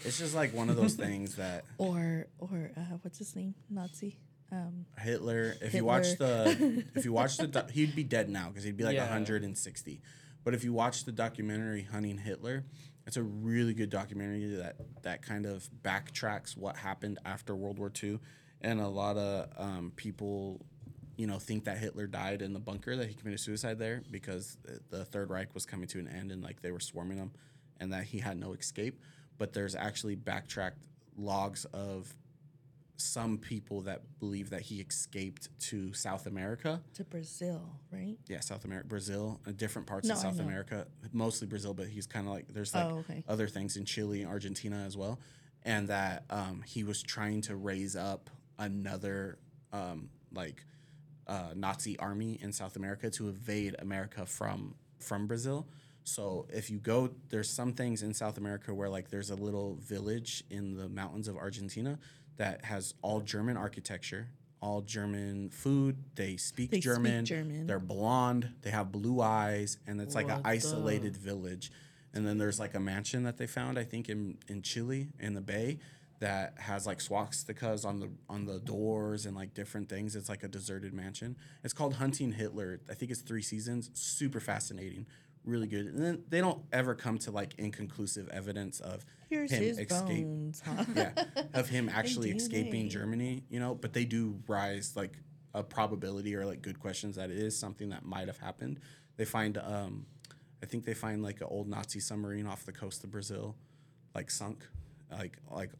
It's 0.00 0.18
just 0.18 0.34
like 0.34 0.52
one 0.52 0.68
of 0.68 0.76
those 0.76 0.94
things 1.06 1.36
that 1.36 1.64
Or 1.78 2.26
or 2.38 2.72
uh, 2.76 2.80
what's 3.02 3.18
his 3.18 3.36
name? 3.36 3.54
Nazi. 3.70 4.16
Um, 4.52 4.86
Hitler. 4.98 5.54
If 5.60 5.74
you 5.74 5.84
watch 5.84 6.16
the, 6.18 6.84
if 6.94 7.04
you 7.04 7.12
watch 7.12 7.36
the, 7.36 7.46
doc- 7.48 7.70
he'd 7.78 7.96
be 7.96 8.04
dead 8.04 8.28
now 8.28 8.48
because 8.48 8.62
he'd 8.64 8.76
be 8.76 8.84
like 8.84 8.94
Yeah. 8.94 9.02
160. 9.02 10.00
But 10.44 10.54
if 10.54 10.62
you 10.64 10.72
watch 10.72 11.04
the 11.04 11.10
documentary 11.12 11.82
Hunting 11.82 12.18
Hitler, 12.18 12.64
it's 13.06 13.16
a 13.16 13.22
really 13.22 13.74
good 13.74 13.90
documentary 13.90 14.46
that 14.56 14.76
that 15.02 15.22
kind 15.22 15.46
of 15.46 15.68
backtracks 15.82 16.56
what 16.56 16.76
happened 16.76 17.18
after 17.24 17.54
World 17.56 17.78
War 17.78 17.90
II, 18.02 18.20
and 18.60 18.80
a 18.80 18.86
lot 18.88 19.16
of 19.16 19.48
um, 19.56 19.92
people, 19.96 20.64
you 21.16 21.26
know, 21.26 21.38
think 21.38 21.64
that 21.64 21.78
Hitler 21.78 22.06
died 22.06 22.42
in 22.42 22.52
the 22.52 22.58
bunker 22.60 22.96
that 22.96 23.08
he 23.08 23.14
committed 23.14 23.40
suicide 23.40 23.78
there 23.78 24.02
because 24.10 24.58
the 24.90 25.04
Third 25.04 25.30
Reich 25.30 25.54
was 25.54 25.64
coming 25.66 25.88
to 25.88 25.98
an 25.98 26.08
end 26.08 26.30
and 26.30 26.42
like 26.42 26.60
they 26.62 26.70
were 26.70 26.80
swarming 26.80 27.18
him, 27.18 27.30
and 27.80 27.92
that 27.92 28.04
he 28.04 28.18
had 28.18 28.38
no 28.38 28.52
escape. 28.52 29.00
But 29.38 29.52
there's 29.52 29.74
actually 29.74 30.14
backtracked 30.14 30.82
logs 31.16 31.64
of 31.66 32.14
some 32.98 33.36
people 33.36 33.82
that 33.82 34.00
believe 34.20 34.48
that 34.50 34.62
he 34.62 34.80
escaped 34.80 35.48
to 35.60 35.92
South 35.92 36.26
America. 36.26 36.80
to 36.94 37.04
Brazil, 37.04 37.60
right? 37.92 38.16
Yeah, 38.26 38.40
South 38.40 38.64
America, 38.64 38.88
Brazil, 38.88 39.38
uh, 39.46 39.52
different 39.54 39.86
parts 39.86 40.08
No, 40.08 40.14
of 40.14 40.20
South. 40.20 40.40
America, 40.40 40.86
mostly 41.12 41.46
Brazil, 41.46 41.74
but 41.74 41.88
he's 41.88 42.06
kind 42.06 42.26
of 42.26 42.32
like 42.32 42.46
there's 42.48 42.74
like 42.74 42.86
Oh, 42.86 42.98
okay. 43.00 43.22
other 43.28 43.48
things 43.48 43.76
in 43.76 43.84
Chile, 43.84 44.24
Argentina 44.24 44.82
as 44.86 44.96
well, 44.96 45.18
and 45.62 45.88
that 45.88 46.24
um, 46.30 46.62
he 46.66 46.84
was 46.84 47.02
trying 47.02 47.42
to 47.42 47.56
raise 47.56 47.96
up 47.96 48.30
another 48.58 49.38
um, 49.74 50.08
like 50.32 50.64
uh, 51.26 51.50
Nazi 51.54 51.98
army 51.98 52.38
in 52.42 52.52
South 52.52 52.76
America 52.76 53.10
to 53.10 53.28
evade 53.28 53.74
America 53.78 54.26
from 54.26 54.74
from 54.98 55.26
Brazil. 55.26 55.66
So 56.04 56.46
if 56.52 56.70
you 56.70 56.78
go, 56.78 57.10
there's 57.30 57.50
some 57.50 57.72
things 57.72 58.02
in 58.02 58.14
South 58.14 58.38
America 58.38 58.72
where 58.72 58.88
like 58.88 59.10
there's 59.10 59.30
a 59.30 59.34
little 59.34 59.74
village 59.80 60.44
in 60.50 60.76
the 60.76 60.88
mountains 60.88 61.26
of 61.28 61.36
Argentina 61.36 61.98
that 62.36 62.64
has 62.64 62.94
all 63.02 63.20
German 63.20 63.56
architecture, 63.56 64.28
all 64.60 64.82
German 64.82 65.50
food. 65.50 65.96
They 66.14 66.36
speak 66.36 66.70
They 66.70 66.76
speak 66.76 66.84
German. 66.84 67.24
German. 67.24 67.66
They're 67.66 67.80
blonde. 67.80 68.50
They 68.62 68.70
have 68.70 68.92
blue 68.92 69.20
eyes, 69.20 69.78
and 69.86 70.00
it's 70.00 70.14
like 70.14 70.26
an 70.26 70.34
What 70.34 70.42
the- 70.44 70.48
isolated 70.50 71.16
village. 71.16 71.72
And 72.14 72.26
then 72.26 72.38
there's 72.38 72.58
like 72.60 72.74
a 72.74 72.80
mansion 72.80 73.24
that 73.24 73.36
they 73.36 73.46
found, 73.46 73.78
I 73.78 73.84
think, 73.84 74.08
in 74.08 74.38
in 74.48 74.62
Chile 74.62 75.08
in 75.18 75.34
the 75.34 75.40
Bay 75.42 75.78
that 76.18 76.54
has 76.58 76.86
like 76.86 76.98
swastikas 76.98 77.84
on 77.84 78.00
the 78.00 78.10
on 78.28 78.44
the 78.46 78.58
doors 78.58 79.26
and 79.26 79.36
like 79.36 79.54
different 79.54 79.88
things. 79.88 80.16
It's 80.16 80.28
like 80.28 80.42
a 80.42 80.48
deserted 80.48 80.94
mansion. 80.94 81.36
It's 81.62 81.74
called 81.74 81.94
Hunting 81.94 82.32
Hitler. 82.32 82.80
I 82.88 82.94
think 82.94 83.10
it's 83.10 83.20
three 83.20 83.42
seasons. 83.42 83.90
Super 83.94 84.40
fascinating. 84.40 85.06
really 85.44 85.68
good. 85.68 85.86
And 85.86 85.98
then 85.98 86.24
they 86.28 86.40
don't 86.40 86.62
ever 86.72 86.94
come 86.94 87.18
to 87.18 87.30
like 87.30 87.54
inconclusive 87.58 88.28
evidence 88.30 88.80
of 88.80 89.04
Here's 89.28 89.50
him 89.50 89.62
his 89.62 89.78
escape 89.78 90.24
bones. 90.26 90.62
Huh? 90.64 90.84
yeah, 90.94 91.10
of 91.54 91.68
him 91.68 91.88
actually 91.94 92.30
escaping 92.30 92.88
Germany, 92.88 93.44
you 93.48 93.60
know, 93.60 93.74
but 93.74 93.92
they 93.92 94.04
do 94.04 94.40
rise 94.48 94.94
like 94.96 95.18
a 95.54 95.62
probability 95.62 96.34
or 96.34 96.44
like 96.44 96.62
good 96.62 96.78
questions 96.78 97.16
that 97.16 97.30
it 97.30 97.38
is 97.38 97.58
something 97.58 97.90
that 97.90 98.04
might 98.04 98.26
have 98.26 98.38
happened. 98.38 98.80
They 99.16 99.24
find, 99.24 99.56
um, 99.58 100.06
I 100.62 100.66
think 100.66 100.84
they 100.84 100.94
find 100.94 101.22
like 101.22 101.40
an 101.40 101.48
old 101.50 101.68
Nazi 101.68 102.00
submarine 102.00 102.46
off 102.46 102.64
the 102.64 102.72
coast 102.72 103.04
of 103.04 103.10
Brazil, 103.10 103.56
like 104.14 104.30
sunk, 104.30 104.66
like 105.10 105.38
like 105.50 105.70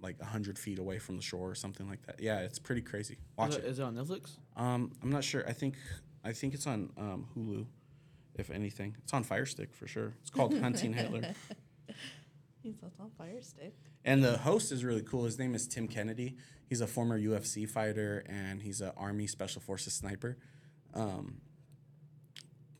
like 0.00 0.20
hundred 0.20 0.58
feet 0.58 0.78
away 0.78 0.98
from 0.98 1.16
the 1.16 1.22
shore 1.22 1.50
or 1.50 1.54
something 1.54 1.88
like 1.88 2.04
that. 2.06 2.20
Yeah, 2.20 2.40
it's 2.40 2.58
pretty 2.58 2.82
crazy. 2.82 3.18
Watch 3.36 3.50
Is 3.50 3.56
it. 3.56 3.64
it, 3.64 3.68
is 3.68 3.78
it 3.78 3.82
on 3.82 3.94
Netflix? 3.94 4.36
Um, 4.56 4.92
I'm 5.02 5.10
not 5.10 5.24
sure. 5.24 5.44
I 5.48 5.52
think 5.52 5.76
I 6.24 6.32
think 6.32 6.54
it's 6.54 6.66
on 6.66 6.90
um, 6.96 7.26
Hulu, 7.36 7.66
if 8.34 8.50
anything. 8.50 8.96
It's 9.02 9.12
on 9.12 9.22
Fire 9.22 9.46
Stick 9.46 9.74
for 9.74 9.86
sure. 9.86 10.14
It's 10.20 10.30
called 10.30 10.58
Hunting 10.60 10.92
Hitler. 10.92 11.34
He's 12.66 12.82
on 12.98 13.10
fire 13.16 13.40
stick. 13.40 13.76
And 14.04 14.24
the 14.24 14.38
host 14.38 14.72
is 14.72 14.84
really 14.84 15.02
cool. 15.02 15.24
His 15.24 15.38
name 15.38 15.54
is 15.54 15.68
Tim 15.68 15.86
Kennedy. 15.86 16.36
He's 16.68 16.80
a 16.80 16.86
former 16.88 17.16
UFC 17.16 17.68
fighter 17.68 18.24
and 18.28 18.60
he's 18.60 18.80
an 18.80 18.90
Army 18.96 19.28
Special 19.28 19.62
Forces 19.62 19.92
sniper. 19.94 20.36
Um, 20.92 21.42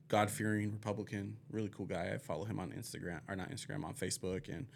God 0.09 0.29
fearing 0.29 0.73
Republican, 0.73 1.37
really 1.51 1.69
cool 1.69 1.87
guy. 1.87 2.11
I 2.14 2.19
follow 2.19 2.45
him 2.45 2.59
on 2.59 2.71
Instagram, 2.71 3.21
or 3.29 3.37
not 3.37 3.51
Instagram, 3.51 3.85
on 3.85 3.95
Facebook, 3.95 4.49
and 4.49 4.67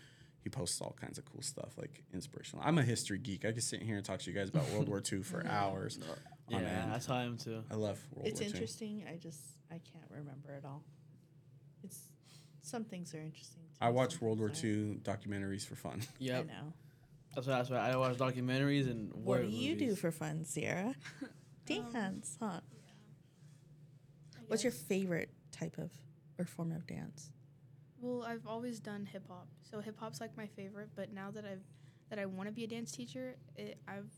he 0.43 0.49
posts 0.51 0.80
all 0.80 0.97
kinds 1.01 1.18
of 1.18 1.24
cool 1.24 1.43
stuff, 1.43 1.72
like 1.76 2.03
inspirational. 2.12 2.64
I'm 2.66 2.78
a 2.78 2.82
history 2.82 3.18
geek. 3.18 3.45
I 3.45 3.53
could 3.53 3.62
sit 3.62 3.82
here 3.82 3.97
and 3.97 4.05
talk 4.05 4.20
to 4.20 4.30
you 4.30 4.36
guys 4.36 4.49
about 4.49 4.68
World 4.70 4.88
War 4.88 5.03
II 5.12 5.22
for 5.22 5.47
hours. 5.51 5.99
on 6.53 6.61
Yeah, 6.62 6.68
end. 6.82 6.93
that's 6.93 7.07
how 7.07 7.14
I 7.16 7.24
am 7.24 7.36
too. 7.36 7.62
I 7.70 7.74
love 7.74 7.99
World 8.12 8.26
It's 8.28 8.41
War 8.41 8.43
II. 8.43 8.47
It's 8.47 8.55
interesting. 8.55 9.05
I 9.12 9.16
just 9.16 9.41
I 9.70 9.74
can't 9.93 10.11
remember 10.11 10.53
it 10.55 10.64
all. 10.64 10.82
It's 11.82 11.99
some 12.62 12.84
things 12.84 13.14
are 13.14 13.20
interesting. 13.20 13.62
To 13.78 13.84
I 13.84 13.88
me, 13.91 13.97
watch 13.97 14.12
some 14.18 14.26
World 14.26 14.38
War 14.41 14.49
things 14.51 14.64
II 14.64 15.01
documentaries 15.03 15.66
for 15.66 15.74
fun. 15.76 15.93
aren't. 16.20 16.20
I 16.20 16.24
Yep. 16.24 16.47
know. 16.47 16.72
That's 17.34 17.47
why. 17.47 17.57
That's 17.59 17.70
why 17.70 17.76
I 17.78 17.97
watch 17.97 18.16
documentaries 18.16 18.91
and 18.91 19.12
What 19.12 19.24
war 19.24 19.38
do 19.43 19.47
you 19.49 19.76
do 19.76 19.84
movies. 19.86 19.99
for 20.01 20.11
fun, 20.11 20.45
Sierra? 20.45 20.95
Um, 21.70 21.93
dance, 21.93 22.36
huh? 22.41 22.59
What's 24.49 24.64
your 24.64 24.72
favorite 24.72 25.30
type 25.53 25.78
of 25.78 25.93
or 26.38 26.45
form 26.45 26.72
of 26.72 26.84
dance? 26.86 27.30
Well, 28.01 28.24
I've 28.26 28.46
always 28.46 28.80
done 28.80 29.07
hip 29.07 29.24
hop, 29.28 29.46
so 29.62 29.80
hip 29.80 29.96
hop's 29.98 30.20
like 30.20 30.36
my 30.36 30.46
favorite. 30.46 30.88
But 30.94 31.12
now 31.12 31.30
that 31.32 31.44
I've 31.44 31.64
that 32.09 32.18
I 32.18 32.26
want 32.26 32.48
to 32.48 32.53
be 32.53 32.64
a 32.64 32.66
dance 32.66 32.90
teacher, 32.92 33.36
it, 33.57 33.78
I've 33.86 34.11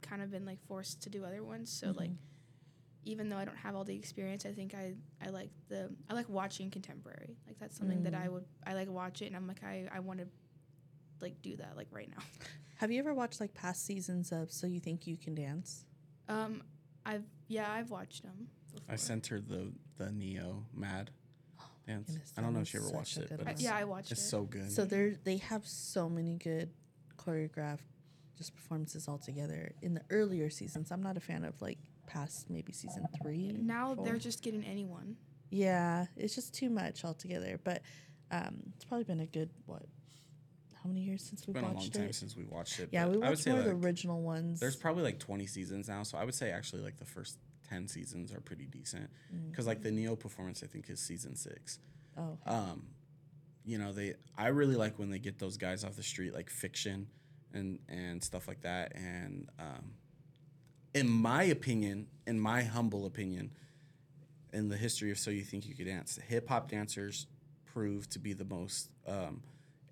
kind 0.00 0.22
of 0.22 0.30
been 0.30 0.46
like 0.46 0.58
forced 0.66 1.02
to 1.02 1.10
do 1.10 1.24
other 1.24 1.42
ones. 1.42 1.70
So 1.70 1.88
like, 1.88 2.10
mm-hmm. 2.10 3.04
even 3.04 3.28
though 3.28 3.36
I 3.36 3.44
don't 3.44 3.56
have 3.56 3.74
all 3.74 3.84
the 3.84 3.94
experience, 3.94 4.46
I 4.46 4.52
think 4.52 4.74
I 4.74 4.94
I 5.24 5.30
like 5.30 5.50
the 5.68 5.90
I 6.08 6.14
like 6.14 6.28
watching 6.28 6.70
contemporary. 6.70 7.36
Like 7.46 7.58
that's 7.58 7.76
something 7.76 8.02
that 8.04 8.14
I 8.14 8.28
mm. 8.28 8.32
would 8.32 8.44
I 8.66 8.74
like 8.74 8.88
watch 8.88 9.22
it, 9.22 9.26
and 9.26 9.36
I'm 9.36 9.46
like 9.46 9.62
I 9.62 9.88
I 9.94 10.00
want 10.00 10.20
to 10.20 10.26
like 11.20 11.40
do 11.42 11.56
that 11.56 11.76
like 11.76 11.88
right 11.90 12.08
now. 12.08 12.22
Have 12.76 12.92
you 12.92 13.00
ever 13.00 13.12
watched 13.12 13.40
like 13.40 13.54
past 13.54 13.84
seasons 13.84 14.30
of 14.30 14.52
So 14.52 14.66
You 14.66 14.78
Think 14.78 15.06
You 15.06 15.16
Can 15.16 15.34
Dance? 15.34 15.84
Um, 16.28 16.62
I've 17.04 17.24
yeah 17.48 17.70
I've 17.70 17.90
watched 17.90 18.22
them. 18.22 18.48
I 18.88 18.96
sent 18.96 19.26
her 19.28 19.40
the 19.40 19.72
the 19.96 20.12
Neo 20.12 20.64
Mad 20.72 21.10
dance. 21.88 22.06
goodness, 22.10 22.32
I 22.36 22.40
don't 22.42 22.54
know 22.54 22.60
if 22.60 22.68
she 22.68 22.78
ever 22.78 22.90
watched 22.90 23.16
it, 23.18 23.32
but 23.36 23.48
it's, 23.48 23.62
yeah, 23.62 23.76
I 23.76 23.84
watched 23.84 24.12
it's 24.12 24.20
it. 24.20 24.24
It's 24.24 24.30
so 24.30 24.42
good. 24.42 24.70
So 24.70 24.84
they're 24.84 25.14
they 25.24 25.38
have 25.38 25.66
so 25.66 26.08
many 26.08 26.34
good 26.36 26.70
choreographed 27.16 27.80
just 28.36 28.54
performances 28.54 29.08
all 29.08 29.18
together 29.18 29.72
in 29.82 29.94
the 29.94 30.02
earlier 30.10 30.48
seasons. 30.48 30.90
I'm 30.92 31.02
not 31.02 31.16
a 31.16 31.20
fan 31.20 31.44
of 31.44 31.60
like 31.60 31.78
past 32.06 32.48
maybe 32.48 32.72
season 32.72 33.06
three. 33.20 33.52
now 33.52 33.94
four. 33.94 34.04
they're 34.04 34.18
just 34.18 34.42
getting 34.42 34.64
anyone. 34.64 35.16
Yeah, 35.50 36.06
it's 36.16 36.34
just 36.34 36.54
too 36.54 36.70
much 36.70 37.04
altogether. 37.04 37.58
But 37.62 37.82
um, 38.30 38.56
it's 38.76 38.84
probably 38.84 39.04
been 39.04 39.20
a 39.20 39.26
good 39.26 39.50
what? 39.66 39.82
How 40.82 40.88
many 40.88 41.00
years 41.00 41.22
since 41.24 41.44
we 41.46 41.50
It's 41.50 41.54
been 41.54 41.64
a 41.64 41.66
long 41.66 41.76
watched 41.76 41.94
time 41.94 42.04
it? 42.04 42.14
since 42.14 42.36
we 42.36 42.44
watched 42.44 42.78
it. 42.78 42.90
yeah, 42.92 43.06
but 43.06 43.16
we 43.16 43.16
I 43.16 43.18
would 43.20 43.28
watched 43.30 43.42
say 43.42 43.50
more 43.50 43.58
of 43.60 43.64
the 43.64 43.72
original 43.72 44.22
ones. 44.22 44.60
There's 44.60 44.76
probably 44.76 45.02
like 45.02 45.18
20 45.18 45.46
seasons 45.46 45.88
now, 45.88 46.04
so 46.04 46.16
I 46.16 46.24
would 46.24 46.34
say 46.34 46.50
actually 46.52 46.82
like 46.82 46.98
the 46.98 47.04
first 47.04 47.38
10 47.68 47.88
seasons 47.88 48.32
are 48.32 48.40
pretty 48.40 48.66
decent. 48.66 49.10
Because 49.50 49.66
like 49.66 49.82
the 49.82 49.90
Neo 49.90 50.16
performance, 50.16 50.62
I 50.62 50.66
think 50.66 50.88
is 50.90 51.00
season 51.00 51.36
six. 51.36 51.78
oh, 52.16 52.38
Um, 52.46 52.86
you 53.64 53.76
know 53.76 53.92
they 53.92 54.14
I 54.36 54.46
really 54.48 54.76
like 54.76 54.98
when 54.98 55.10
they 55.10 55.18
get 55.18 55.38
those 55.38 55.58
guys 55.58 55.84
off 55.84 55.94
the 55.94 56.02
street 56.02 56.32
like 56.32 56.48
fiction 56.48 57.08
and 57.52 57.78
and 57.88 58.22
stuff 58.24 58.48
like 58.48 58.62
that. 58.62 58.92
And 58.94 59.48
um, 59.58 59.92
in 60.94 61.08
my 61.08 61.42
opinion, 61.44 62.06
in 62.26 62.40
my 62.40 62.62
humble 62.62 63.04
opinion, 63.04 63.50
in 64.52 64.68
the 64.70 64.76
history 64.76 65.10
of 65.10 65.18
So 65.18 65.30
You 65.30 65.42
Think 65.44 65.66
You 65.66 65.74
Could 65.74 65.86
Dance, 65.86 66.18
hip 66.28 66.48
hop 66.48 66.70
dancers 66.70 67.26
prove 67.66 68.08
to 68.10 68.18
be 68.18 68.32
the 68.32 68.44
most 68.46 68.88
um, 69.06 69.42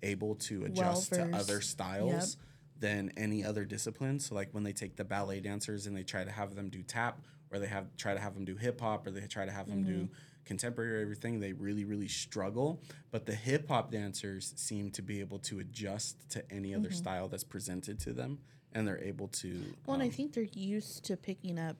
able 0.01 0.33
to 0.35 0.65
adjust 0.65 1.13
to 1.13 1.19
Well-versed. 1.19 1.49
other 1.49 1.61
styles 1.61 2.37
than 2.79 3.11
any 3.15 3.43
other 3.45 3.63
discipline. 3.65 4.19
So 4.19 4.33
like 4.35 4.49
when 4.53 4.63
they 4.63 4.73
take 4.73 4.95
the 4.95 5.03
ballet 5.05 5.39
dancers 5.39 5.85
and 5.85 5.95
they 5.95 6.03
try 6.03 6.23
to 6.23 6.31
have 6.31 6.55
them 6.55 6.69
do 6.69 6.81
tap, 6.81 7.21
or 7.51 7.59
they 7.59 7.67
have 7.67 7.85
try 7.97 8.13
to 8.13 8.19
have 8.19 8.33
them 8.33 8.45
do 8.45 8.55
hip 8.55 8.81
hop, 8.81 9.05
or 9.07 9.11
they 9.11 9.21
try 9.21 9.45
to 9.45 9.51
have 9.51 9.67
them 9.67 9.83
do 9.83 10.09
contemporary 10.45 10.97
or 10.97 11.01
everything, 11.01 11.39
they 11.39 11.53
really 11.53 11.85
really 11.85 12.07
struggle. 12.07 12.81
But 13.11 13.25
the 13.25 13.35
hip 13.35 13.67
hop 13.67 13.91
dancers 13.91 14.53
seem 14.55 14.91
to 14.91 15.01
be 15.01 15.19
able 15.19 15.39
to 15.39 15.59
adjust 15.59 16.29
to 16.31 16.43
any 16.51 16.73
other 16.73 16.91
style 16.91 17.27
that's 17.27 17.43
presented 17.43 17.99
to 18.01 18.13
them, 18.13 18.39
and 18.73 18.87
they're 18.87 19.03
able 19.03 19.27
to. 19.29 19.73
well, 19.85 19.95
and 19.95 20.03
I 20.03 20.07
um, 20.07 20.11
think 20.11 20.33
they're 20.33 20.43
used 20.53 21.05
to 21.05 21.17
picking 21.17 21.59
up 21.59 21.75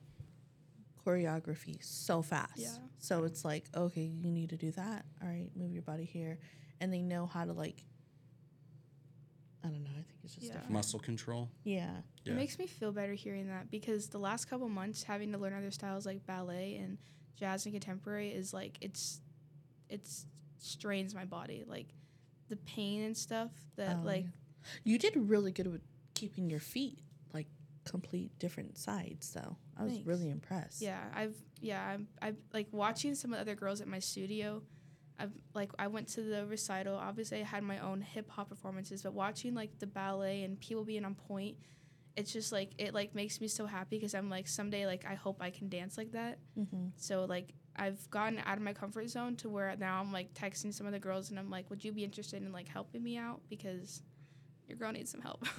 choreography 1.04 1.82
so 1.82 2.22
fast. 2.22 2.52
Yeah. 2.56 2.68
So 2.98 3.24
it's 3.24 3.44
like, 3.44 3.64
okay, 3.74 4.02
you 4.02 4.30
need 4.30 4.50
to 4.50 4.56
do 4.56 4.70
that. 4.72 5.04
All 5.22 5.28
right, 5.28 5.50
move 5.56 5.72
your 5.72 5.82
body 5.82 6.04
here, 6.04 6.38
and 6.80 6.92
they 6.92 7.02
know 7.02 7.26
how 7.26 7.44
to 7.44 7.52
like. 7.52 7.84
I 9.68 9.70
don't 9.70 9.84
know. 9.84 9.90
I 9.90 10.02
think 10.02 10.18
it's 10.24 10.34
just 10.34 10.46
Yeah. 10.46 10.52
different. 10.54 10.70
muscle 10.72 10.98
control. 10.98 11.48
Yeah. 11.64 11.90
Yeah. 12.24 12.32
It 12.32 12.36
makes 12.36 12.58
me 12.58 12.66
feel 12.66 12.92
better 12.92 13.14
hearing 13.14 13.46
that 13.48 13.70
because 13.70 14.08
the 14.08 14.18
last 14.18 14.46
couple 14.46 14.68
months 14.68 15.02
having 15.02 15.32
to 15.32 15.38
learn 15.38 15.52
other 15.52 15.70
styles 15.70 16.06
like 16.06 16.24
ballet 16.26 16.76
and 16.76 16.98
jazz 17.36 17.66
and 17.66 17.74
contemporary 17.74 18.30
is 18.30 18.52
like 18.52 18.78
it's 18.80 19.20
it's 19.88 20.26
strains 20.58 21.14
my 21.14 21.24
body 21.24 21.64
like 21.66 21.86
the 22.48 22.56
pain 22.56 23.02
and 23.02 23.16
stuff 23.16 23.50
that 23.76 23.98
Oh, 24.00 24.04
like 24.06 24.24
you 24.84 24.98
did 24.98 25.14
really 25.16 25.52
good 25.52 25.66
with 25.68 25.82
keeping 26.14 26.50
your 26.50 26.60
feet 26.60 26.98
like 27.32 27.46
complete 27.84 28.36
different 28.38 28.76
sides. 28.76 29.32
though. 29.32 29.56
I 29.76 29.84
was 29.84 29.92
Thanks. 29.92 30.06
really 30.06 30.30
impressed. 30.30 30.80
yeah 30.82 31.04
I've 31.14 31.36
yeah 31.60 31.86
I'm 31.86 32.08
I've 32.20 32.36
like 32.52 32.66
watching 32.72 33.14
some 33.14 33.32
of 33.32 33.36
the 33.38 33.42
other 33.42 33.54
girls 33.54 33.80
at 33.80 33.86
my 33.88 33.98
studio 34.00 34.62
I've 35.18 35.32
like 35.54 35.72
I 35.78 35.88
went 35.88 36.08
to 36.08 36.22
the 36.22 36.46
recital 36.46 36.94
obviously 36.96 37.40
I 37.40 37.44
had 37.44 37.62
my 37.62 37.78
own 37.78 38.00
hip 38.00 38.30
hop 38.30 38.48
performances 38.48 39.02
but 39.02 39.14
watching 39.14 39.54
like 39.54 39.78
the 39.78 39.86
ballet 39.86 40.44
and 40.44 40.58
people 40.60 40.84
being 40.84 41.04
on 41.04 41.14
point 41.14 41.56
it's 42.16 42.32
just 42.32 42.52
like 42.52 42.70
it 42.78 42.94
like 42.94 43.14
makes 43.14 43.40
me 43.40 43.48
so 43.48 43.66
happy 43.66 43.96
because 43.96 44.14
I'm 44.14 44.30
like 44.30 44.48
someday 44.48 44.86
like 44.86 45.04
I 45.08 45.14
hope 45.14 45.38
I 45.40 45.50
can 45.50 45.68
dance 45.68 45.96
like 45.98 46.12
that 46.12 46.38
Mm-hmm. 46.58 46.88
So 46.96 47.24
like 47.24 47.54
I've 47.78 48.10
gotten 48.10 48.40
out 48.44 48.56
of 48.56 48.62
my 48.62 48.72
comfort 48.72 49.08
zone 49.08 49.36
to 49.36 49.48
where 49.48 49.74
now 49.78 50.00
I'm 50.00 50.12
like 50.12 50.34
texting 50.34 50.74
some 50.74 50.86
of 50.86 50.92
the 50.92 50.98
girls 50.98 51.30
and 51.30 51.38
I'm 51.38 51.48
like, 51.48 51.70
would 51.70 51.84
you 51.84 51.92
be 51.92 52.02
interested 52.02 52.42
in 52.42 52.50
like 52.52 52.68
helping 52.68 53.02
me 53.04 53.16
out 53.16 53.40
because 53.48 54.02
your 54.66 54.76
girl 54.76 54.92
needs 54.92 55.10
some 55.10 55.20
help. 55.20 55.46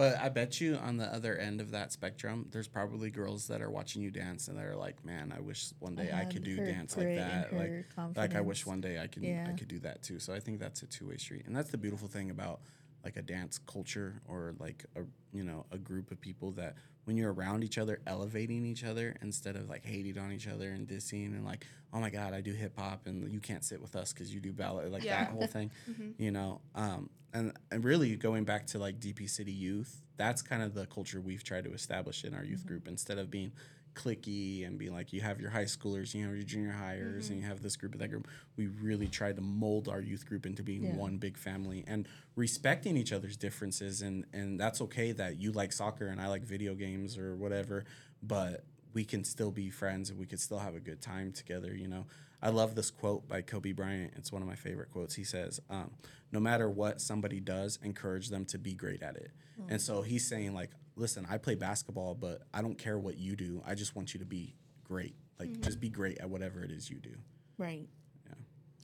But 0.00 0.18
I 0.18 0.30
bet 0.30 0.62
you 0.62 0.76
on 0.76 0.96
the 0.96 1.04
other 1.04 1.36
end 1.36 1.60
of 1.60 1.72
that 1.72 1.92
spectrum, 1.92 2.46
there's 2.52 2.66
probably 2.66 3.10
girls 3.10 3.48
that 3.48 3.60
are 3.60 3.68
watching 3.68 4.00
you 4.00 4.10
dance 4.10 4.48
and 4.48 4.56
they're 4.56 4.74
like, 4.74 5.04
"Man, 5.04 5.30
I 5.30 5.40
wish 5.40 5.74
one 5.78 5.94
day 5.94 6.10
I, 6.10 6.20
had 6.20 6.30
could 6.30 6.42
do 6.42 6.56
dance 6.56 6.96
like 6.96 7.16
that." 7.16 7.52
Like, 7.54 8.16
like 8.16 8.34
I 8.34 8.40
wish 8.40 8.64
one 8.64 8.80
day 8.80 8.98
I 8.98 9.08
could 9.08 9.22
I 9.26 9.52
could 9.52 9.68
do 9.68 9.78
that 9.80 10.02
too. 10.02 10.18
So 10.18 10.32
I 10.32 10.40
think 10.40 10.58
that's 10.58 10.82
a 10.82 10.86
two 10.86 11.08
way 11.08 11.18
street, 11.18 11.42
and 11.44 11.54
that's 11.54 11.70
the 11.70 11.76
beautiful 11.76 12.08
thing 12.08 12.30
about 12.30 12.60
like 13.04 13.18
a 13.18 13.22
dance 13.22 13.58
culture 13.58 14.22
or 14.26 14.54
like 14.58 14.86
a 14.96 15.00
you 15.34 15.44
know 15.44 15.66
a 15.70 15.76
group 15.76 16.10
of 16.10 16.18
people 16.18 16.52
that 16.52 16.76
when 17.10 17.16
you're 17.16 17.32
around 17.32 17.64
each 17.64 17.76
other, 17.76 17.98
elevating 18.06 18.64
each 18.64 18.84
other 18.84 19.16
instead 19.20 19.56
of 19.56 19.68
like 19.68 19.84
hating 19.84 20.16
on 20.16 20.30
each 20.30 20.46
other 20.46 20.70
and 20.70 20.86
dissing 20.86 21.26
and 21.34 21.44
like, 21.44 21.66
oh 21.92 21.98
my 21.98 22.08
god, 22.08 22.32
I 22.34 22.40
do 22.40 22.52
hip 22.52 22.78
hop 22.78 23.08
and 23.08 23.32
you 23.32 23.40
can't 23.40 23.64
sit 23.64 23.82
with 23.82 23.96
us 23.96 24.12
because 24.12 24.32
you 24.32 24.38
do 24.38 24.52
ballet, 24.52 24.86
like 24.86 25.02
Yeah. 25.02 25.24
that 25.24 25.32
whole 25.32 25.48
thing, 25.48 25.72
you 26.18 26.30
know. 26.30 26.60
Um, 26.76 27.10
and 27.32 27.52
and 27.72 27.82
really 27.84 28.14
going 28.14 28.44
back 28.44 28.68
to 28.68 28.78
like 28.78 29.00
DP 29.00 29.28
City 29.28 29.50
Youth, 29.50 30.02
that's 30.18 30.40
kind 30.40 30.62
of 30.62 30.72
the 30.72 30.86
culture 30.86 31.20
we've 31.20 31.42
tried 31.42 31.64
to 31.64 31.72
establish 31.72 32.22
in 32.22 32.32
our 32.32 32.44
youth 32.44 32.64
group 32.64 32.86
instead 32.86 33.18
of 33.18 33.28
being 33.28 33.50
clicky 33.94 34.66
and 34.66 34.78
be 34.78 34.90
like 34.90 35.12
you 35.12 35.20
have 35.20 35.40
your 35.40 35.50
high 35.50 35.64
schoolers, 35.64 36.14
you 36.14 36.24
have 36.24 36.34
your 36.34 36.44
junior 36.44 36.72
highers, 36.72 37.28
and 37.30 37.38
you 37.40 37.46
have 37.46 37.62
this 37.62 37.76
group 37.76 37.94
of 37.94 38.00
that 38.00 38.08
group. 38.08 38.28
We 38.56 38.66
really 38.68 39.08
tried 39.08 39.36
to 39.36 39.42
mold 39.42 39.88
our 39.88 40.00
youth 40.00 40.26
group 40.26 40.46
into 40.46 40.62
being 40.62 40.84
Yeah. 40.84 40.96
one 40.96 41.18
big 41.18 41.36
family 41.36 41.84
and 41.86 42.06
respecting 42.36 42.96
each 42.96 43.12
other's 43.12 43.36
differences 43.36 44.02
and 44.02 44.24
and 44.32 44.58
that's 44.58 44.80
okay 44.80 45.12
that 45.12 45.38
you 45.40 45.52
like 45.52 45.72
soccer 45.72 46.06
and 46.06 46.20
I 46.20 46.28
like 46.28 46.42
video 46.44 46.74
games 46.74 47.18
or 47.18 47.36
whatever, 47.36 47.84
but 48.22 48.64
we 48.92 49.04
can 49.04 49.22
still 49.24 49.50
be 49.52 49.70
friends 49.70 50.10
and 50.10 50.18
we 50.18 50.26
could 50.26 50.40
still 50.40 50.58
have 50.58 50.74
a 50.74 50.80
good 50.80 51.00
time 51.00 51.32
together, 51.32 51.74
you 51.74 51.86
know. 51.86 52.06
I 52.42 52.48
love 52.48 52.74
this 52.74 52.90
quote 52.90 53.28
by 53.28 53.42
Kobe 53.42 53.72
Bryant. 53.72 54.14
It's 54.16 54.32
one 54.32 54.40
of 54.42 54.48
my 54.48 54.54
favorite 54.56 54.90
quotes. 54.90 55.14
He 55.14 55.24
says, 55.24 55.60
um, 55.68 55.90
"No 56.32 56.40
matter 56.40 56.70
what 56.70 57.00
somebody 57.00 57.38
does, 57.38 57.78
encourage 57.82 58.30
them 58.30 58.46
to 58.46 58.58
be 58.58 58.72
great 58.74 59.02
at 59.02 59.16
it." 59.16 59.30
And 59.68 59.80
so 59.80 60.00
he's 60.02 60.26
saying, 60.26 60.54
like, 60.54 60.70
listen, 61.00 61.26
I 61.30 61.38
play 61.38 61.54
basketball, 61.54 62.14
but 62.14 62.42
I 62.54 62.60
don't 62.62 62.76
care 62.78 62.98
what 62.98 63.16
you 63.18 63.34
do. 63.34 63.62
I 63.66 63.74
just 63.74 63.96
want 63.96 64.12
you 64.14 64.20
to 64.20 64.26
be 64.26 64.54
great. 64.84 65.14
Like, 65.38 65.60
just 65.62 65.80
be 65.80 65.88
great 65.88 66.18
at 66.18 66.28
whatever 66.28 66.62
it 66.62 66.70
is 66.70 66.90
you 66.90 66.98
do. 66.98 67.14
Right. 67.56 67.88
Yeah. 68.26 68.34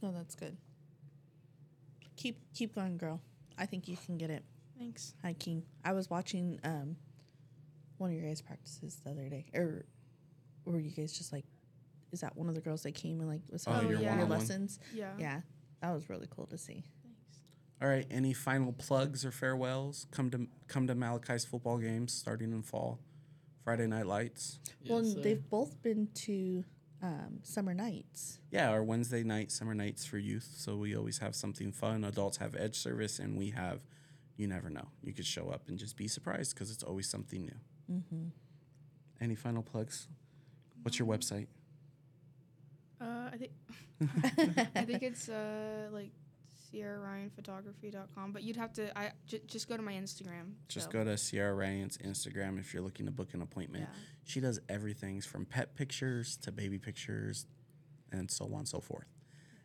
No, 0.03 0.13
that's 0.13 0.35
good. 0.35 0.57
Keep 2.17 2.39
keep 2.55 2.75
going, 2.75 2.97
girl. 2.97 3.21
I 3.59 3.67
think 3.67 3.89
you 3.89 3.97
can 4.07 4.17
get 4.17 4.31
it. 4.31 4.43
Thanks. 4.79 5.15
Hiking. 5.23 5.63
I 5.85 5.93
was 5.93 6.09
watching 6.09 6.59
um 6.65 6.97
one 7.99 8.11
of 8.11 8.17
your 8.17 8.27
guys' 8.27 8.41
practices 8.41 9.01
the 9.05 9.11
other 9.11 9.29
day, 9.29 9.45
or 9.55 9.85
were 10.65 10.81
you 10.81 10.91
guys 10.91 11.13
just 11.13 11.33
like? 11.33 11.45
Is 12.13 12.21
that 12.21 12.37
one 12.37 12.49
of 12.49 12.55
the 12.55 12.61
girls 12.61 12.83
that 12.85 12.95
came 12.95 13.21
and 13.21 13.29
like 13.29 13.43
was 13.51 13.67
Oh, 13.67 13.73
having 13.73 13.91
your 13.91 14.01
your 14.01 14.11
one-on-one? 14.11 14.39
lessons? 14.39 14.79
Yeah. 14.95 15.13
Yeah, 15.19 15.41
that 15.83 15.93
was 15.93 16.09
really 16.09 16.29
cool 16.31 16.47
to 16.47 16.57
see. 16.57 16.85
Thanks. 17.79 17.83
All 17.83 17.89
right. 17.89 18.07
Any 18.11 18.33
final 18.33 18.73
plugs 18.73 19.25
or 19.25 19.31
farewells? 19.31 20.07
Come 20.11 20.31
to 20.31 20.47
come 20.69 20.87
to 20.87 20.95
Malachi's 20.95 21.45
football 21.45 21.79
games 21.79 22.13
starting 22.13 22.53
in 22.53 22.63
fall. 22.63 22.99
Friday 23.65 23.87
night 23.89 24.07
lights. 24.07 24.61
well, 24.89 24.99
Yes, 25.03 25.09
and 25.09 25.17
sir. 25.17 25.23
they've 25.23 25.51
both 25.51 25.83
been 25.83 26.09
to 26.15 26.65
um, 27.03 27.41
summer 27.43 27.75
nights. 27.75 28.39
Yeah, 28.53 28.71
our 28.71 28.83
Wednesday 28.85 29.25
night 29.25 29.51
summer 29.51 29.75
nights 29.75 30.07
for 30.07 30.19
youth. 30.19 30.49
So 30.57 30.77
we 30.77 30.97
always 30.97 31.19
have 31.19 31.35
something 31.35 31.73
fun. 31.73 32.05
Adults 32.05 32.37
have 32.37 32.55
edge 32.55 32.77
service, 32.77 33.19
and 33.19 33.37
we 33.37 33.51
have. 33.51 33.81
You 34.37 34.47
never 34.47 34.69
know. 34.71 34.89
You 35.03 35.13
could 35.15 35.25
show 35.27 35.49
up 35.49 35.63
and 35.69 35.79
just 35.79 35.97
be 35.97 36.09
surprised 36.09 36.55
because 36.55 36.71
it's 36.71 36.83
always 36.83 37.09
something 37.09 37.43
new. 37.43 37.97
Mm-hmm. 37.97 38.29
Any 39.21 39.35
final 39.35 39.63
plugs? 39.63 40.09
What's 40.83 40.99
your 40.99 41.09
website? 41.09 41.47
Uh, 43.01 43.31
I 43.33 43.37
think 43.39 43.53
I 44.77 44.85
think 44.85 45.03
it's 45.03 45.29
uh 45.29 45.89
like 45.91 46.11
sierraryanphotography.com, 46.77 48.33
but 48.33 48.43
you'd 48.43 48.57
have 48.57 48.73
to 48.75 48.97
I 48.99 49.13
j- 49.27 49.43
just 49.47 49.69
go 49.69 49.77
to 49.77 49.83
my 49.83 49.93
Instagram. 49.93 50.53
Just 50.69 50.87
so, 50.87 50.93
go 50.93 51.05
to 51.05 51.17
Sierra 51.17 51.55
Ryan's 51.55 51.99
Instagram 51.99 52.59
if 52.59 52.73
you're 52.75 52.83
looking 52.83 53.07
to 53.07 53.13
book 53.13 53.35
an 53.35 53.43
appointment. 53.43 53.85
Yeah. 53.85 54.01
She 54.25 54.41
does 54.41 54.61
everything 54.69 55.21
from 55.21 55.45
pet 55.45 55.75
pictures 55.77 56.37
to 56.39 56.53
baby 56.53 56.79
pictures 56.79 57.47
and 58.13 58.31
so 58.31 58.47
on 58.47 58.61
and 58.61 58.69
so 58.69 58.81
forth. 58.81 59.07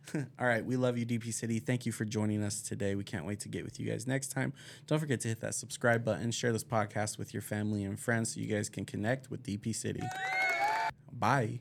All 0.16 0.48
right, 0.48 0.66
we 0.66 0.78
love 0.78 0.98
you, 0.98 1.06
DP 1.06 1.32
City. 1.34 1.60
Thank 1.60 1.86
you 1.86 1.92
for 1.92 2.06
joining 2.06 2.42
us 2.44 2.62
today. 2.62 2.96
We 2.96 3.04
can't 3.04 3.26
wait 3.26 3.40
to 3.42 3.50
get 3.50 3.64
with 3.64 3.80
you 3.80 3.90
guys 3.90 4.08
next 4.08 4.30
time. 4.30 4.54
Don't 4.88 5.00
forget 5.00 5.22
to 5.22 5.28
hit 5.28 5.42
that 5.42 5.54
subscribe 5.54 6.04
button, 6.04 6.32
share 6.32 6.52
this 6.52 6.64
podcast 6.64 7.18
with 7.18 7.34
your 7.34 7.42
family 7.42 7.84
and 7.84 8.00
friends 8.00 8.34
so 8.34 8.40
you 8.40 8.48
guys 8.48 8.68
can 8.70 8.86
connect 8.86 9.30
with 9.30 9.44
DP 9.44 9.76
City. 9.76 10.02
Bye. 11.12 11.60